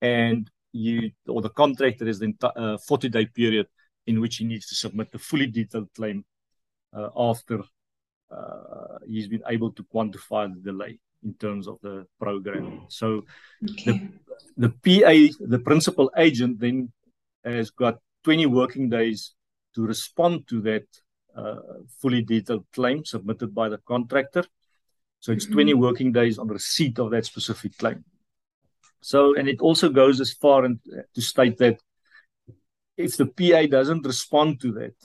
and 0.02 0.50
you 0.72 1.12
or 1.28 1.42
the 1.42 1.50
contractor 1.50 2.08
is 2.08 2.20
the 2.20 2.34
uh, 2.56 2.78
40 2.78 3.10
day 3.10 3.26
period 3.26 3.68
in 4.06 4.22
which 4.22 4.38
he 4.38 4.46
needs 4.46 4.68
to 4.68 4.76
submit 4.76 5.12
the 5.12 5.20
fully 5.20 5.48
detailed 5.48 5.90
claim 5.96 6.24
uh, 6.94 7.10
after 7.18 7.64
uh, 8.32 8.98
he's 9.08 9.28
been 9.28 9.44
able 9.48 9.72
to 9.72 9.84
quantify 9.84 10.54
the 10.54 10.60
delay 10.60 11.00
in 11.24 11.34
terms 11.36 11.68
of 11.68 11.80
the 11.82 12.06
program. 12.20 12.86
So 12.90 13.24
okay. 13.72 14.10
the 14.58 14.70
the 14.70 14.70
PA, 14.70 15.34
the 15.40 15.60
principal 15.60 16.12
agent, 16.18 16.60
then 16.60 16.92
has 17.44 17.70
got 17.70 18.00
20 18.26 18.48
working 18.48 18.90
days 18.90 19.34
to 19.76 19.86
respond 19.86 20.48
to 20.48 20.60
that 20.62 20.84
uh, 21.38 21.56
fully 22.02 22.24
detailed 22.24 22.66
claim 22.74 23.06
submitted 23.06 23.54
by 23.54 23.70
the 23.70 23.78
contractor. 23.88 24.44
So 25.20 25.32
it's 25.32 25.46
20 25.46 25.72
mm-hmm. 25.72 25.82
working 25.82 26.12
days 26.12 26.40
on 26.40 26.48
receipt 26.48 26.98
of 27.00 27.12
that 27.12 27.26
specific 27.26 27.78
claim. 27.78 28.04
So, 29.02 29.36
and 29.36 29.48
it 29.48 29.62
also 29.62 29.90
goes 29.90 30.20
as 30.20 30.34
far 30.34 30.66
and 30.66 30.80
to 31.14 31.22
state 31.22 31.58
that 31.60 31.80
if 32.98 33.16
the 33.18 33.28
PA 33.28 33.68
doesn't 33.68 34.06
respond 34.06 34.60
to 34.62 34.72
that, 34.74 34.96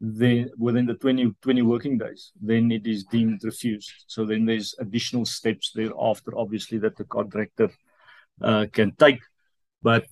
then 0.00 0.50
within 0.56 0.86
the 0.86 0.94
20, 0.94 1.34
20 1.42 1.62
working 1.62 1.98
days, 1.98 2.30
then 2.40 2.70
it 2.70 2.86
is 2.86 3.04
deemed 3.04 3.42
refused. 3.42 3.92
So 4.06 4.24
then 4.24 4.46
there's 4.46 4.76
additional 4.78 5.24
steps 5.26 5.72
thereafter, 5.74 6.32
obviously, 6.36 6.78
that 6.78 6.96
the 6.96 7.04
contractor 7.04 7.70
uh, 8.40 8.66
can 8.72 8.94
take. 8.94 9.20
But 9.82 10.06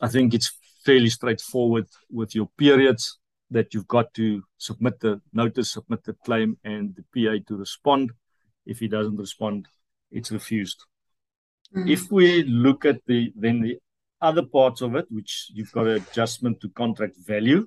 I 0.00 0.08
think 0.08 0.34
it's 0.34 0.52
fairly 0.84 1.08
straightforward 1.08 1.86
with 2.10 2.34
your 2.34 2.48
periods 2.58 3.18
that 3.50 3.72
you've 3.72 3.88
got 3.88 4.12
to 4.14 4.42
submit 4.58 5.00
the 5.00 5.20
notice, 5.32 5.72
submit 5.72 6.04
the 6.04 6.14
claim, 6.24 6.58
and 6.64 6.94
the 6.96 7.04
PA 7.14 7.42
to 7.48 7.56
respond. 7.56 8.12
If 8.66 8.78
he 8.80 8.88
doesn't 8.88 9.16
respond, 9.16 9.66
it's 10.10 10.30
refused. 10.30 10.84
Mm-hmm. 11.74 11.88
If 11.88 12.10
we 12.10 12.44
look 12.44 12.84
at 12.84 13.00
the 13.06 13.32
then 13.36 13.60
the 13.60 13.78
other 14.20 14.42
parts 14.42 14.80
of 14.80 14.94
it, 14.96 15.06
which 15.10 15.50
you've 15.52 15.72
got 15.72 15.86
an 15.86 15.96
adjustment 15.96 16.60
to 16.60 16.68
contract 16.70 17.16
value. 17.18 17.66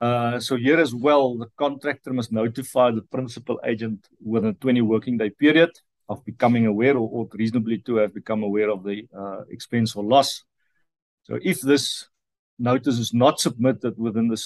Uh, 0.00 0.38
so 0.38 0.56
here 0.56 0.78
as 0.78 0.94
well, 0.94 1.36
the 1.36 1.48
contractor 1.56 2.12
must 2.12 2.30
notify 2.30 2.90
the 2.90 3.02
principal 3.02 3.58
agent 3.64 4.06
within 4.22 4.50
a 4.50 4.54
20 4.54 4.82
working 4.82 5.16
day 5.16 5.30
period 5.30 5.70
of 6.08 6.24
becoming 6.24 6.66
aware 6.66 6.96
or, 6.96 7.08
or 7.10 7.28
reasonably 7.32 7.78
to 7.78 7.96
have 7.96 8.12
become 8.14 8.42
aware 8.42 8.70
of 8.70 8.84
the 8.84 9.08
uh, 9.16 9.42
expense 9.50 9.96
or 9.96 10.04
loss 10.04 10.44
so 11.24 11.38
if 11.42 11.60
this 11.60 12.06
notice 12.58 12.98
is 12.98 13.12
not 13.12 13.40
submitted 13.40 13.98
within 13.98 14.28
the 14.28 14.40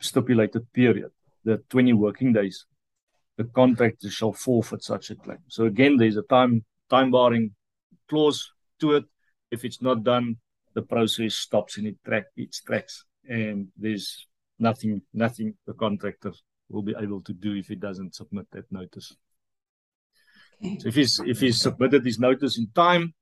stipulated 0.00 0.72
period, 0.72 1.10
the 1.44 1.58
20 1.70 1.92
working 1.92 2.32
days, 2.32 2.66
the 3.36 3.44
contractor 3.44 4.10
shall 4.10 4.32
forfeit 4.32 4.82
such 4.82 5.10
a 5.10 5.14
claim. 5.14 5.38
So 5.48 5.66
again, 5.66 5.96
there's 5.96 6.16
a 6.16 6.22
time 6.22 6.64
time 6.88 7.10
barring 7.10 7.54
clause 8.08 8.50
to 8.80 8.96
it. 8.96 9.04
If 9.50 9.64
it's 9.64 9.82
not 9.82 10.02
done, 10.02 10.36
the 10.74 10.82
process 10.82 11.34
stops 11.34 11.78
in 11.78 11.86
it 11.86 11.96
track 12.04 12.24
its 12.36 12.62
tracks, 12.62 13.04
and 13.28 13.68
there's 13.76 14.26
nothing 14.58 15.02
nothing 15.12 15.54
the 15.66 15.74
contractor 15.74 16.32
will 16.68 16.82
be 16.82 16.94
able 16.98 17.20
to 17.22 17.32
do 17.32 17.54
if 17.54 17.68
he 17.68 17.74
doesn't 17.74 18.14
submit 18.14 18.46
that 18.52 18.70
notice. 18.72 19.14
Okay. 20.64 20.78
So 20.80 20.88
if 20.88 20.94
he's 20.94 21.20
if 21.26 21.40
he's 21.40 21.60
submitted 21.60 22.04
his 22.04 22.18
notice 22.18 22.58
in 22.58 22.68
time, 22.74 23.14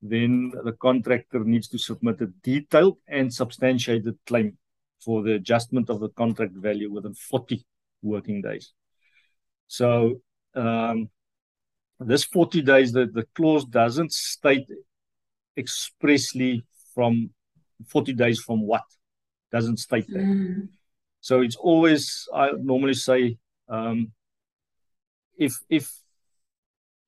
then 0.00 0.52
the 0.64 0.72
contractor 0.72 1.44
needs 1.44 1.68
to 1.68 1.78
submit 1.78 2.20
a 2.20 2.26
detailed 2.42 2.98
and 3.08 3.32
substantiated 3.32 4.16
claim 4.26 4.56
for 5.04 5.22
the 5.22 5.34
adjustment 5.34 5.90
of 5.90 6.00
the 6.00 6.08
contract 6.10 6.52
value 6.54 6.90
within 6.90 7.14
40 7.14 7.64
working 8.02 8.42
days. 8.42 8.72
So 9.66 10.20
um, 10.54 11.10
this 12.00 12.24
40 12.24 12.62
days, 12.62 12.92
the, 12.92 13.06
the 13.06 13.26
clause 13.34 13.64
doesn't 13.64 14.12
state 14.12 14.68
expressly 15.56 16.64
from 16.94 17.30
40 17.86 18.12
days 18.14 18.40
from 18.40 18.66
what? 18.66 18.82
Doesn't 19.50 19.78
state 19.78 20.06
that. 20.08 20.18
Mm. 20.18 20.68
So 21.20 21.40
it's 21.40 21.56
always, 21.56 22.28
I 22.34 22.50
normally 22.56 22.94
say, 22.94 23.38
um, 23.68 24.12
if 25.36 25.54
if 25.68 25.90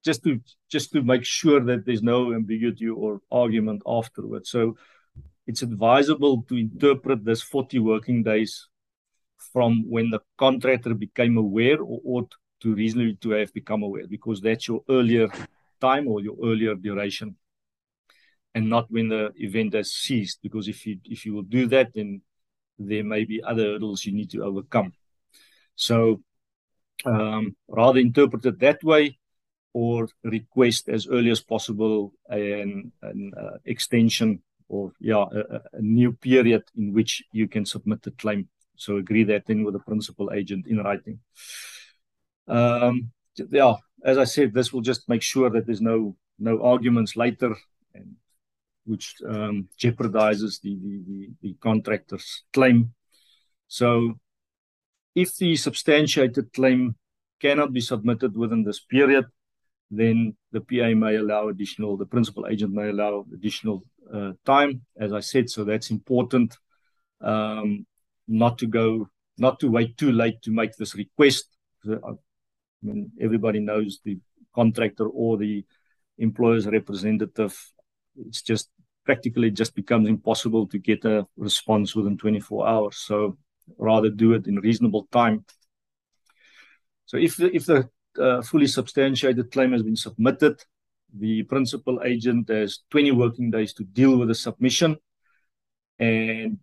just 0.05 0.25
to 0.25 0.41
just 0.69 0.93
to 0.93 1.03
make 1.03 1.25
sure 1.25 1.61
that 1.61 1.85
there's 1.85 2.03
no 2.03 2.33
ambiguity 2.33 2.89
or 2.89 3.21
argument 3.31 3.83
afterwards. 3.87 4.51
So 4.51 4.77
it's 5.47 5.63
advisable 5.63 6.43
to 6.49 6.57
interpret 6.57 7.25
this 7.25 7.43
40 7.43 7.79
working 7.81 8.23
days 8.23 8.69
from 9.53 9.85
when 9.89 10.11
the 10.11 10.21
contractor 10.39 10.95
became 10.95 11.37
aware 11.37 11.81
or 11.81 12.01
ought 12.05 12.35
to 12.61 12.75
reasonably 12.75 13.17
to 13.17 13.31
have 13.31 13.53
become 13.53 13.83
aware, 13.83 14.07
because 14.07 14.41
that's 14.41 14.69
your 14.69 14.83
earlier 14.89 15.29
time 15.81 16.07
or 16.07 16.21
your 16.21 16.37
earlier 16.45 16.75
duration, 16.75 17.37
and 18.55 18.69
not 18.69 18.91
when 18.91 19.09
the 19.09 19.33
event 19.37 19.75
has 19.75 19.93
ceased. 19.93 20.41
Because 20.43 20.69
if 20.69 20.87
you 20.87 20.99
if 21.05 21.25
you 21.27 21.35
will 21.35 21.43
do 21.43 21.67
that, 21.69 21.93
then 21.95 22.23
there 22.79 23.05
may 23.05 23.25
be 23.25 23.43
other 23.43 23.73
hurdles 23.73 24.05
you 24.05 24.13
need 24.13 24.31
to 24.31 24.43
overcome. 24.43 24.93
So 25.75 26.23
um, 27.05 27.57
rather 27.69 27.99
interpret 27.99 28.45
it 28.45 28.59
that 28.61 28.85
way 28.85 29.19
or 29.73 30.09
request 30.25 30.89
as 30.89 31.07
early 31.07 31.31
as 31.31 31.41
possible 31.41 32.13
an, 32.29 32.93
an 33.03 33.33
uh, 33.37 33.59
extension 33.65 34.43
or 34.69 34.93
yeah 35.01 35.25
a, 35.33 35.57
a, 35.73 35.81
new 35.81 36.13
period 36.13 36.63
in 36.77 36.93
which 36.93 37.23
you 37.33 37.49
can 37.49 37.65
submit 37.65 38.03
the 38.03 38.11
claim. 38.13 38.49
So 38.77 38.97
agree 38.97 39.25
that 39.25 39.47
then 39.47 39.65
with 39.65 39.75
the 39.75 39.81
principal 39.81 40.33
agent 40.33 40.67
in 40.67 40.79
writing. 40.79 41.21
Um, 42.49 43.13
yeah, 43.51 43.75
as 44.05 44.19
I 44.19 44.25
said, 44.25 44.55
this 44.55 44.73
will 44.73 44.81
just 44.81 45.09
make 45.09 45.23
sure 45.23 45.51
that 45.51 45.67
there's 45.67 45.81
no 45.81 46.17
no 46.39 46.63
arguments 46.63 47.17
later, 47.17 47.55
and 47.95 48.17
which 48.85 49.17
um, 49.29 49.69
jeopardizes 49.79 50.61
the, 50.63 50.75
the, 50.83 51.03
the, 51.07 51.29
the 51.43 51.55
contractor's 51.61 52.45
claim. 52.53 52.95
So, 53.69 54.19
if 55.15 55.37
the 55.37 55.55
substantiated 55.57 56.53
claim 56.53 56.97
cannot 57.41 57.73
be 57.73 57.81
submitted 57.81 58.37
within 58.37 58.65
this 58.65 58.81
period, 58.81 59.27
then 59.91 60.37
the 60.53 60.61
PA 60.61 60.95
may 60.95 61.17
allow 61.17 61.49
additional, 61.49 61.97
the 61.97 62.07
principal 62.07 62.47
agent 62.47 62.73
may 62.73 62.89
allow 62.91 63.27
additional 63.35 63.85
uh, 64.13 64.33
time, 64.45 64.83
as 64.99 65.13
I 65.13 65.21
said. 65.21 65.51
So 65.51 65.65
that's 65.65 65.91
important, 65.91 66.57
um, 67.21 67.87
not 68.29 68.59
to 68.59 68.67
go, 68.67 69.09
not 69.39 69.59
to 69.61 69.71
wait 69.71 69.97
too 69.97 70.13
late 70.13 70.43
to 70.43 70.51
make 70.51 70.77
this 70.77 70.95
request. 70.95 71.47
I 71.89 72.13
mean, 72.83 73.11
everybody 73.21 73.61
knows 73.61 74.01
the 74.05 74.19
contractor 74.55 75.09
or 75.09 75.37
the 75.37 75.65
employer's 76.19 76.67
representative. 76.67 77.59
It's 78.17 78.43
just 78.43 78.69
practically 79.05 79.51
just 79.51 79.75
becomes 79.75 80.09
impossible 80.09 80.69
to 80.69 80.79
get 80.79 81.05
a 81.05 81.27
response 81.37 81.97
within 81.97 82.17
24 82.17 82.69
hours. 82.69 82.97
So 82.97 83.39
rather 83.79 84.11
do 84.11 84.35
it 84.35 84.47
in 84.47 84.57
reasonable 84.57 85.09
time. 85.11 85.45
So 87.07 87.17
if 87.17 87.37
the, 87.37 87.55
if 87.55 87.67
the 87.67 87.89
uh, 88.19 88.43
fully 88.43 88.67
substantiated 88.67 89.51
claim 89.51 89.73
has 89.73 89.83
been 89.83 89.97
submitted, 89.97 90.63
the 91.13 91.43
principal 91.45 92.01
agent 92.05 92.49
has 92.49 92.81
20 92.91 93.13
working 93.13 93.51
days 93.51 93.73
to 93.75 93.85
deal 93.85 94.17
with 94.17 94.29
the 94.29 94.35
submission. 94.35 94.97
And 95.99 96.59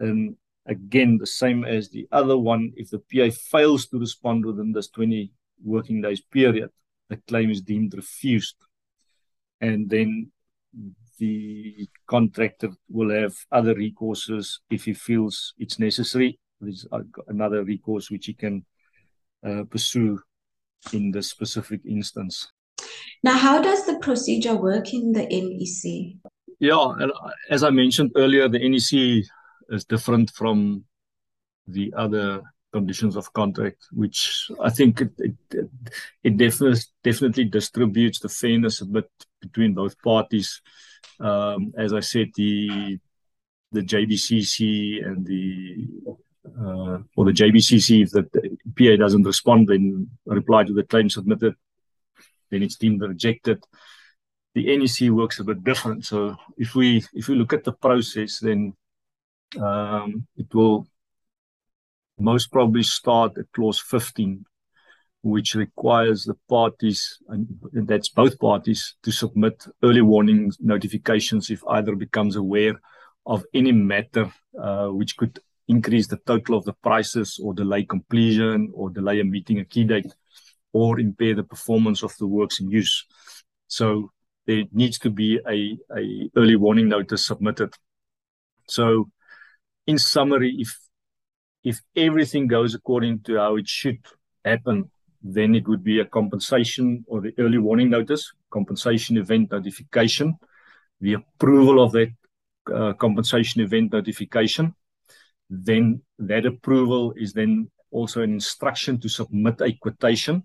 um, 0.00 0.36
again, 0.66 1.18
the 1.18 1.26
same 1.26 1.64
as 1.64 1.90
the 1.90 2.08
other 2.10 2.36
one, 2.36 2.72
if 2.76 2.90
the 2.90 2.98
PA 2.98 3.34
fails 3.50 3.86
to 3.88 3.98
respond 3.98 4.44
within 4.44 4.72
this 4.72 4.88
20 4.88 5.32
working 5.62 6.00
days 6.00 6.20
period, 6.20 6.70
the 7.08 7.16
claim 7.28 7.50
is 7.50 7.60
deemed 7.60 7.94
refused. 7.94 8.56
And 9.60 9.88
then 9.88 10.32
the 11.18 11.86
contractor 12.06 12.70
will 12.88 13.10
have 13.10 13.34
other 13.52 13.74
recourses 13.74 14.58
if 14.70 14.84
he 14.84 14.94
feels 14.94 15.54
it's 15.58 15.78
necessary. 15.78 16.38
There's 16.60 16.86
another 17.28 17.64
recourse 17.64 18.10
which 18.10 18.26
he 18.26 18.34
can 18.34 18.64
uh, 19.46 19.64
pursue 19.64 20.20
in 20.92 21.10
the 21.10 21.22
specific 21.22 21.80
instance. 21.86 22.50
Now, 23.22 23.38
how 23.38 23.62
does 23.62 23.86
the 23.86 23.98
procedure 23.98 24.56
work 24.56 24.92
in 24.92 25.12
the 25.12 25.26
NEC? 25.26 26.16
Yeah, 26.58 26.94
as 27.50 27.64
I 27.64 27.70
mentioned 27.70 28.12
earlier, 28.16 28.48
the 28.48 28.68
NEC 28.68 29.24
is 29.68 29.84
different 29.84 30.30
from 30.30 30.84
the 31.66 31.92
other 31.96 32.42
conditions 32.72 33.16
of 33.16 33.32
contract, 33.32 33.84
which 33.92 34.48
I 34.60 34.70
think 34.70 35.00
it 35.00 35.12
it, 35.18 35.68
it 36.24 36.36
definitely 36.36 36.80
definitely 37.04 37.44
distributes 37.44 38.20
the 38.20 38.28
fairness 38.28 38.80
a 38.80 38.86
bit 38.86 39.10
between 39.40 39.74
both 39.74 40.00
parties. 40.02 40.60
Um, 41.20 41.72
as 41.76 41.92
I 41.92 42.00
said, 42.00 42.30
the 42.34 42.98
the 43.72 43.82
JBCC 43.82 45.04
and 45.04 45.26
the 45.26 45.88
uh, 46.46 46.98
or 47.16 47.24
the 47.24 47.32
JBCC, 47.32 48.02
if 48.02 48.10
the 48.10 48.24
PA 48.76 48.96
doesn't 48.96 49.22
respond, 49.22 49.68
then 49.68 50.10
reply 50.26 50.64
to 50.64 50.72
the 50.72 50.82
claim 50.82 51.08
submitted, 51.08 51.54
then 52.50 52.62
it's 52.62 52.76
deemed 52.76 53.00
rejected. 53.00 53.62
The 54.54 54.76
NEC 54.76 55.10
works 55.10 55.38
a 55.40 55.44
bit 55.44 55.64
different. 55.64 56.04
So 56.04 56.36
if 56.58 56.74
we 56.74 57.04
if 57.14 57.28
we 57.28 57.36
look 57.36 57.52
at 57.52 57.64
the 57.64 57.72
process, 57.72 58.40
then 58.40 58.74
um, 59.58 60.26
it 60.36 60.52
will 60.54 60.86
most 62.18 62.52
probably 62.52 62.82
start 62.82 63.38
at 63.38 63.50
clause 63.52 63.80
15, 63.80 64.44
which 65.22 65.54
requires 65.54 66.24
the 66.24 66.36
parties, 66.48 67.18
and 67.28 67.46
that's 67.72 68.10
both 68.10 68.38
parties, 68.38 68.96
to 69.02 69.10
submit 69.10 69.64
early 69.82 70.02
warning 70.02 70.52
notifications 70.60 71.50
if 71.50 71.62
either 71.68 71.94
becomes 71.96 72.36
aware 72.36 72.74
of 73.24 73.44
any 73.54 73.72
matter 73.72 74.32
uh, 74.60 74.88
which 74.88 75.16
could 75.16 75.38
increase 75.68 76.06
the 76.08 76.18
total 76.26 76.56
of 76.56 76.64
the 76.64 76.72
prices 76.72 77.38
or 77.42 77.54
delay 77.54 77.84
completion 77.84 78.70
or 78.74 78.90
delay 78.90 79.20
a 79.20 79.24
meeting 79.24 79.60
a 79.60 79.64
key 79.64 79.84
date 79.84 80.12
or 80.72 80.98
impair 80.98 81.34
the 81.34 81.44
performance 81.44 82.02
of 82.02 82.16
the 82.18 82.26
works 82.26 82.60
in 82.60 82.70
use. 82.70 83.06
So 83.68 84.10
there 84.46 84.64
needs 84.72 84.98
to 85.00 85.10
be 85.10 85.38
a, 85.48 85.78
a 85.96 86.30
early 86.36 86.56
warning 86.56 86.88
notice 86.88 87.26
submitted. 87.26 87.74
So 88.68 89.10
in 89.86 89.98
summary, 89.98 90.56
if 90.58 90.78
if 91.64 91.80
everything 91.94 92.48
goes 92.48 92.74
according 92.74 93.20
to 93.20 93.36
how 93.36 93.56
it 93.56 93.68
should 93.68 93.98
happen, 94.44 94.90
then 95.22 95.54
it 95.54 95.68
would 95.68 95.84
be 95.84 96.00
a 96.00 96.04
compensation 96.04 97.04
or 97.06 97.20
the 97.20 97.32
early 97.38 97.58
warning 97.58 97.90
notice, 97.90 98.32
compensation 98.50 99.16
event 99.16 99.52
notification, 99.52 100.34
the 101.00 101.14
approval 101.14 101.82
of 101.82 101.92
that 101.92 102.08
uh, 102.74 102.92
compensation 102.94 103.60
event 103.60 103.92
notification, 103.92 104.74
then 105.52 106.00
that 106.18 106.46
approval 106.46 107.12
is 107.12 107.34
then 107.34 107.70
also 107.90 108.22
an 108.22 108.32
instruction 108.32 108.98
to 109.00 109.08
submit 109.08 109.60
a 109.60 109.72
quotation. 109.72 110.44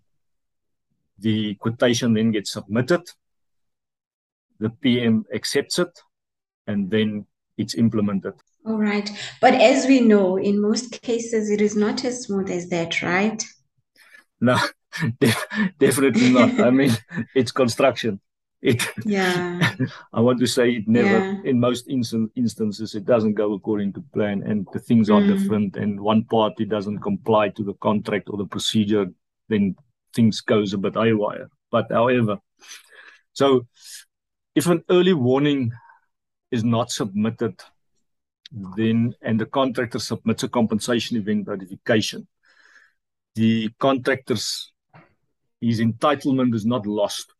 The 1.19 1.55
quotation 1.55 2.13
then 2.13 2.31
gets 2.31 2.51
submitted. 2.51 3.01
The 4.59 4.69
PM 4.69 5.23
accepts 5.33 5.79
it, 5.79 5.97
and 6.67 6.91
then 6.91 7.25
it's 7.57 7.75
implemented. 7.75 8.33
All 8.65 8.77
right. 8.77 9.09
But 9.39 9.53
as 9.53 9.87
we 9.87 10.01
know, 10.01 10.37
in 10.37 10.61
most 10.61 11.01
cases, 11.01 11.49
it 11.49 11.61
is 11.61 11.77
not 11.77 12.03
as 12.03 12.23
smooth 12.23 12.49
as 12.49 12.67
that, 12.69 13.01
right? 13.01 13.41
No, 14.41 14.57
definitely 15.79 16.33
not. 16.33 16.59
I 16.59 16.69
mean, 16.69 16.91
it's 17.33 17.51
construction 17.51 18.19
it 18.61 18.83
yeah 19.05 19.75
i 20.13 20.19
want 20.19 20.39
to 20.39 20.47
say 20.47 20.71
it 20.71 20.87
never 20.87 21.07
yeah. 21.07 21.35
in 21.43 21.59
most 21.59 21.87
instant, 21.89 22.31
instances 22.35 22.95
it 22.95 23.05
doesn't 23.05 23.35
go 23.35 23.53
according 23.53 23.93
to 23.93 24.03
plan 24.13 24.41
and 24.43 24.67
the 24.73 24.79
things 24.79 25.09
are 25.09 25.21
mm. 25.21 25.37
different 25.37 25.75
and 25.75 25.99
one 25.99 26.23
party 26.23 26.65
doesn't 26.65 26.99
comply 26.99 27.49
to 27.49 27.63
the 27.63 27.75
contract 27.75 28.29
or 28.29 28.37
the 28.37 28.45
procedure 28.45 29.05
then 29.49 29.75
things 30.15 30.41
goes 30.41 30.73
a 30.73 30.77
bit 30.77 30.95
haywire 30.95 31.49
but 31.71 31.85
however 31.91 32.37
so 33.33 33.67
if 34.55 34.65
an 34.65 34.83
early 34.89 35.13
warning 35.13 35.71
is 36.51 36.63
not 36.63 36.91
submitted 36.91 37.61
then 38.75 39.13
and 39.21 39.39
the 39.39 39.45
contractor 39.45 39.99
submits 39.99 40.41
a 40.41 40.49
compensation 40.49 41.17
event 41.17 41.47
notification 41.47 42.27
the 43.35 43.69
contractor's 43.77 44.71
his 45.61 45.79
entitlement 45.79 46.55
is 46.55 46.65
not 46.65 46.87
lost 46.87 47.33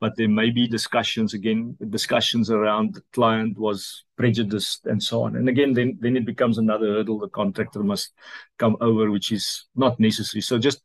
but 0.00 0.16
there 0.16 0.28
may 0.28 0.50
be 0.50 0.68
discussions 0.68 1.34
again, 1.34 1.76
discussions 1.90 2.50
around 2.50 2.94
the 2.94 3.02
client 3.12 3.58
was 3.58 4.04
prejudiced 4.16 4.86
and 4.86 5.02
so 5.02 5.22
on. 5.22 5.36
And 5.36 5.48
again, 5.48 5.72
then 5.72 5.98
then 6.00 6.16
it 6.16 6.24
becomes 6.24 6.58
another 6.58 6.86
hurdle 6.94 7.18
the 7.18 7.28
contractor 7.28 7.82
must 7.82 8.12
come 8.58 8.76
over, 8.80 9.10
which 9.10 9.32
is 9.32 9.66
not 9.74 9.98
necessary. 9.98 10.42
So 10.42 10.58
just 10.58 10.82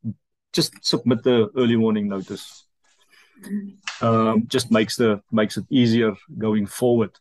just 0.51 0.73
submit 0.85 1.23
the 1.23 1.49
early 1.55 1.75
warning 1.75 2.09
notice. 2.09 2.65
Um, 4.01 4.45
just 4.47 4.71
makes 4.71 4.95
the 4.95 5.21
makes 5.31 5.57
it 5.57 5.65
easier 5.69 6.13
going 6.37 6.65
forward. 6.65 7.11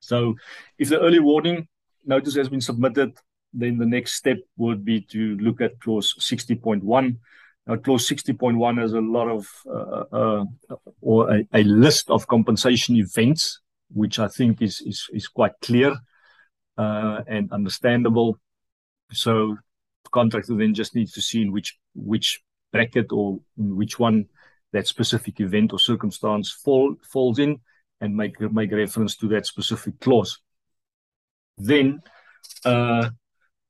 So 0.00 0.36
if 0.78 0.88
the 0.88 1.00
early 1.00 1.20
warning 1.20 1.68
notice 2.04 2.34
has 2.36 2.48
been 2.48 2.60
submitted, 2.60 3.18
then 3.52 3.78
the 3.78 3.86
next 3.86 4.14
step 4.14 4.38
would 4.56 4.84
be 4.84 5.00
to 5.12 5.36
look 5.36 5.60
at 5.60 5.80
clause 5.80 6.14
60.1 6.18 7.16
uh, 7.70 7.76
clause 7.76 8.08
60.1 8.08 8.80
has 8.80 8.92
a 8.94 9.00
lot 9.00 9.28
of 9.28 9.46
uh, 9.66 10.04
uh, 10.12 10.44
or 11.00 11.30
a, 11.32 11.44
a, 11.52 11.62
list 11.62 12.10
of 12.10 12.26
compensation 12.26 12.96
events, 12.96 13.60
which 13.92 14.18
I 14.18 14.28
think 14.28 14.60
is 14.60 14.80
is, 14.80 15.06
is 15.12 15.28
quite 15.28 15.52
clear 15.62 15.94
uh, 16.76 17.20
and 17.28 17.52
understandable. 17.52 18.38
So 19.12 19.56
the 20.04 20.10
contractor 20.10 20.56
then 20.56 20.74
just 20.74 20.94
needs 20.94 21.12
to 21.12 21.22
see 21.22 21.42
in 21.42 21.52
which 21.52 21.78
which 21.94 22.40
bracket 22.72 23.12
or 23.12 23.38
in 23.56 23.76
which 23.76 23.98
one 23.98 24.26
that 24.72 24.86
specific 24.86 25.40
event 25.40 25.72
or 25.72 25.78
circumstance 25.78 26.50
fall 26.50 26.96
falls 27.02 27.38
in 27.38 27.60
and 28.00 28.16
make 28.16 28.40
make 28.40 28.72
reference 28.72 29.16
to 29.16 29.28
that 29.28 29.46
specific 29.46 30.00
clause. 30.00 30.40
Then 31.56 32.00
uh, 32.64 33.10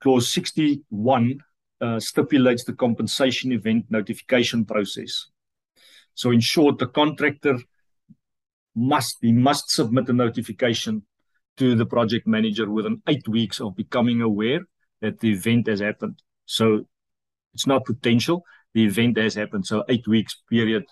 clause 0.00 0.32
61 0.32 1.32
uh, 1.32 1.44
Uh, 1.82 1.98
stipulates 1.98 2.64
the 2.64 2.74
compensation 2.74 3.52
event 3.52 3.86
notification 3.88 4.66
process. 4.66 5.28
So 6.14 6.30
in 6.30 6.40
short, 6.40 6.78
the 6.78 6.86
contractor 6.86 7.56
must 8.74 9.16
he 9.22 9.32
must 9.32 9.70
submit 9.70 10.10
a 10.10 10.12
notification 10.12 11.06
to 11.56 11.74
the 11.74 11.86
project 11.86 12.26
manager 12.26 12.70
within 12.70 13.00
eight 13.08 13.26
weeks 13.26 13.62
of 13.62 13.76
becoming 13.76 14.20
aware 14.20 14.60
that 15.00 15.20
the 15.20 15.30
event 15.30 15.68
has 15.68 15.80
happened. 15.80 16.20
So 16.44 16.84
it's 17.54 17.66
not 17.66 17.86
potential, 17.86 18.44
the 18.74 18.84
event 18.84 19.16
has 19.16 19.34
happened. 19.34 19.64
So 19.64 19.84
eight 19.88 20.06
weeks 20.06 20.36
period 20.50 20.84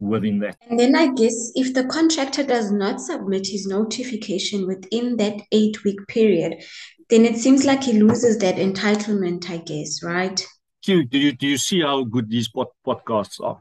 within 0.00 0.38
that. 0.40 0.56
And 0.68 0.78
then 0.78 0.94
I 0.94 1.12
guess 1.12 1.52
if 1.54 1.74
the 1.74 1.84
contractor 1.84 2.42
does 2.42 2.70
not 2.70 3.00
submit 3.00 3.46
his 3.46 3.66
notification 3.66 4.66
within 4.66 5.16
that 5.16 5.40
eight 5.52 5.84
week 5.84 6.06
period, 6.08 6.62
then 7.08 7.24
it 7.24 7.36
seems 7.36 7.64
like 7.64 7.84
he 7.84 7.92
loses 7.94 8.38
that 8.38 8.56
entitlement, 8.56 9.48
I 9.48 9.58
guess, 9.58 10.02
right? 10.02 10.44
Q, 10.82 11.04
do 11.04 11.18
you 11.18 11.32
do 11.32 11.46
you 11.46 11.58
see 11.58 11.80
how 11.80 12.04
good 12.04 12.30
these 12.30 12.48
pod, 12.48 12.68
podcasts 12.86 13.40
are? 13.40 13.60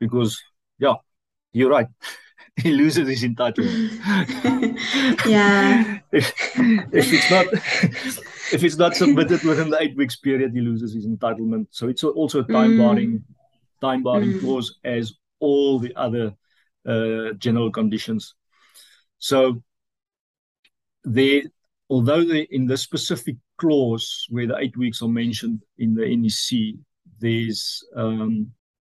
Because 0.00 0.40
yeah, 0.78 0.94
you're 1.52 1.70
right. 1.70 1.88
he 2.56 2.72
loses 2.72 3.08
his 3.08 3.22
entitlement. 3.22 3.98
yeah. 5.26 5.98
if, 6.12 6.32
if 6.92 7.12
it's 7.12 7.30
not 7.30 7.46
if 8.52 8.64
it's 8.64 8.76
not 8.76 8.96
submitted 8.96 9.42
within 9.44 9.70
the 9.70 9.80
eight 9.80 9.96
weeks 9.96 10.16
period, 10.16 10.52
he 10.52 10.60
loses 10.60 10.94
his 10.94 11.06
entitlement. 11.06 11.66
So 11.70 11.88
it's 11.88 12.04
also 12.04 12.40
a 12.40 12.44
time 12.44 12.72
mm. 12.72 12.78
barring 12.78 13.24
time 13.80 14.02
barring 14.02 14.34
mm. 14.34 14.40
clause 14.40 14.78
as 14.84 15.14
all 15.40 15.78
the 15.78 15.94
other 15.96 16.34
uh, 16.86 17.32
general 17.38 17.70
conditions. 17.70 18.34
So 19.18 19.62
they 21.04 21.44
although 21.90 22.24
they 22.24 22.46
in 22.50 22.66
the 22.66 22.76
specific 22.76 23.36
clause 23.58 24.26
where 24.30 24.46
the 24.46 24.56
eight 24.58 24.76
weeks 24.76 25.02
are 25.02 25.08
mentioned 25.08 25.62
in 25.78 25.94
the 25.94 26.16
NEC, 26.16 26.76
there's 27.20 27.84
um, 27.96 28.52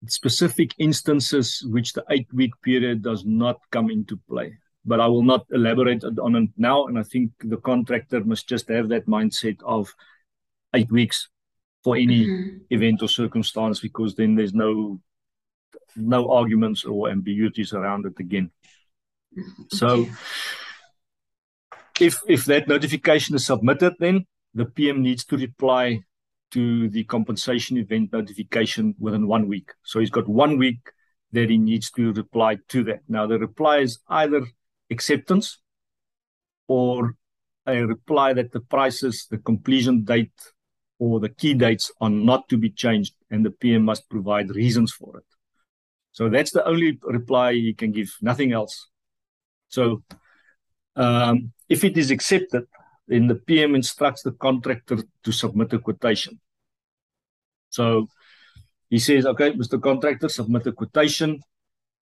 specific 0.08 0.74
instances 0.78 1.66
which 1.68 1.94
the 1.94 2.04
eight 2.10 2.32
week 2.34 2.52
period 2.64 3.02
does 3.02 3.26
not 3.26 3.60
come 3.72 3.90
into 3.90 4.20
play. 4.30 4.58
But 4.84 5.00
I 5.00 5.08
will 5.08 5.24
not 5.24 5.46
elaborate 5.52 6.04
on 6.04 6.36
it 6.36 6.50
now. 6.58 6.88
And 6.88 6.98
I 6.98 7.04
think 7.04 7.32
the 7.42 7.58
contractor 7.58 8.24
must 8.24 8.50
just 8.50 8.68
have 8.70 8.90
that 8.90 9.08
mindset 9.08 9.58
of 9.64 9.94
eight 10.74 10.92
weeks 10.92 11.30
for 11.84 11.96
any 11.96 12.26
mm-hmm. 12.26 12.58
event 12.70 13.02
or 13.02 13.08
circumstance 13.08 13.80
because 13.80 14.16
then 14.16 14.36
there's 14.36 14.54
no 14.54 15.00
no 15.96 16.30
arguments 16.30 16.84
or 16.86 17.10
ambiguities 17.10 17.74
around 17.74 18.06
it 18.06 18.20
again. 18.20 18.52
So 19.70 20.08
if 22.00 22.20
if 22.28 22.46
that 22.46 22.68
notification 22.68 23.36
is 23.36 23.46
submitted, 23.46 23.94
then 24.00 24.26
the 24.54 24.66
PM 24.66 25.02
needs 25.02 25.24
to 25.26 25.38
reply 25.38 26.02
to 26.52 26.90
the 26.90 27.04
compensation 27.06 27.78
event 27.78 28.12
notification 28.12 28.94
within 29.00 29.28
one 29.28 29.48
week. 29.48 29.72
So 29.84 30.00
he's 30.00 30.10
got 30.10 30.28
one 30.28 30.58
week 30.58 30.80
that 31.32 31.50
he 31.50 31.58
needs 31.58 31.90
to 31.92 32.12
reply 32.14 32.58
to 32.70 32.84
that. 32.84 33.02
Now, 33.08 33.26
the 33.26 33.40
reply 33.40 33.78
is 33.80 34.00
either 34.10 34.46
acceptance 34.90 35.60
or 36.68 37.16
a 37.66 37.86
reply 37.86 38.34
that 38.34 38.52
the 38.52 38.60
prices, 38.60 39.28
the 39.30 39.38
completion 39.38 40.04
date, 40.04 40.34
or 41.00 41.20
the 41.20 41.30
key 41.30 41.54
dates 41.54 41.92
are 42.02 42.10
not 42.10 42.50
to 42.50 42.58
be 42.58 42.70
changed, 42.70 43.16
and 43.30 43.46
the 43.46 43.52
PM 43.52 43.84
must 43.84 44.10
provide 44.10 44.50
reasons 44.50 44.92
for 44.92 45.18
it. 45.18 45.26
So 46.12 46.30
that's 46.30 46.52
the 46.52 46.66
only 46.66 47.00
reply 47.04 47.54
he 47.54 47.74
can 47.74 47.92
give, 47.92 48.16
nothing 48.22 48.52
else. 48.52 48.88
So 49.70 50.04
um, 50.96 51.54
if 51.70 51.84
it 51.84 51.98
is 51.98 52.12
accepted, 52.12 52.66
then 53.08 53.28
the 53.28 53.36
PM 53.36 53.76
instructs 53.76 54.22
the 54.24 54.34
contractor 54.34 54.98
to 55.24 55.32
submit 55.32 55.74
a 55.74 55.80
quotation. 55.80 56.40
So 57.70 58.08
he 58.90 59.00
says, 59.00 59.26
okay, 59.26 59.54
Mr. 59.54 59.82
Contractor, 59.82 60.28
submit 60.28 60.68
a 60.68 60.74
quotation. 60.74 61.40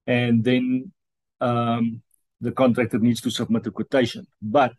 And 0.08 0.44
then 0.44 0.92
um, 1.40 2.02
the 2.42 2.52
contractor 2.52 2.98
needs 2.98 3.22
to 3.22 3.30
submit 3.30 3.68
a 3.68 3.72
quotation. 3.72 4.26
But 4.42 4.74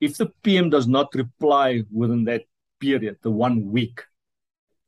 if 0.00 0.16
the 0.16 0.30
PM 0.42 0.70
does 0.70 0.88
not 0.88 1.14
reply 1.14 1.84
within 1.92 2.24
that 2.24 2.42
period, 2.80 3.18
the 3.22 3.30
one 3.30 3.70
week, 3.70 4.02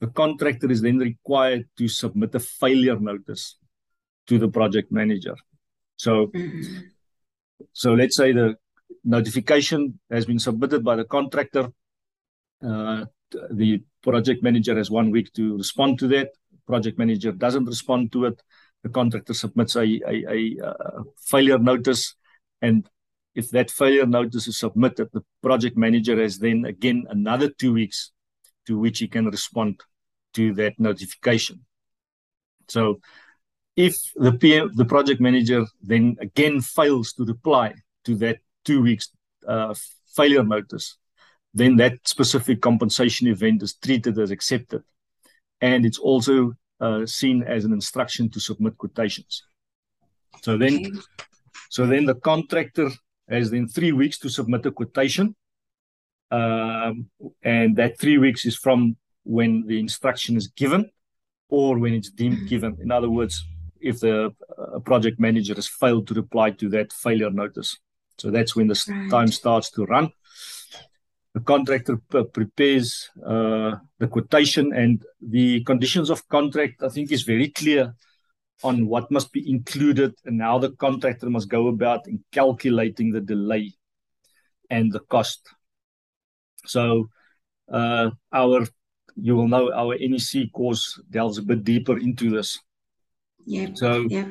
the 0.01 0.09
contractor 0.09 0.71
is 0.71 0.83
then 0.83 0.99
required 0.99 1.69
to 1.79 1.87
submit 1.87 2.35
a 2.35 2.41
failure 2.41 2.99
notice 2.99 3.57
to 4.27 4.39
the 4.39 4.49
project 4.49 4.91
manager. 4.91 5.35
So, 5.97 6.27
mm-hmm. 6.27 6.79
so 7.73 7.95
let's 7.95 8.17
say 8.17 8.33
the 8.33 8.57
notification 9.05 9.99
has 10.11 10.27
been 10.27 10.39
submitted 10.39 10.85
by 10.85 10.97
the 10.97 11.05
contractor. 11.05 11.69
Uh, 12.63 13.07
the 13.51 13.83
project 14.03 14.43
manager 14.43 14.77
has 14.77 14.91
one 14.91 15.11
week 15.11 15.33
to 15.35 15.57
respond 15.57 15.99
to 16.01 16.09
that. 16.09 16.31
Project 16.67 16.99
manager 16.99 17.33
doesn't 17.33 17.65
respond 17.65 18.13
to 18.13 18.27
it. 18.27 18.43
The 18.83 18.89
contractor 18.89 19.35
submits 19.35 19.77
a, 19.77 19.83
a, 19.83 20.25
a, 20.29 20.57
a 20.63 21.03
failure 21.19 21.59
notice. 21.59 22.15
And 22.63 22.89
if 23.35 23.51
that 23.51 23.71
failure 23.71 24.07
notice 24.07 24.49
is 24.49 24.59
submitted, 24.59 25.09
the 25.13 25.25
project 25.43 25.77
manager 25.77 26.21
has 26.21 26.39
then 26.39 26.65
again 26.65 27.05
another 27.09 27.49
two 27.49 27.73
weeks 27.73 28.13
to 28.67 28.79
which 28.79 28.99
he 28.99 29.09
can 29.09 29.27
respond 29.27 29.81
to 30.35 30.53
that 30.55 30.79
notification. 30.79 31.65
So 32.69 33.01
if 33.77 33.97
the 34.17 34.33
PM, 34.33 34.71
the 34.75 34.85
project 34.85 35.21
manager 35.21 35.67
then 35.83 36.17
again 36.21 36.61
fails 36.61 37.13
to 37.15 37.25
reply 37.25 37.75
to 38.05 38.15
that 38.17 38.39
two 38.65 38.83
weeks 38.83 39.11
uh, 39.47 39.75
failure 40.15 40.43
notice, 40.43 40.97
then 41.53 41.77
that 41.77 41.95
specific 42.05 42.61
compensation 42.61 43.27
event 43.29 43.63
is 43.63 43.75
treated 43.75 44.19
as 44.19 44.31
accepted. 44.31 44.83
And 45.61 45.85
it's 45.87 45.99
also 45.99 46.55
uh, 46.81 47.07
seen 47.07 47.43
as 47.43 47.65
an 47.65 47.73
instruction 47.73 48.31
to 48.31 48.41
submit 48.41 48.77
quotations. 48.79 49.43
So 50.43 50.59
then, 50.59 50.87
okay. 50.87 50.99
so 51.71 51.87
then 51.87 52.07
the 52.07 52.15
contractor 52.15 52.91
has 53.29 53.51
then 53.51 53.69
three 53.69 53.93
weeks 53.93 54.19
to 54.21 54.29
submit 54.29 54.67
a 54.67 54.71
quotation. 54.71 55.35
Um, 56.31 57.09
and 57.43 57.77
that 57.77 57.99
three 58.01 58.19
weeks 58.19 58.45
is 58.47 58.57
from 58.57 58.97
when 59.25 59.67
the 59.67 59.79
instruction 59.79 60.37
is 60.37 60.49
given 60.49 60.91
or 61.49 61.79
when 61.79 61.95
it's 61.95 62.11
deemed 62.11 62.49
given. 62.49 62.77
In 62.81 62.91
other 62.91 63.09
words, 63.09 63.45
if 63.81 64.01
the 64.01 64.35
uh, 64.59 64.79
project 64.81 65.21
manager 65.21 65.55
has 65.55 65.67
failed 65.67 66.07
to 66.09 66.15
reply 66.15 66.51
to 66.51 66.69
that 66.71 66.93
failure 66.93 67.31
notice. 67.31 67.79
So 68.19 68.31
that's 68.31 68.57
when 68.57 68.69
the 68.69 68.83
right. 68.89 69.11
time 69.11 69.29
starts 69.29 69.71
to 69.73 69.85
run. 69.85 70.11
The 71.35 71.41
contractor 71.41 71.99
p- 72.11 72.25
prepares 72.25 73.11
uh, 73.25 73.77
the 73.99 74.09
quotation 74.09 74.73
and 74.73 75.03
the 75.21 75.63
conditions 75.65 76.09
of 76.09 76.27
contract, 76.29 76.83
I 76.83 76.89
think, 76.89 77.13
is 77.13 77.23
very 77.23 77.51
clear 77.51 77.95
on 78.63 78.87
what 78.87 79.11
must 79.11 79.33
be 79.33 79.49
included 79.49 80.15
and 80.25 80.41
how 80.41 80.59
the 80.59 80.71
contractor 80.71 81.29
must 81.29 81.49
go 81.49 81.69
about 81.69 82.09
in 82.09 82.25
calculating 82.33 83.13
the 83.13 83.21
delay 83.21 83.73
and 84.71 84.91
the 84.91 85.01
cost. 85.01 85.47
So, 86.65 87.11
uh, 87.71 88.11
our 88.33 88.67
you 89.17 89.35
will 89.35 89.49
know 89.49 89.73
our 89.73 89.97
NEC 89.99 90.53
course 90.53 91.01
delves 91.11 91.39
a 91.39 91.43
bit 91.43 91.65
deeper 91.65 91.99
into 91.99 92.31
this. 92.31 92.59
Yeah. 93.47 93.69
So, 93.75 94.07
yeah 94.11 94.27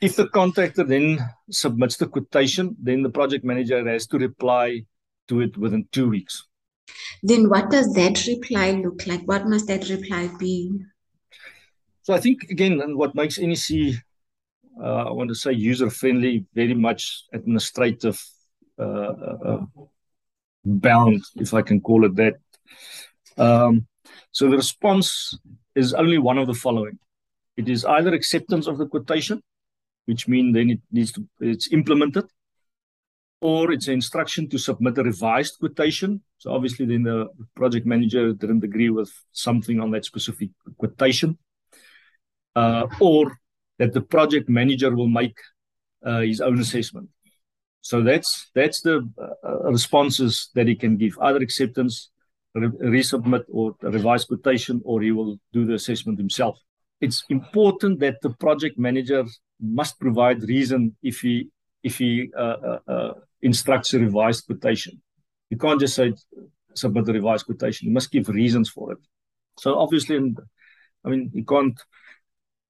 if 0.00 0.16
the 0.16 0.28
contractor 0.28 0.84
then 0.84 1.18
submits 1.50 1.96
the 1.96 2.06
quotation, 2.06 2.76
then 2.80 3.02
the 3.02 3.10
project 3.10 3.44
manager 3.44 3.88
has 3.88 4.06
to 4.08 4.18
reply 4.18 4.84
to 5.28 5.40
it 5.40 5.56
within 5.56 5.86
two 5.92 6.08
weeks. 6.08 6.44
Then 7.22 7.48
what 7.48 7.70
does 7.70 7.92
that 7.94 8.24
reply 8.26 8.72
look 8.72 9.06
like? 9.06 9.22
What 9.22 9.46
must 9.46 9.68
that 9.68 9.88
reply 9.88 10.28
be? 10.38 10.72
So 12.02 12.14
I 12.14 12.20
think 12.20 12.50
again, 12.50 12.80
and 12.80 12.96
what 12.96 13.14
makes 13.14 13.38
NEC, 13.38 13.94
uh, 14.82 15.04
I 15.08 15.12
want 15.12 15.28
to 15.28 15.36
say 15.36 15.52
user 15.52 15.88
friendly, 15.88 16.46
very 16.52 16.74
much 16.74 17.24
administrative 17.32 18.20
uh, 18.78 18.82
uh, 18.82 19.38
uh, 19.44 19.64
bound, 20.64 21.22
if 21.36 21.54
I 21.54 21.62
can 21.62 21.80
call 21.80 22.04
it 22.04 22.16
that. 22.16 22.34
Um, 23.38 23.86
so 24.32 24.50
the 24.50 24.56
response 24.56 25.38
is 25.76 25.94
only 25.94 26.18
one 26.18 26.38
of 26.38 26.48
the 26.48 26.54
following. 26.54 26.98
It 27.56 27.68
is 27.68 27.84
either 27.84 28.14
acceptance 28.14 28.66
of 28.66 28.78
the 28.78 28.86
quotation, 28.86 29.42
which 30.06 30.26
means 30.26 30.54
then 30.54 30.70
it 30.70 30.80
needs 30.90 31.12
to 31.12 31.26
it's 31.40 31.72
implemented, 31.72 32.24
or 33.40 33.72
it's 33.72 33.88
an 33.88 33.94
instruction 33.94 34.48
to 34.48 34.58
submit 34.58 34.98
a 34.98 35.02
revised 35.02 35.58
quotation. 35.58 36.22
So 36.38 36.52
obviously, 36.52 36.86
then 36.86 37.02
the 37.02 37.28
project 37.54 37.86
manager 37.86 38.32
didn't 38.32 38.64
agree 38.64 38.90
with 38.90 39.12
something 39.32 39.80
on 39.80 39.90
that 39.90 40.04
specific 40.04 40.50
quotation, 40.78 41.38
uh, 42.56 42.86
or 43.00 43.38
that 43.78 43.92
the 43.92 44.00
project 44.00 44.48
manager 44.48 44.94
will 44.94 45.08
make 45.08 45.36
uh, 46.04 46.20
his 46.20 46.40
own 46.40 46.58
assessment. 46.58 47.08
So 47.80 48.02
that's 48.02 48.50
that's 48.54 48.80
the 48.80 49.08
uh, 49.18 49.70
responses 49.70 50.50
that 50.54 50.68
he 50.68 50.74
can 50.74 50.96
give: 50.96 51.18
either 51.20 51.38
acceptance, 51.38 52.10
re- 52.54 52.68
resubmit, 52.68 53.44
or 53.48 53.74
revised 53.82 54.28
quotation, 54.28 54.80
or 54.84 55.02
he 55.02 55.10
will 55.10 55.38
do 55.52 55.66
the 55.66 55.74
assessment 55.74 56.18
himself. 56.18 56.58
It's 57.02 57.24
important 57.28 57.98
that 57.98 58.20
the 58.22 58.30
project 58.30 58.78
manager 58.78 59.24
must 59.60 59.98
provide 59.98 60.44
reason 60.44 60.96
if 61.02 61.18
he 61.20 61.48
if 61.82 61.98
he 61.98 62.30
uh, 62.38 62.56
uh, 62.70 62.78
uh, 62.86 63.12
instructs 63.42 63.92
a 63.92 63.98
revised 63.98 64.46
quotation. 64.46 65.02
You 65.50 65.58
can't 65.58 65.80
just 65.80 65.96
say 65.96 66.14
submit 66.74 67.08
a 67.08 67.12
revised 67.12 67.46
quotation. 67.46 67.88
You 67.88 67.92
must 67.92 68.12
give 68.12 68.28
reasons 68.28 68.70
for 68.70 68.92
it. 68.92 68.98
So 69.58 69.78
obviously, 69.78 70.16
I 71.04 71.08
mean, 71.08 71.32
you 71.34 71.44
can't 71.44 71.78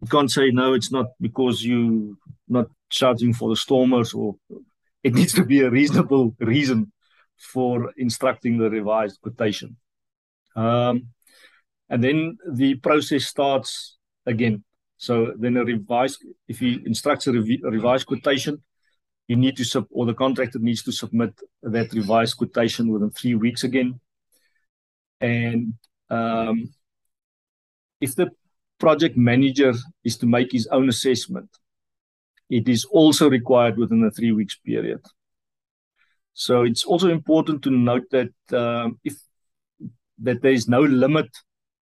you 0.00 0.08
can't 0.08 0.30
say 0.30 0.50
no. 0.50 0.72
It's 0.72 0.90
not 0.90 1.08
because 1.20 1.62
you 1.62 2.16
not 2.48 2.68
charging 2.88 3.34
for 3.34 3.50
the 3.50 3.56
stormers, 3.56 4.14
or 4.14 4.36
it 5.04 5.12
needs 5.12 5.34
to 5.34 5.44
be 5.44 5.60
a 5.60 5.70
reasonable 5.70 6.34
reason 6.40 6.90
for 7.36 7.92
instructing 7.98 8.56
the 8.56 8.70
revised 8.70 9.20
quotation. 9.20 9.76
Um, 10.56 11.08
and 11.90 12.02
then 12.02 12.38
the 12.50 12.76
process 12.76 13.26
starts 13.26 13.98
again. 14.26 14.64
So 14.96 15.32
then 15.36 15.56
a 15.56 15.64
revised, 15.64 16.24
if 16.48 16.58
he 16.60 16.80
instructs 16.86 17.26
a, 17.26 17.32
rev- 17.32 17.62
revised 17.62 18.06
quotation, 18.06 18.62
you 19.28 19.36
need 19.36 19.56
to 19.56 19.64
sub 19.64 19.86
or 19.90 20.06
the 20.06 20.14
contractor 20.14 20.58
needs 20.58 20.82
to 20.84 20.92
submit 20.92 21.32
that 21.62 21.92
revised 21.92 22.36
quotation 22.36 22.88
within 22.88 23.10
three 23.10 23.34
weeks 23.34 23.64
again. 23.64 24.00
And 25.20 25.74
um, 26.10 26.72
if 28.00 28.14
the 28.14 28.30
project 28.78 29.16
manager 29.16 29.72
is 30.04 30.16
to 30.18 30.26
make 30.26 30.52
his 30.52 30.66
own 30.66 30.88
assessment, 30.88 31.48
it 32.50 32.68
is 32.68 32.84
also 32.84 33.30
required 33.30 33.78
within 33.78 34.04
a 34.04 34.10
three 34.10 34.32
weeks 34.32 34.56
period. 34.56 35.00
So 36.34 36.62
it's 36.62 36.84
also 36.84 37.08
important 37.08 37.62
to 37.62 37.70
note 37.70 38.04
that 38.10 38.32
um, 38.52 38.98
if 39.04 39.14
that 40.18 40.42
there 40.42 40.52
is 40.52 40.68
no 40.68 40.80
limit 40.80 41.28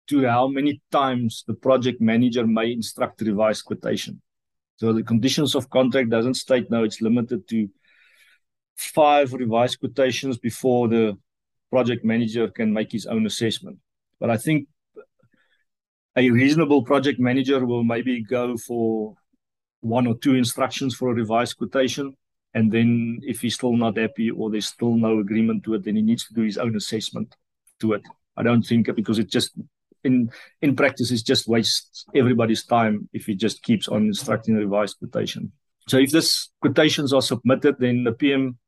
to 0.08 0.26
how 0.26 0.48
many 0.48 0.80
times 0.90 1.44
the 1.46 1.54
project 1.54 2.00
manager 2.00 2.46
may 2.46 2.72
instruct 2.72 3.20
revised 3.20 3.64
quotation. 3.64 4.20
So 4.76 4.92
the 4.92 5.02
conditions 5.02 5.54
of 5.54 5.70
contract 5.70 6.10
doesn't 6.10 6.34
state 6.34 6.70
now 6.70 6.82
it's 6.82 7.00
limited 7.00 7.48
to 7.48 7.68
five 8.76 9.32
revised 9.32 9.80
quotations 9.80 10.38
before 10.38 10.88
the 10.88 11.18
project 11.70 12.04
manager 12.04 12.48
can 12.48 12.72
make 12.72 12.92
his 12.92 13.06
own 13.06 13.26
assessment. 13.26 13.78
But 14.20 14.30
I 14.30 14.36
think 14.36 14.68
a 16.16 16.30
reasonable 16.30 16.82
project 16.82 17.18
manager 17.18 17.64
will 17.64 17.84
maybe 17.84 18.22
go 18.22 18.56
for 18.56 19.14
one 19.80 20.06
or 20.06 20.16
two 20.16 20.34
instructions 20.34 20.94
for 20.94 21.10
a 21.10 21.14
revised 21.14 21.56
quotation. 21.58 22.16
And 22.54 22.72
then 22.72 23.20
if 23.22 23.40
he's 23.40 23.54
still 23.54 23.76
not 23.76 23.98
happy 23.98 24.30
or 24.30 24.50
there's 24.50 24.66
still 24.66 24.94
no 24.94 25.18
agreement 25.18 25.64
to 25.64 25.74
it, 25.74 25.84
then 25.84 25.96
he 25.96 26.02
needs 26.02 26.26
to 26.26 26.34
do 26.34 26.42
his 26.42 26.56
own 26.56 26.74
assessment 26.76 27.34
to 27.80 27.92
it. 27.92 28.02
I 28.36 28.42
don't 28.42 28.62
think 28.62 28.94
because 28.94 29.18
it 29.18 29.30
just 29.30 29.52
in 30.04 30.30
in 30.62 30.76
practice 30.76 31.10
it 31.10 31.24
just 31.24 31.48
wastes 31.48 32.04
everybody's 32.14 32.64
time 32.64 33.08
if 33.12 33.26
he 33.26 33.34
just 33.34 33.62
keeps 33.62 33.88
on 33.88 34.06
instructing 34.06 34.56
a 34.56 34.60
revised 34.60 34.98
quotation. 34.98 35.52
So 35.88 35.98
if 35.98 36.10
this 36.10 36.50
quotations 36.60 37.12
are 37.12 37.22
submitted, 37.22 37.76
then 37.78 38.04
the 38.04 38.12
PM 38.12 38.58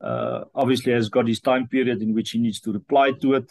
uh, 0.00 0.44
obviously 0.54 0.92
has 0.92 1.08
got 1.08 1.26
his 1.26 1.40
time 1.40 1.66
period 1.66 2.02
in 2.02 2.14
which 2.14 2.30
he 2.30 2.38
needs 2.38 2.60
to 2.60 2.72
reply 2.72 3.12
to 3.22 3.34
it. 3.34 3.50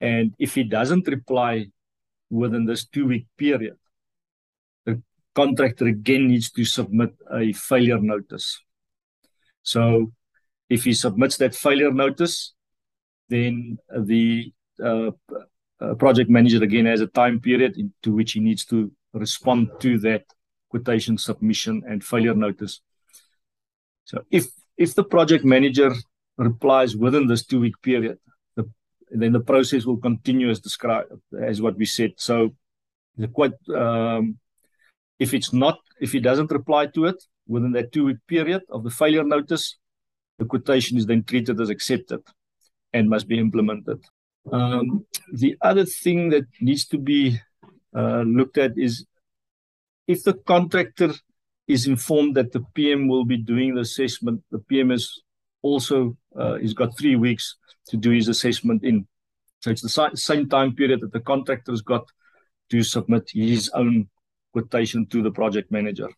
And 0.00 0.34
if 0.38 0.54
he 0.54 0.64
doesn't 0.64 1.08
reply 1.08 1.66
within 2.30 2.66
this 2.66 2.86
two 2.86 3.06
week 3.06 3.26
period, 3.38 3.76
the 4.84 5.02
contractor 5.34 5.86
again 5.86 6.28
needs 6.28 6.50
to 6.52 6.64
submit 6.64 7.14
a 7.32 7.52
failure 7.52 7.98
notice. 7.98 8.60
So 9.62 10.12
if 10.68 10.84
he 10.84 10.92
submits 10.92 11.36
that 11.38 11.54
failure 11.54 11.92
notice, 11.92 12.52
then 13.28 13.78
the 13.96 14.52
uh, 14.82 15.10
uh, 15.80 15.94
project 15.94 16.30
manager 16.30 16.62
again 16.62 16.86
has 16.86 17.00
a 17.00 17.06
time 17.06 17.40
period 17.40 17.76
into 17.76 18.12
which 18.12 18.32
he 18.32 18.40
needs 18.40 18.64
to 18.64 18.90
respond 19.12 19.70
to 19.80 19.98
that 19.98 20.24
quotation 20.68 21.18
submission 21.18 21.82
and 21.88 22.04
failure 22.04 22.34
notice. 22.34 22.80
So 24.04 24.24
if 24.30 24.46
if 24.76 24.94
the 24.94 25.04
project 25.04 25.44
manager 25.44 25.92
replies 26.36 26.96
within 26.96 27.26
this 27.26 27.44
two 27.44 27.60
week 27.60 27.80
period, 27.82 28.18
the, 28.56 28.68
then 29.10 29.32
the 29.32 29.40
process 29.40 29.84
will 29.84 29.98
continue 29.98 30.50
as 30.50 30.60
described 30.60 31.12
as 31.40 31.62
what 31.62 31.76
we 31.76 31.86
said. 31.86 32.12
So 32.16 32.54
the 33.16 33.28
quite 33.28 33.52
um, 33.74 34.38
if 35.18 35.32
it's 35.32 35.52
not 35.52 35.78
if 36.00 36.12
he 36.12 36.20
doesn't 36.20 36.50
reply 36.50 36.86
to 36.86 37.06
it 37.06 37.22
within 37.46 37.72
that 37.72 37.92
two 37.92 38.06
week 38.06 38.18
period 38.26 38.62
of 38.70 38.84
the 38.84 38.90
failure 38.90 39.24
notice, 39.24 39.76
the 40.38 40.44
quotation 40.44 40.98
is 40.98 41.06
then 41.06 41.22
treated 41.22 41.60
as 41.60 41.70
accepted 41.70 42.20
and 42.92 43.08
must 43.08 43.28
be 43.28 43.38
implemented. 43.38 44.02
Um, 44.52 45.06
the 45.32 45.56
other 45.60 45.84
thing 45.84 46.30
that 46.30 46.44
needs 46.60 46.86
to 46.86 46.98
be 46.98 47.38
uh, 47.96 48.22
looked 48.22 48.58
at 48.58 48.72
is 48.76 49.06
if 50.06 50.22
the 50.22 50.34
contractor 50.34 51.12
is 51.66 51.86
informed 51.86 52.36
that 52.36 52.52
the 52.52 52.64
PM 52.74 53.08
will 53.08 53.24
be 53.24 53.38
doing 53.38 53.74
the 53.74 53.80
assessment, 53.80 54.42
the 54.50 54.58
PM 54.58 54.90
is 54.90 55.22
also 55.62 56.16
uh, 56.38 56.56
he's 56.56 56.74
got 56.74 56.96
three 56.98 57.16
weeks 57.16 57.56
to 57.88 57.96
do 57.96 58.10
his 58.10 58.28
assessment 58.28 58.84
in. 58.84 59.06
So 59.60 59.70
it's 59.70 59.80
the 59.82 60.10
same 60.14 60.48
time 60.48 60.74
period 60.74 61.00
that 61.00 61.12
the 61.12 61.20
contractor's 61.20 61.80
got 61.80 62.06
to 62.70 62.82
submit 62.82 63.30
his 63.32 63.70
own 63.70 64.08
quotation 64.52 65.06
to 65.06 65.22
the 65.22 65.30
project 65.30 65.72
manager. 65.72 66.08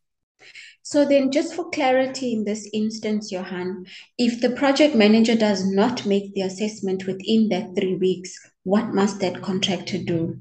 So 0.82 1.04
then 1.04 1.32
just 1.32 1.54
for 1.54 1.68
clarity 1.70 2.32
in 2.32 2.44
this 2.44 2.70
instance, 2.72 3.32
Johan, 3.32 3.86
if 4.18 4.40
the 4.40 4.50
project 4.50 4.94
manager 4.94 5.34
does 5.34 5.66
not 5.66 6.06
make 6.06 6.32
the 6.34 6.42
assessment 6.42 7.06
within 7.06 7.48
that 7.48 7.74
three 7.74 7.96
weeks, 7.96 8.38
what 8.62 8.94
must 8.94 9.18
that 9.20 9.42
contractor 9.42 9.98
do? 9.98 10.38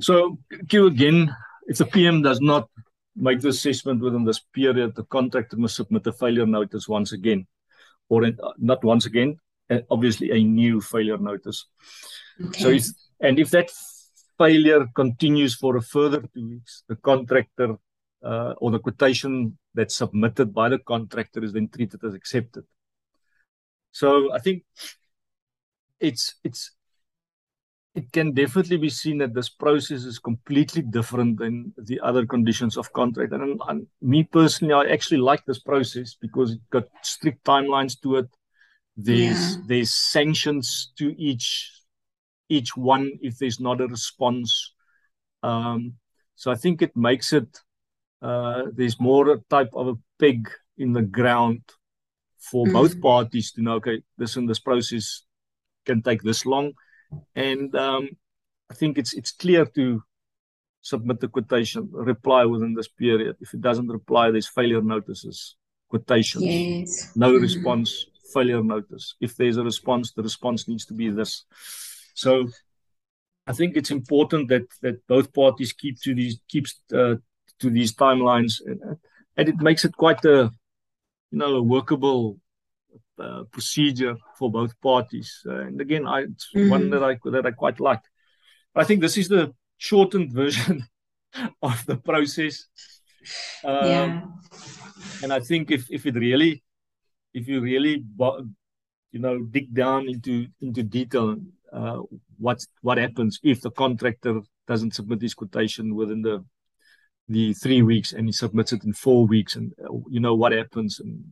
So 0.00 0.38
Q 0.68 0.86
again, 0.86 1.34
if 1.66 1.78
the 1.78 1.86
PM 1.86 2.22
does 2.22 2.40
not 2.40 2.68
make 3.16 3.40
the 3.40 3.48
assessment 3.48 4.02
within 4.02 4.24
this 4.24 4.38
period, 4.38 4.94
the 4.94 5.04
contractor 5.04 5.56
must 5.56 5.74
submit 5.74 6.06
a 6.06 6.12
failure 6.12 6.46
notice 6.46 6.86
once 6.86 7.12
again, 7.12 7.46
or 8.08 8.24
uh, 8.24 8.30
not 8.58 8.84
once 8.84 9.06
again, 9.06 9.36
uh, 9.70 9.80
obviously 9.90 10.30
a 10.30 10.44
new 10.44 10.80
failure 10.80 11.18
notice. 11.18 11.66
Okay. 12.40 12.62
So 12.62 12.68
if, 12.68 12.84
and 13.20 13.38
if 13.38 13.50
that 13.50 13.70
failure 14.38 14.86
continues 14.94 15.54
for 15.54 15.76
a 15.76 15.82
further 15.82 16.22
two 16.34 16.48
weeks, 16.50 16.84
the 16.88 16.96
contractor 16.96 17.78
uh, 18.22 18.54
or 18.58 18.70
the 18.70 18.78
quotation 18.78 19.58
that's 19.74 19.96
submitted 19.96 20.54
by 20.54 20.68
the 20.68 20.78
contractor 20.78 21.42
is 21.44 21.52
then 21.52 21.68
treated 21.68 22.02
as 22.04 22.14
accepted. 22.14 22.64
So 23.92 24.32
I 24.32 24.38
think 24.38 24.64
it's 26.00 26.34
it's 26.44 26.72
it 27.94 28.12
can 28.12 28.32
definitely 28.32 28.76
be 28.76 28.90
seen 28.90 29.18
that 29.18 29.32
this 29.32 29.48
process 29.48 30.04
is 30.04 30.18
completely 30.18 30.82
different 30.82 31.38
than 31.38 31.72
the 31.78 31.98
other 32.00 32.26
conditions 32.26 32.76
of 32.76 32.92
contract. 32.92 33.32
And, 33.32 33.58
and 33.66 33.86
me 34.02 34.22
personally, 34.22 34.74
I 34.74 34.92
actually 34.92 35.16
like 35.16 35.46
this 35.46 35.60
process 35.60 36.14
because 36.14 36.52
it 36.52 36.60
got 36.70 36.84
strict 37.02 37.42
timelines 37.44 37.98
to 38.02 38.16
it. 38.16 38.28
There's 38.98 39.56
yeah. 39.56 39.62
there's 39.66 39.94
sanctions 39.94 40.92
to 40.98 41.14
each 41.18 41.72
each 42.48 42.76
one 42.76 43.12
if 43.22 43.38
there's 43.38 43.60
not 43.60 43.80
a 43.80 43.86
response. 43.86 44.74
Um, 45.42 45.94
so 46.34 46.50
I 46.50 46.54
think 46.54 46.82
it 46.82 46.94
makes 46.96 47.32
it 47.32 47.48
uh, 48.26 48.62
there's 48.72 48.98
more 48.98 49.30
a 49.30 49.38
type 49.48 49.70
of 49.74 49.86
a 49.88 49.94
peg 50.18 50.50
in 50.76 50.92
the 50.92 51.02
ground 51.18 51.62
for 52.50 52.66
mm. 52.66 52.72
both 52.72 53.00
parties 53.00 53.52
to 53.52 53.62
know, 53.62 53.74
okay, 53.74 54.02
this 54.18 54.36
and 54.36 54.48
this 54.48 54.58
process 54.58 55.22
can 55.84 56.02
take 56.02 56.22
this 56.22 56.44
long. 56.44 56.72
And 57.34 57.74
um, 57.76 58.08
I 58.70 58.74
think 58.74 58.98
it's 58.98 59.12
it's 59.14 59.30
clear 59.30 59.64
to 59.78 60.02
submit 60.80 61.20
the 61.20 61.28
quotation, 61.28 61.88
reply 61.92 62.44
within 62.44 62.74
this 62.74 62.88
period. 62.88 63.36
If 63.40 63.54
it 63.54 63.60
doesn't 63.60 63.96
reply, 63.98 64.30
there's 64.30 64.48
failure 64.48 64.82
notices, 64.82 65.56
quotations. 65.88 66.44
Yes. 66.44 67.16
No 67.16 67.30
mm. 67.32 67.42
response, 67.42 68.06
failure 68.34 68.62
notice. 68.62 69.14
If 69.20 69.36
there's 69.36 69.56
a 69.56 69.64
response, 69.64 70.12
the 70.12 70.22
response 70.22 70.68
needs 70.68 70.86
to 70.86 70.94
be 70.94 71.10
this. 71.10 71.44
So 72.14 72.48
I 73.46 73.52
think 73.52 73.76
it's 73.76 73.92
important 73.92 74.48
that 74.48 74.66
that 74.82 75.06
both 75.06 75.32
parties 75.32 75.72
keep 75.72 76.00
to 76.02 76.14
these 76.14 76.40
keeps 76.48 76.80
uh, 76.92 77.16
to 77.60 77.70
these 77.70 77.94
timelines, 77.94 78.60
and 79.36 79.48
it 79.48 79.58
makes 79.58 79.84
it 79.84 79.96
quite 79.96 80.24
a 80.24 80.50
you 81.30 81.38
know 81.38 81.56
a 81.56 81.62
workable 81.62 82.38
uh, 83.18 83.44
procedure 83.50 84.16
for 84.38 84.50
both 84.50 84.78
parties. 84.80 85.42
Uh, 85.46 85.60
and 85.60 85.80
again, 85.80 86.06
I 86.06 86.20
it's 86.22 86.48
mm-hmm. 86.54 86.70
one 86.70 86.90
that 86.90 87.02
I 87.02 87.18
that 87.30 87.46
I 87.46 87.50
quite 87.50 87.80
like. 87.80 88.02
I 88.74 88.84
think 88.84 89.00
this 89.00 89.16
is 89.16 89.28
the 89.28 89.54
shortened 89.78 90.32
version 90.32 90.86
of 91.62 91.84
the 91.86 91.96
process. 91.96 92.66
Um, 93.64 93.86
yeah. 93.86 94.22
And 95.22 95.32
I 95.32 95.40
think 95.40 95.70
if 95.70 95.90
if 95.90 96.06
it 96.06 96.14
really, 96.14 96.62
if 97.32 97.48
you 97.48 97.60
really, 97.60 98.04
you 99.12 99.18
know, 99.18 99.38
dig 99.38 99.74
down 99.74 100.08
into 100.08 100.46
into 100.60 100.82
detail, 100.82 101.36
uh, 101.72 102.00
what 102.38 102.64
what 102.82 102.98
happens 102.98 103.40
if 103.42 103.60
the 103.62 103.70
contractor 103.70 104.40
doesn't 104.66 104.94
submit 104.94 105.22
his 105.22 105.34
quotation 105.34 105.94
within 105.94 106.22
the 106.22 106.44
the 107.28 107.52
three 107.54 107.82
weeks 107.82 108.12
and 108.12 108.26
he 108.26 108.32
submits 108.32 108.72
it 108.72 108.84
in 108.84 108.92
four 108.92 109.26
weeks 109.26 109.56
and 109.56 109.72
uh, 109.84 109.92
you 110.08 110.20
know 110.20 110.34
what 110.34 110.52
happens 110.52 111.00
and 111.00 111.24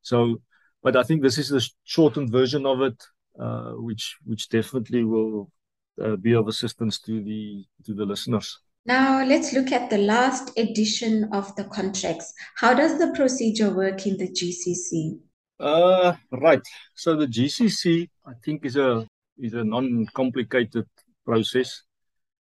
so 0.00 0.40
but 0.82 0.96
i 0.96 1.02
think 1.02 1.22
this 1.22 1.38
is 1.38 1.48
the 1.48 1.68
shortened 1.84 2.30
version 2.30 2.64
of 2.66 2.80
it 2.80 3.02
uh, 3.38 3.72
which 3.72 4.16
which 4.24 4.48
definitely 4.48 5.04
will 5.04 5.50
uh, 6.02 6.16
be 6.16 6.34
of 6.34 6.48
assistance 6.48 7.00
to 7.00 7.22
the 7.22 7.64
to 7.84 7.94
the 7.94 8.04
listeners. 8.04 8.58
Now 8.84 9.24
let's 9.24 9.52
look 9.52 9.72
at 9.72 9.90
the 9.90 9.98
last 9.98 10.50
edition 10.58 11.28
of 11.32 11.54
the 11.56 11.64
contracts. 11.64 12.32
How 12.56 12.74
does 12.74 12.98
the 12.98 13.12
procedure 13.14 13.70
work 13.70 14.06
in 14.06 14.16
the 14.16 14.28
gcc 14.28 15.18
uh 15.60 16.14
right. 16.32 16.62
So 16.94 17.16
the 17.16 17.26
gcc 17.26 18.08
i 18.26 18.32
think 18.44 18.64
is 18.64 18.76
a 18.76 19.06
is 19.38 19.54
a 19.54 19.64
non-complicated 19.64 20.86
process 21.24 21.82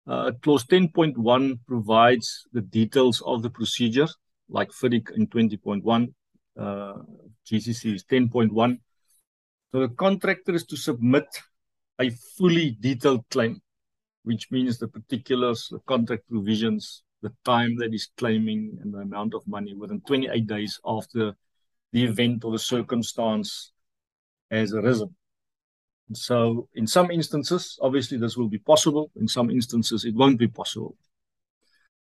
uh, 0.10 0.32
clause 0.41 0.66
10.1 0.66 1.60
provides 1.68 2.47
the 2.51 2.62
details 2.62 3.22
of 3.26 3.43
the 3.43 3.49
procedure, 3.49 4.07
like 4.49 4.72
FIDIC 4.72 5.12
in 5.16 5.28
20.1, 5.28 6.14
uh, 6.57 6.93
GCC 7.45 7.93
is 7.93 8.03
10.1. 8.05 8.80
So 9.72 9.80
the 9.82 9.89
contractor 9.89 10.55
is 10.55 10.66
to 10.66 10.78
submit 10.78 11.28
a 12.01 12.10
fully 12.38 12.76
detailed 12.80 13.24
claim, 13.30 13.62
which 14.24 14.49
means 14.49 14.80
the 14.80 14.88
particulars, 14.88 15.68
the 15.70 15.80
contract 15.86 16.28
provisions, 16.28 17.03
the 17.22 17.32
time 17.45 17.78
that 17.78 17.91
he's 17.91 18.10
claiming, 18.18 18.80
and 18.82 18.91
the 18.91 18.99
amount 18.99 19.36
of 19.36 19.47
money 19.47 19.76
within 19.76 20.01
28 20.01 20.47
days 20.47 20.80
after 20.86 21.36
the 21.91 22.03
event 22.03 22.43
or 22.43 22.51
the 22.51 22.60
circumstance 22.60 23.74
has 24.49 24.74
arisen. 24.74 25.16
So 26.14 26.68
in 26.74 26.88
some 26.88 27.12
instances, 27.12 27.78
obviously 27.82 28.18
this 28.18 28.36
will 28.36 28.49
be 28.49 28.57
possible. 28.57 29.12
In 29.16 29.28
some 29.28 29.49
instances, 29.49 30.05
it 30.05 30.16
won't 30.16 30.39
be 30.39 30.47
possible. 30.47 30.95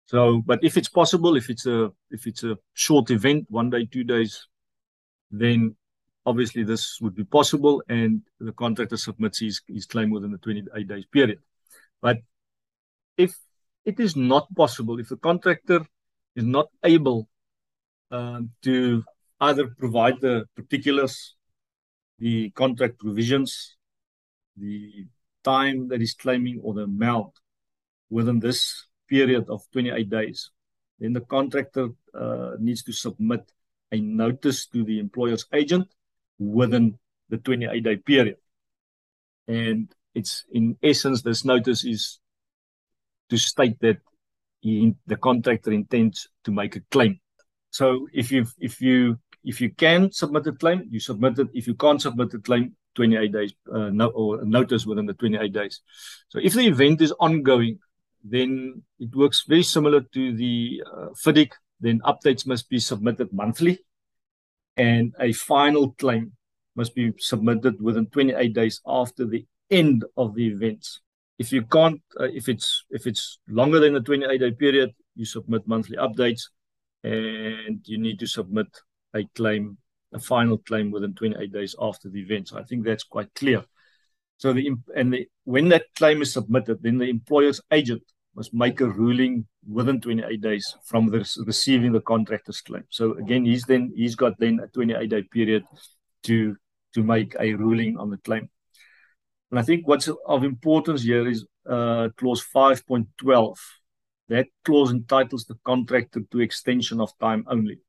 So, 0.06 0.42
but 0.44 0.62
if 0.62 0.76
it's 0.76 0.88
possible, 0.88 1.36
if 1.36 1.48
it's 1.48 1.66
a 1.66 1.90
if 2.10 2.26
it's 2.26 2.44
a 2.44 2.58
short 2.74 3.10
event, 3.10 3.46
one 3.48 3.70
day, 3.70 3.86
two 3.86 4.04
days, 4.04 4.46
then 5.30 5.76
obviously 6.26 6.64
this 6.64 7.00
would 7.00 7.14
be 7.14 7.24
possible, 7.24 7.82
and 7.88 8.22
the 8.40 8.52
contractor 8.52 8.96
submits 8.96 9.40
his, 9.40 9.60
his 9.66 9.86
claim 9.86 10.10
within 10.10 10.30
the 10.30 10.38
28 10.38 10.88
days 10.88 11.04
period. 11.06 11.38
But 12.00 12.18
if 13.16 13.34
it 13.84 13.98
is 14.00 14.16
not 14.16 14.52
possible, 14.54 14.98
if 14.98 15.08
the 15.08 15.16
contractor 15.16 15.80
is 16.36 16.44
not 16.44 16.68
able 16.84 17.28
um, 18.10 18.50
to 18.62 19.02
either 19.40 19.68
provide 19.78 20.20
the 20.20 20.44
particulars, 20.54 21.34
the 22.18 22.50
contract 22.50 22.98
provisions, 22.98 23.76
the 24.56 25.06
time 25.44 25.88
that 25.88 26.02
is 26.02 26.14
claiming 26.14 26.60
or 26.62 26.74
the 26.74 26.82
amount 26.82 27.32
within 28.10 28.40
this 28.40 28.86
period 29.08 29.48
of 29.48 29.62
28 29.72 30.08
days, 30.08 30.50
then 30.98 31.12
the 31.12 31.20
contractor 31.20 31.88
uh, 32.14 32.52
needs 32.58 32.82
to 32.84 32.92
submit 32.92 33.50
a 33.90 34.00
notice 34.00 34.66
to 34.66 34.84
the 34.84 34.98
employer's 34.98 35.46
agent 35.52 35.88
within 36.38 36.98
the 37.28 37.38
28 37.38 37.82
day 37.82 37.96
period. 37.96 38.36
And 39.48 39.92
it's 40.14 40.44
in 40.52 40.76
essence, 40.82 41.22
this 41.22 41.44
notice 41.44 41.84
is 41.84 42.18
to 43.30 43.36
state 43.36 43.80
that 43.80 43.98
he, 44.60 44.94
the 45.06 45.16
contractor 45.16 45.72
intends 45.72 46.28
to 46.44 46.52
make 46.52 46.76
a 46.76 46.80
claim. 46.90 47.18
So 47.70 48.06
if 48.12 48.30
you 48.30 48.46
if 48.58 48.80
you 48.80 49.18
if 49.44 49.60
you 49.60 49.70
can 49.70 50.12
submit 50.12 50.46
a 50.46 50.52
claim, 50.52 50.86
you 50.90 51.00
submit 51.00 51.38
it. 51.38 51.48
If 51.52 51.66
you 51.66 51.74
can't 51.74 52.00
submit 52.00 52.34
a 52.34 52.38
claim, 52.38 52.76
28 52.94 53.32
days 53.32 53.54
uh, 53.72 53.90
no, 53.90 54.08
or 54.08 54.44
notice 54.44 54.86
within 54.86 55.06
the 55.06 55.14
28 55.14 55.52
days. 55.52 55.80
So 56.28 56.38
if 56.42 56.54
the 56.54 56.66
event 56.66 57.00
is 57.00 57.12
ongoing, 57.12 57.78
then 58.24 58.82
it 58.98 59.14
works 59.14 59.44
very 59.48 59.62
similar 59.62 60.00
to 60.00 60.36
the 60.36 60.82
uh, 60.86 61.08
FIDIC. 61.24 61.52
Then 61.80 62.00
updates 62.00 62.46
must 62.46 62.68
be 62.68 62.78
submitted 62.78 63.32
monthly, 63.32 63.80
and 64.76 65.12
a 65.18 65.32
final 65.32 65.92
claim 65.92 66.32
must 66.76 66.94
be 66.94 67.12
submitted 67.18 67.80
within 67.82 68.06
28 68.06 68.52
days 68.52 68.80
after 68.86 69.26
the 69.26 69.44
end 69.70 70.04
of 70.16 70.34
the 70.34 70.46
events. 70.46 71.00
If 71.38 71.52
you 71.52 71.62
can't, 71.62 72.00
uh, 72.20 72.24
if 72.24 72.48
it's 72.48 72.84
if 72.90 73.06
it's 73.06 73.38
longer 73.48 73.80
than 73.80 73.94
the 73.94 74.00
28 74.00 74.38
day 74.38 74.52
period, 74.52 74.94
you 75.16 75.24
submit 75.24 75.66
monthly 75.66 75.96
updates, 75.96 76.42
and 77.02 77.80
you 77.84 77.98
need 77.98 78.20
to 78.20 78.26
submit 78.26 78.68
a 79.14 79.24
claim 79.34 79.78
a 80.12 80.20
final 80.20 80.58
claim 80.58 80.90
within 80.90 81.14
28 81.14 81.52
days 81.52 81.74
after 81.80 82.08
the 82.08 82.20
event. 82.20 82.48
So 82.48 82.58
I 82.58 82.64
think 82.64 82.84
that's 82.84 83.04
quite 83.04 83.34
clear. 83.34 83.64
So 84.38 84.52
the 84.52 84.72
and 84.96 85.12
the, 85.12 85.28
when 85.44 85.68
that 85.68 85.84
claim 85.96 86.22
is 86.22 86.32
submitted, 86.32 86.82
then 86.82 86.98
the 86.98 87.08
employer's 87.08 87.60
agent 87.70 88.02
must 88.34 88.52
make 88.54 88.80
a 88.80 88.88
ruling 88.88 89.46
within 89.68 90.00
28 90.00 90.40
days 90.40 90.74
from 90.84 91.08
the, 91.08 91.18
receiving 91.46 91.92
the 91.92 92.00
contractor's 92.00 92.60
claim. 92.60 92.84
So 92.88 93.12
again, 93.14 93.44
he's 93.44 93.64
then 93.64 93.92
he's 93.94 94.16
got 94.16 94.38
then 94.38 94.60
a 94.60 94.66
28 94.68 95.08
day 95.08 95.22
period 95.22 95.64
to 96.24 96.56
to 96.94 97.02
make 97.02 97.34
a 97.38 97.54
ruling 97.54 97.98
on 97.98 98.10
the 98.10 98.18
claim. 98.18 98.48
And 99.50 99.58
I 99.58 99.62
think 99.62 99.86
what's 99.86 100.08
of 100.26 100.44
importance 100.44 101.02
here 101.02 101.28
is 101.28 101.44
uh, 101.68 102.08
clause 102.16 102.44
5.12. 102.54 103.56
That 104.28 104.46
clause 104.64 104.90
entitles 104.90 105.44
the 105.44 105.58
contractor 105.64 106.22
to 106.30 106.40
extension 106.40 107.00
of 107.00 107.16
time 107.18 107.44
only. 107.46 107.80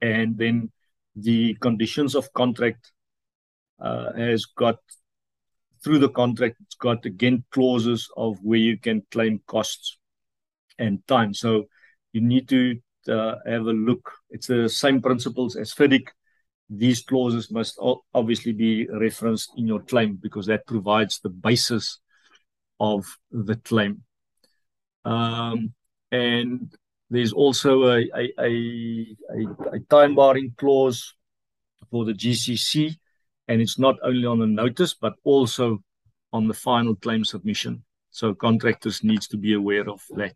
And 0.00 0.38
then 0.38 0.70
the 1.16 1.54
conditions 1.54 2.14
of 2.14 2.32
contract 2.34 2.92
uh, 3.80 4.12
has 4.12 4.44
got 4.44 4.76
through 5.82 5.98
the 5.98 6.08
contract 6.08 6.56
it's 6.60 6.74
got 6.74 7.04
again 7.06 7.44
clauses 7.50 8.08
of 8.16 8.38
where 8.42 8.58
you 8.58 8.78
can 8.78 9.02
claim 9.10 9.40
costs 9.46 9.98
and 10.78 11.06
time. 11.06 11.32
So 11.34 11.66
you 12.12 12.20
need 12.20 12.48
to 12.48 12.78
uh, 13.08 13.36
have 13.46 13.66
a 13.66 13.72
look. 13.72 14.12
It's 14.30 14.48
the 14.48 14.68
same 14.68 15.00
principles 15.00 15.56
as 15.56 15.72
FIDIC. 15.72 16.08
These 16.68 17.02
clauses 17.02 17.50
must 17.50 17.78
obviously 18.12 18.52
be 18.52 18.88
referenced 18.88 19.52
in 19.56 19.66
your 19.68 19.80
claim 19.80 20.18
because 20.20 20.46
that 20.46 20.66
provides 20.66 21.20
the 21.20 21.28
basis 21.28 22.00
of 22.80 23.06
the 23.30 23.56
claim. 23.56 24.02
Um, 25.04 25.72
and 26.10 26.74
there's 27.10 27.32
also 27.32 27.84
a, 27.84 28.04
a, 28.16 28.32
a, 28.40 29.16
a, 29.72 29.78
time 29.90 30.14
barring 30.14 30.52
clause 30.56 31.14
for 31.90 32.04
the 32.04 32.12
GCC, 32.12 32.96
and 33.48 33.60
it's 33.60 33.78
not 33.78 33.96
only 34.02 34.26
on 34.26 34.40
the 34.40 34.46
notice, 34.46 34.94
but 34.94 35.14
also 35.24 35.82
on 36.32 36.48
the 36.48 36.54
final 36.54 36.96
claim 36.96 37.24
submission. 37.24 37.82
So 38.10 38.34
contractors 38.34 39.04
needs 39.04 39.28
to 39.28 39.36
be 39.36 39.54
aware 39.54 39.88
of 39.88 40.02
that. 40.16 40.34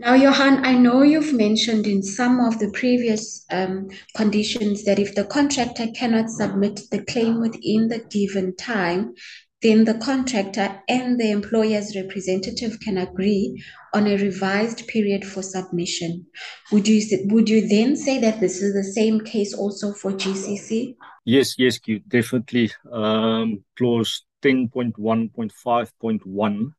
Now, 0.00 0.14
Johan, 0.14 0.64
I 0.64 0.74
know 0.74 1.02
you've 1.02 1.34
mentioned 1.34 1.88
in 1.88 2.04
some 2.04 2.38
of 2.38 2.60
the 2.60 2.70
previous 2.70 3.44
um, 3.50 3.88
conditions 4.14 4.84
that 4.84 5.00
if 5.00 5.16
the 5.16 5.24
contractor 5.24 5.88
cannot 5.88 6.30
submit 6.30 6.82
the 6.92 7.02
claim 7.02 7.40
within 7.40 7.88
the 7.88 7.98
given 8.08 8.54
time, 8.54 9.14
then 9.60 9.84
the 9.84 9.94
contractor 9.94 10.80
and 10.88 11.18
the 11.18 11.30
employer's 11.30 11.96
representative 11.96 12.78
can 12.80 12.98
agree 12.98 13.60
on 13.92 14.06
a 14.06 14.16
revised 14.16 14.86
period 14.86 15.24
for 15.24 15.42
submission. 15.42 16.24
Would 16.70 16.86
you 16.86 17.02
would 17.26 17.48
you 17.48 17.66
then 17.66 17.96
say 17.96 18.20
that 18.20 18.38
this 18.38 18.62
is 18.62 18.72
the 18.74 18.84
same 18.84 19.20
case 19.20 19.52
also 19.54 19.92
for 19.92 20.12
GCC? 20.12 20.94
Yes, 21.24 21.58
yes, 21.58 21.78
Q, 21.78 21.98
definitely. 22.06 22.70
Um, 22.90 23.64
clause 23.76 24.24
10.1.5.1 24.42 26.72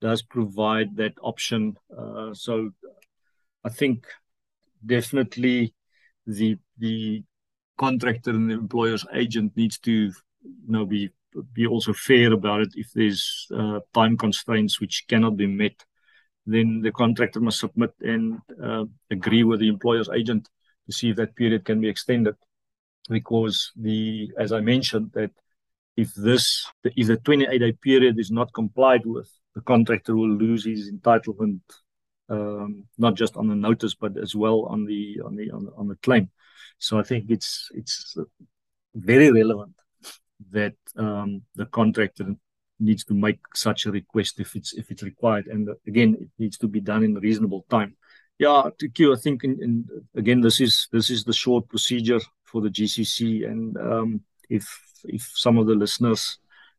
does 0.00 0.22
provide 0.22 0.96
that 0.96 1.14
option. 1.20 1.76
Uh, 1.96 2.32
so 2.32 2.70
I 3.64 3.70
think 3.70 4.06
definitely 4.84 5.74
the 6.26 6.58
the 6.78 7.22
contractor 7.76 8.30
and 8.30 8.50
the 8.50 8.54
employer's 8.54 9.06
agent 9.12 9.56
needs 9.56 9.78
to 9.80 9.92
you 9.92 10.12
know 10.68 10.86
be 10.86 11.10
be 11.52 11.66
also 11.66 11.92
fair 11.92 12.32
about 12.32 12.60
it. 12.60 12.72
If 12.74 12.92
there's 12.94 13.46
uh, 13.54 13.80
time 13.94 14.16
constraints 14.16 14.80
which 14.80 15.04
cannot 15.08 15.36
be 15.36 15.46
met, 15.46 15.84
then 16.46 16.80
the 16.82 16.92
contractor 16.92 17.40
must 17.40 17.60
submit 17.60 17.92
and 18.00 18.40
uh, 18.62 18.84
agree 19.10 19.44
with 19.44 19.60
the 19.60 19.68
employer's 19.68 20.08
agent 20.08 20.48
to 20.86 20.92
see 20.92 21.10
if 21.10 21.16
that 21.16 21.36
period 21.36 21.64
can 21.64 21.80
be 21.80 21.88
extended. 21.88 22.34
Because 23.08 23.72
the, 23.76 24.30
as 24.38 24.52
I 24.52 24.60
mentioned, 24.60 25.10
that 25.14 25.30
if 25.96 26.14
this, 26.14 26.66
if 26.84 27.06
the 27.06 27.16
28-day 27.16 27.72
period 27.72 28.18
is 28.18 28.30
not 28.30 28.52
complied 28.52 29.04
with, 29.04 29.30
the 29.54 29.60
contractor 29.60 30.16
will 30.16 30.30
lose 30.30 30.64
his 30.64 30.90
entitlement, 30.90 31.60
um, 32.28 32.84
not 32.96 33.14
just 33.14 33.36
on 33.36 33.48
the 33.48 33.54
notice, 33.54 33.94
but 33.94 34.16
as 34.16 34.34
well 34.34 34.62
on 34.62 34.86
the 34.86 35.20
on 35.24 35.36
the 35.36 35.50
on 35.50 35.64
the, 35.66 35.72
on 35.76 35.88
the 35.88 35.96
claim. 35.96 36.30
So 36.78 36.98
I 36.98 37.02
think 37.02 37.26
it's 37.28 37.68
it's 37.74 38.16
very 38.94 39.30
relevant 39.30 39.74
that 40.50 40.74
um, 40.96 41.42
the 41.54 41.66
contractor 41.66 42.34
needs 42.78 43.04
to 43.04 43.14
make 43.14 43.38
such 43.54 43.86
a 43.86 43.92
request 43.92 44.40
if 44.40 44.56
it's 44.56 44.72
if 44.74 44.90
it's 44.90 45.02
required. 45.02 45.46
And 45.46 45.68
uh, 45.68 45.74
again, 45.86 46.16
it 46.20 46.28
needs 46.38 46.58
to 46.58 46.68
be 46.68 46.80
done 46.80 47.04
in 47.04 47.14
reasonable 47.14 47.64
time. 47.70 47.96
Yeah, 48.38 48.70
to 48.78 49.12
I 49.12 49.16
think 49.16 49.44
in, 49.44 49.62
in, 49.62 49.84
again 50.16 50.40
this 50.40 50.60
is 50.60 50.88
this 50.92 51.10
is 51.10 51.24
the 51.24 51.32
short 51.32 51.68
procedure 51.68 52.20
for 52.44 52.60
the 52.60 52.70
GCC, 52.70 53.46
and 53.46 53.76
um, 53.76 54.20
if 54.50 54.66
if 55.04 55.30
some 55.34 55.58
of 55.58 55.66
the 55.66 55.74
listeners 55.74 56.38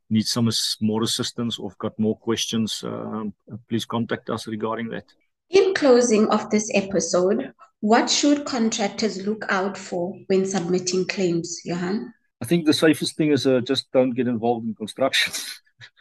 need 0.09 0.27
some 0.27 0.49
more 0.81 1.03
assistance 1.03 1.57
or 1.57 1.71
got 1.79 1.97
more 1.97 2.17
questions, 2.17 2.83
um, 2.83 3.33
please 3.69 3.85
contact 3.85 4.29
us 4.29 4.47
regarding 4.47 4.89
that. 4.89 5.05
In 5.49 5.73
closing 5.73 6.27
of 6.29 6.49
this 6.49 6.69
episode, 6.73 7.53
what 7.79 8.09
should 8.09 8.45
contractors 8.45 9.25
look 9.25 9.45
out 9.49 9.77
for 9.77 10.15
when 10.27 10.45
submitting 10.45 11.05
claims, 11.07 11.61
Johan? 11.65 12.13
I 12.43 12.45
think 12.45 12.65
the 12.65 12.73
safest 12.73 13.15
thing 13.15 13.31
is 13.31 13.47
uh, 13.47 13.61
just 13.61 13.89
don't 13.93 14.11
get 14.11 14.27
involved 14.27 14.67
in 14.67 14.75
construction. 14.75 15.31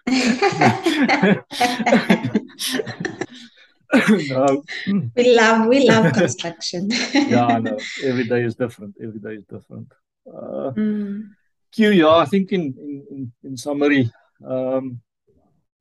no. 0.08 1.44
We 5.14 5.36
love 5.36 5.68
we 5.68 5.88
love 5.88 6.12
construction. 6.12 6.90
yeah, 7.12 7.58
no. 7.58 7.78
Every 8.02 8.24
day 8.24 8.42
is 8.42 8.56
different. 8.56 8.96
Every 9.00 9.20
day 9.20 9.34
is 9.34 9.44
different. 9.44 9.92
Uh, 10.26 10.72
mm. 10.74 11.28
Q, 11.70 11.90
yeah, 11.90 12.08
I 12.08 12.24
think 12.24 12.50
in 12.50 12.74
in, 13.12 13.32
in 13.44 13.56
summary, 13.56 14.10
um, 14.44 15.00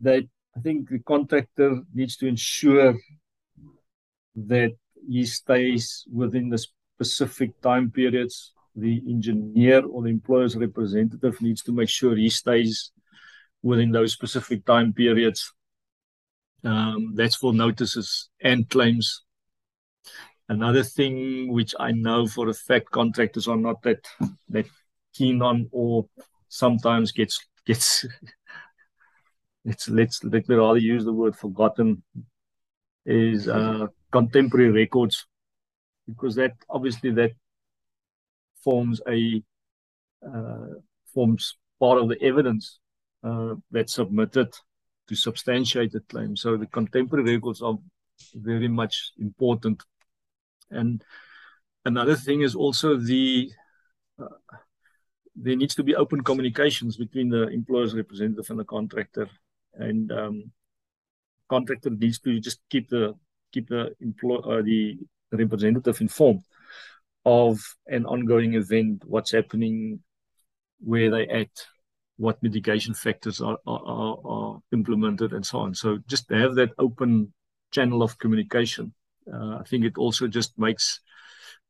that 0.02 0.28
I 0.56 0.60
think 0.60 0.90
the 0.90 1.00
contractor 1.00 1.82
needs 1.92 2.18
to 2.18 2.28
ensure 2.28 3.00
that 4.36 4.74
he 5.10 5.26
stays 5.26 6.06
within 6.14 6.50
the 6.50 6.60
specific 6.60 7.60
time 7.62 7.90
periods 7.90 8.54
the 8.76 9.02
engineer 9.08 9.86
or 9.86 10.04
the 10.04 10.10
employer's 10.10 10.56
representative 10.56 11.42
needs 11.42 11.62
to 11.64 11.72
make 11.72 11.90
sure 11.90 12.16
he 12.16 12.30
stays 12.30 12.92
within 13.62 13.92
those 13.92 14.14
specific 14.14 14.66
time 14.66 14.94
periods. 14.94 15.54
Um, 16.64 17.14
that's 17.16 17.36
for 17.36 17.54
notices 17.54 18.30
and 18.42 18.70
claims. 18.70 19.24
Another 20.48 20.84
thing 20.84 21.52
which 21.52 21.74
I 21.80 21.92
know 21.92 22.28
for 22.28 22.50
a 22.50 22.54
fact 22.54 22.92
contractors 22.92 23.48
are 23.48 23.58
not 23.58 23.82
that 23.84 24.06
that 24.50 24.66
keen 25.14 25.42
on 25.42 25.68
or 25.72 26.08
sometimes 26.50 27.12
gets 27.12 27.40
gets 27.66 28.06
it's 29.66 29.90
let's 29.90 30.24
let 30.24 30.48
me 30.50 30.56
rather 30.56 30.80
use 30.80 31.06
the 31.06 31.14
word 31.14 31.36
forgotten 31.36 32.04
is 33.06 33.48
uh, 33.48 33.88
contemporary 34.12 34.72
records 34.72 35.26
because 36.08 36.36
that 36.36 36.54
obviously 36.70 37.12
that 37.12 37.32
forms 38.64 39.02
a 39.08 39.44
uh, 40.26 40.76
forms 41.14 41.58
part 41.80 42.00
of 42.00 42.10
the 42.10 42.22
evidence 42.22 42.80
uh, 43.24 43.56
that's 43.72 43.94
submitted 43.94 44.54
to 45.08 45.16
substantiate 45.16 45.92
the 45.92 46.00
claim. 46.02 46.36
So 46.36 46.58
the 46.58 46.68
contemporary 46.68 47.36
records 47.36 47.62
are 47.62 47.78
very 48.36 48.68
much 48.68 49.12
important. 49.20 49.84
And 50.70 51.04
another 51.86 52.16
thing 52.16 52.42
is 52.42 52.56
also 52.56 52.96
the 52.96 53.52
uh, 54.22 54.28
there 55.36 55.56
needs 55.56 55.76
to 55.76 55.84
be 55.84 55.96
open 55.96 56.22
communications 56.22 56.98
between 56.98 57.30
the 57.30 57.48
employer's 57.48 57.96
representative 57.96 58.50
and 58.50 58.60
the 58.60 58.66
contractor, 58.66 59.28
and 59.74 60.12
um, 60.12 60.52
contractor 61.50 61.90
needs 61.90 62.20
to 62.20 62.40
just 62.40 62.60
keep 62.70 62.90
the 62.90 63.16
keep 63.52 63.70
the 63.70 63.96
employ 64.02 64.36
uh, 64.36 64.62
the 64.62 64.98
representative 65.32 66.02
informed 66.02 66.44
of 67.26 67.60
an 67.88 68.06
ongoing 68.06 68.56
event, 68.56 69.04
what's 69.06 69.32
happening, 69.32 70.00
where 70.80 71.12
they 71.12 71.28
at, 71.28 71.50
what 72.18 72.42
mitigation 72.42 72.94
factors 72.94 73.42
are, 73.42 73.58
are, 73.66 74.18
are, 74.26 74.60
implemented, 74.72 75.34
and 75.34 75.46
so 75.46 75.60
on. 75.60 75.76
So 75.76 76.00
just 76.08 76.28
to 76.30 76.36
have 76.36 76.56
that 76.56 76.72
open 76.78 77.34
channel 77.72 78.04
of 78.04 78.18
communication, 78.18 78.94
uh, 79.32 79.58
I 79.60 79.64
think 79.68 79.86
it 79.86 79.98
also 79.98 80.28
just 80.28 80.58
makes 80.58 81.00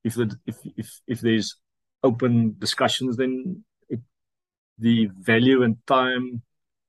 if 0.03 0.15
the 0.15 0.35
if 0.45 0.57
if 0.77 1.01
if 1.07 1.21
there's 1.21 1.57
open 2.03 2.55
discussions, 2.57 3.17
then 3.17 3.63
it, 3.89 3.99
the 4.79 5.09
value 5.19 5.63
and 5.63 5.75
time 5.85 6.41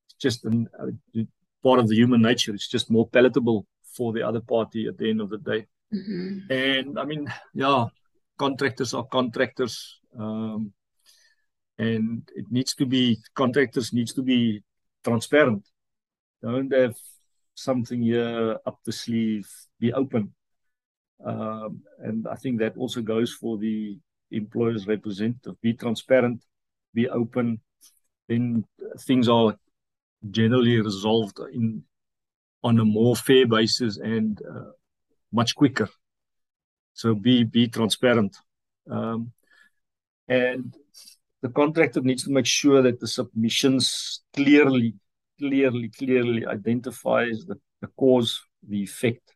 it's 0.07 0.15
just 0.19 0.45
an, 0.45 0.69
uh, 0.79 1.23
part 1.63 1.81
of 1.81 1.89
the 1.89 1.97
human 1.97 2.23
nature. 2.23 2.55
It's 2.55 2.69
just 2.69 2.91
more 2.91 3.09
palatable 3.09 3.67
for 3.97 4.13
the 4.13 4.23
other 4.23 4.41
party 4.41 4.87
at 4.87 4.99
the 4.99 5.11
end 5.11 5.21
of 5.21 5.31
the 5.31 5.39
day. 5.39 5.67
Mm-hmm. 5.93 6.53
And 6.53 6.99
I 6.99 7.05
mean, 7.05 7.33
yeah, 7.55 7.87
contractors 8.39 8.95
are 8.95 9.05
contractors. 9.05 10.01
Um, 10.19 10.73
and 11.79 12.29
it 12.35 12.47
needs 12.51 12.75
to 12.75 12.87
be 12.87 13.19
contractors 13.35 13.93
needs 13.93 14.13
to 14.15 14.23
be 14.23 14.63
transparent. 15.05 15.67
Don't 16.43 16.73
have 16.73 16.97
something 17.55 18.03
here 18.03 18.59
up 18.67 18.79
the 18.85 18.93
sleeve. 18.93 19.49
Be 19.81 19.93
open, 19.93 20.33
um, 21.25 21.83
and 21.99 22.27
I 22.29 22.37
think 22.37 22.61
that 22.61 22.77
also 22.77 23.01
goes 23.01 23.33
for 23.33 23.59
the 23.59 23.99
employer's 24.31 24.87
representative. 24.87 25.61
Be 25.61 25.73
transparent, 25.73 26.45
be 26.95 27.09
open. 27.09 27.61
Then 28.29 28.65
things 29.01 29.29
are 29.29 29.57
generally 30.31 30.81
resolved 30.81 31.39
in 31.53 31.83
on 32.63 32.79
a 32.79 32.85
more 32.85 33.17
fair 33.17 33.47
basis 33.47 33.97
and 33.97 34.41
uh, 34.43 34.71
much 35.33 35.55
quicker. 35.57 35.89
So 36.95 37.15
be 37.15 37.45
be 37.45 37.69
transparent, 37.69 38.37
um, 38.91 39.33
and 40.29 40.75
the 41.43 41.49
contractor 41.49 42.01
needs 42.01 42.25
to 42.25 42.31
make 42.31 42.47
sure 42.47 42.83
that 42.83 43.01
the 43.01 43.09
submissions 43.09 44.23
clearly, 44.35 44.95
clearly, 45.39 45.89
clearly 45.89 46.47
identifies 46.47 47.45
the, 47.47 47.57
the 47.81 47.89
cause, 47.99 48.41
the 48.67 48.83
effect, 48.83 49.35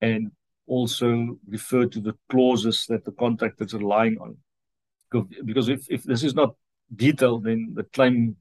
and 0.00 0.32
also 0.66 1.38
refer 1.48 1.86
to 1.86 2.00
the 2.00 2.14
clauses 2.30 2.84
that 2.88 3.04
the 3.04 3.12
contractor 3.12 3.64
is 3.64 3.74
relying 3.74 4.18
on. 4.18 4.36
Because 5.44 5.68
if, 5.68 5.86
if 5.88 6.02
this 6.02 6.22
is 6.22 6.34
not 6.34 6.54
detailed, 6.94 7.44
then 7.44 7.72
the 7.74 7.84
claim, 7.84 8.36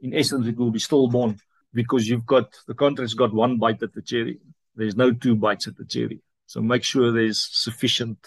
in 0.00 0.12
essence, 0.14 0.46
it 0.46 0.56
will 0.56 0.70
be 0.70 0.78
stillborn 0.78 1.38
because 1.72 2.08
you've 2.08 2.26
got 2.26 2.52
the 2.66 2.74
contract's 2.74 3.14
got 3.14 3.32
one 3.32 3.58
bite 3.58 3.82
at 3.82 3.94
the 3.94 4.02
cherry. 4.02 4.38
There's 4.74 4.96
no 4.96 5.12
two 5.12 5.36
bites 5.36 5.68
at 5.68 5.76
the 5.76 5.84
cherry. 5.84 6.20
So 6.52 6.60
make 6.60 6.84
sure 6.84 7.10
there's 7.10 7.48
sufficient 7.50 8.18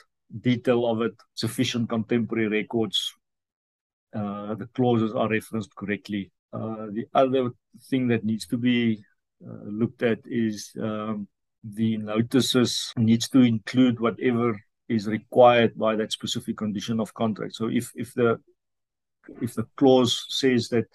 detail 0.41 0.88
of 0.88 0.99
it, 1.03 1.13
sufficient 1.36 1.89
contemporary 1.89 2.47
records, 2.47 3.13
uh, 4.15 4.55
the 4.55 4.65
clauses 4.73 5.13
are 5.13 5.30
referenced 5.30 5.76
correctly. 5.76 6.32
Uh, 6.51 6.88
the 6.89 7.05
other 7.13 7.51
thing 7.88 8.07
that 8.07 8.26
needs 8.26 8.47
to 8.47 8.57
be 8.57 9.03
uh, 9.47 9.65
looked 9.65 10.01
at 10.01 10.17
is 10.26 10.71
um, 10.82 11.28
the 11.63 11.97
notices 11.97 12.91
needs 12.97 13.30
to 13.30 13.41
include 13.41 13.99
whatever 13.99 14.59
is 14.89 15.05
required 15.05 15.78
by 15.78 15.95
that 15.95 16.11
specific 16.11 16.57
condition 16.57 16.99
of 16.99 17.13
contract. 17.13 17.53
So 17.53 17.67
if 17.67 17.91
if 17.93 18.11
the 18.15 18.39
if 19.39 19.53
the 19.53 19.67
clause 19.78 20.26
says 20.30 20.69
that 20.69 20.88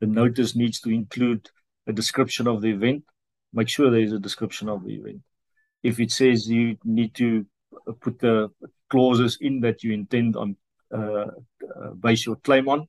the 0.00 0.06
notice 0.06 0.56
needs 0.56 0.80
to 0.80 0.88
include 0.88 1.50
a 1.86 1.92
description 1.92 2.46
of 2.46 2.62
the 2.62 2.70
event, 2.70 3.04
make 3.52 3.68
sure 3.68 3.90
there 3.90 4.00
is 4.00 4.12
a 4.14 4.18
description 4.18 4.70
of 4.70 4.86
the 4.86 4.94
event. 4.94 5.20
If 5.82 6.00
it 6.00 6.10
says 6.10 6.48
you 6.48 6.76
need 6.84 7.14
to 7.14 7.46
put 8.00 8.18
the 8.18 8.50
clauses 8.90 9.38
in 9.40 9.60
that 9.60 9.82
you 9.84 9.92
intend 9.92 10.36
on 10.36 10.56
uh, 10.92 11.26
uh, 11.76 11.90
base 12.00 12.26
your 12.26 12.36
claim 12.36 12.68
on, 12.68 12.88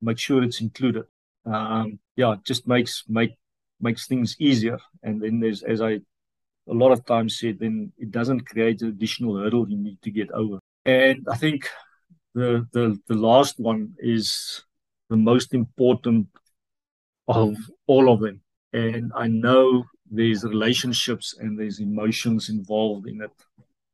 make 0.00 0.18
sure 0.18 0.42
it's 0.42 0.60
included. 0.60 1.04
Um, 1.44 1.98
yeah, 2.16 2.36
just 2.44 2.66
makes 2.66 3.04
make 3.08 3.34
makes 3.80 4.06
things 4.06 4.36
easier. 4.38 4.78
And 5.02 5.20
then 5.22 5.40
there's, 5.40 5.62
as 5.62 5.80
I 5.80 6.00
a 6.68 6.74
lot 6.74 6.92
of 6.92 7.04
times 7.06 7.38
said, 7.38 7.58
then 7.58 7.92
it 7.98 8.10
doesn't 8.10 8.46
create 8.46 8.82
an 8.82 8.88
additional 8.88 9.38
hurdle 9.38 9.68
you 9.68 9.78
need 9.78 10.02
to 10.02 10.10
get 10.10 10.30
over. 10.32 10.58
And 10.84 11.26
I 11.30 11.36
think 11.36 11.68
the 12.34 12.66
the 12.72 12.98
the 13.08 13.14
last 13.14 13.58
one 13.58 13.94
is 13.98 14.64
the 15.08 15.16
most 15.16 15.54
important 15.54 16.28
of 17.26 17.56
all 17.86 18.12
of 18.12 18.20
them. 18.20 18.42
And 18.72 19.12
I 19.16 19.28
know 19.28 19.84
there's 20.10 20.44
relationships 20.44 21.36
and 21.38 21.58
there's 21.58 21.80
emotions 21.80 22.48
involved 22.48 23.06
in 23.06 23.22
it. 23.22 23.30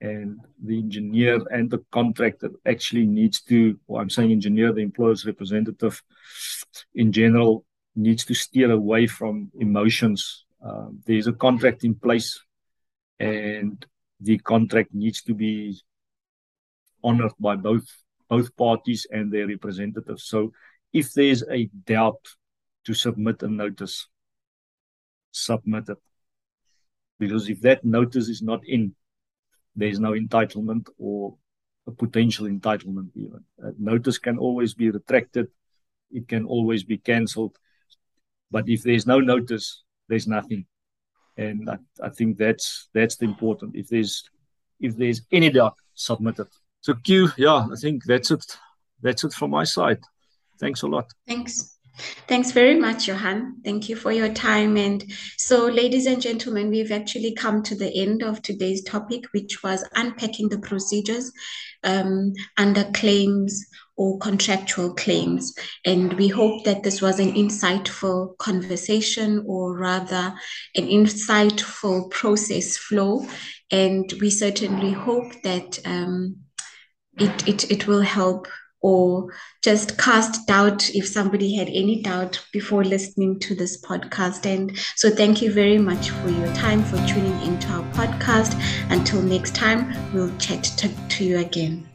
And 0.01 0.41
the 0.63 0.79
engineer 0.79 1.41
and 1.51 1.71
the 1.71 1.83
contractor 1.91 2.51
actually 2.67 3.07
needs 3.07 3.41
to 3.43 3.79
or 3.87 4.03
i'm 4.03 4.11
saying 4.11 4.33
engineer 4.33 4.71
the 4.71 4.83
employer's 4.83 5.25
representative 5.25 6.03
in 6.95 7.11
general 7.11 7.65
needs 7.97 8.25
to 8.27 8.35
steer 8.35 8.71
away 8.71 9.07
from 9.07 9.51
emotions. 9.59 10.45
Um, 10.63 11.01
there's 11.07 11.27
a 11.27 11.33
contract 11.33 11.85
in 11.85 11.95
place 11.95 12.41
and 13.19 13.85
the 14.21 14.39
contract 14.39 14.91
needs 14.93 15.23
to 15.23 15.35
be 15.35 15.81
honored 17.03 17.33
by 17.39 17.57
both 17.57 17.87
both 18.29 18.57
parties 18.57 19.07
and 19.11 19.31
their 19.31 19.47
representatives. 19.47 20.25
So 20.25 20.53
if 20.93 21.13
there's 21.13 21.45
a 21.51 21.67
doubt 21.85 22.21
to 22.87 22.95
submit 22.95 23.43
a 23.43 23.49
notice 23.49 24.09
submit 25.35 25.89
it 25.89 25.99
because 27.19 27.49
if 27.49 27.61
that 27.61 27.85
notice 27.85 28.29
is 28.29 28.43
not 28.43 28.61
in 28.67 28.95
there's 29.77 30.01
no 30.01 30.13
entitlement 30.13 30.89
or 30.99 31.37
a 31.87 31.91
potential 31.91 32.47
entitlement 32.47 33.11
even. 33.15 33.45
A 33.59 33.73
notice 33.79 34.19
can 34.19 34.39
always 34.39 34.75
be 34.75 34.91
retracted. 34.91 35.49
It 36.11 36.29
can 36.29 36.45
always 36.47 36.85
be 36.85 36.99
cancelled. 36.99 37.57
But 38.51 38.69
if 38.69 38.83
there's 38.83 39.07
no 39.07 39.21
notice, 39.21 39.83
there's 40.09 40.27
nothing. 40.27 40.67
And 41.37 41.69
I, 41.69 41.79
I 42.03 42.11
think 42.11 42.39
that's 42.39 42.89
that's 42.95 43.17
the 43.17 43.25
important. 43.25 43.75
If 43.75 43.89
there's 43.89 44.23
if 44.81 44.97
there's 44.97 45.23
any 45.33 45.51
doubt, 45.51 45.75
submit 45.95 46.39
it. 46.39 46.49
So 46.81 46.95
Q, 46.95 47.31
yeah, 47.37 47.67
I 47.71 47.77
think 47.77 48.05
that's 48.05 48.31
it. 48.31 48.45
That's 49.03 49.25
it 49.25 49.33
from 49.33 49.51
my 49.51 49.65
side. 49.65 50.01
Thanks 50.61 50.83
a 50.83 50.87
lot. 50.87 51.07
Thanks. 51.27 51.74
Thanks 52.27 52.51
very 52.51 52.79
much, 52.79 53.07
Johan. 53.07 53.61
Thank 53.65 53.89
you 53.89 53.97
for 53.97 54.11
your 54.11 54.29
time. 54.33 54.77
And 54.77 55.05
so, 55.37 55.67
ladies 55.67 56.07
and 56.07 56.21
gentlemen, 56.21 56.69
we've 56.71 56.91
actually 56.91 57.35
come 57.35 57.63
to 57.65 57.75
the 57.77 57.95
end 57.95 58.23
of 58.23 58.43
today's 58.43 58.83
topic, 58.83 59.25
which 59.33 59.63
was 59.63 59.85
unpacking 59.95 60.49
the 60.49 60.59
procedures 60.59 61.31
um, 61.85 62.33
under 62.57 62.85
claims 62.93 63.65
or 63.97 64.19
contractual 64.19 64.95
claims. 64.95 65.55
And 65.85 66.15
we 66.15 66.29
hope 66.29 66.65
that 66.65 66.83
this 66.83 67.01
was 67.01 67.21
an 67.21 67.33
insightful 67.35 68.37
conversation 68.39 69.45
or 69.47 69.77
rather 69.77 70.35
an 70.75 70.87
insightful 70.89 72.11
process 72.11 72.77
flow. 72.77 73.25
And 73.71 74.13
we 74.21 74.31
certainly 74.31 74.93
hope 74.93 75.33
that 75.45 75.79
um, 75.85 76.39
it, 77.19 77.49
it, 77.49 77.71
it 77.71 77.87
will 77.87 78.03
help 78.03 78.49
or 78.85 79.33
just 79.63 79.97
cast 79.97 80.47
doubt 80.47 80.95
if 80.95 81.09
somebody 81.09 81.57
had 81.57 81.69
any 81.69 82.03
doubt 82.03 82.45
before 82.53 82.85
listening 82.85 83.41
to 83.41 83.55
this 83.55 83.81
podcast. 83.81 84.45
And 84.45 84.77
so, 84.95 85.09
thank 85.09 85.41
you 85.41 85.51
very 85.51 85.79
much 85.79 86.11
for 86.11 86.29
your 86.29 86.55
time 86.55 86.85
for 86.85 86.97
tuning 87.09 87.41
into 87.41 87.67
our 87.69 87.85
podcast. 87.95 88.53
Until 88.91 89.23
next 89.23 89.55
time, 89.55 89.95
we'll 90.13 90.37
chat 90.37 90.65
to, 90.65 90.91
to 91.09 91.25
you 91.25 91.39
again. 91.39 91.94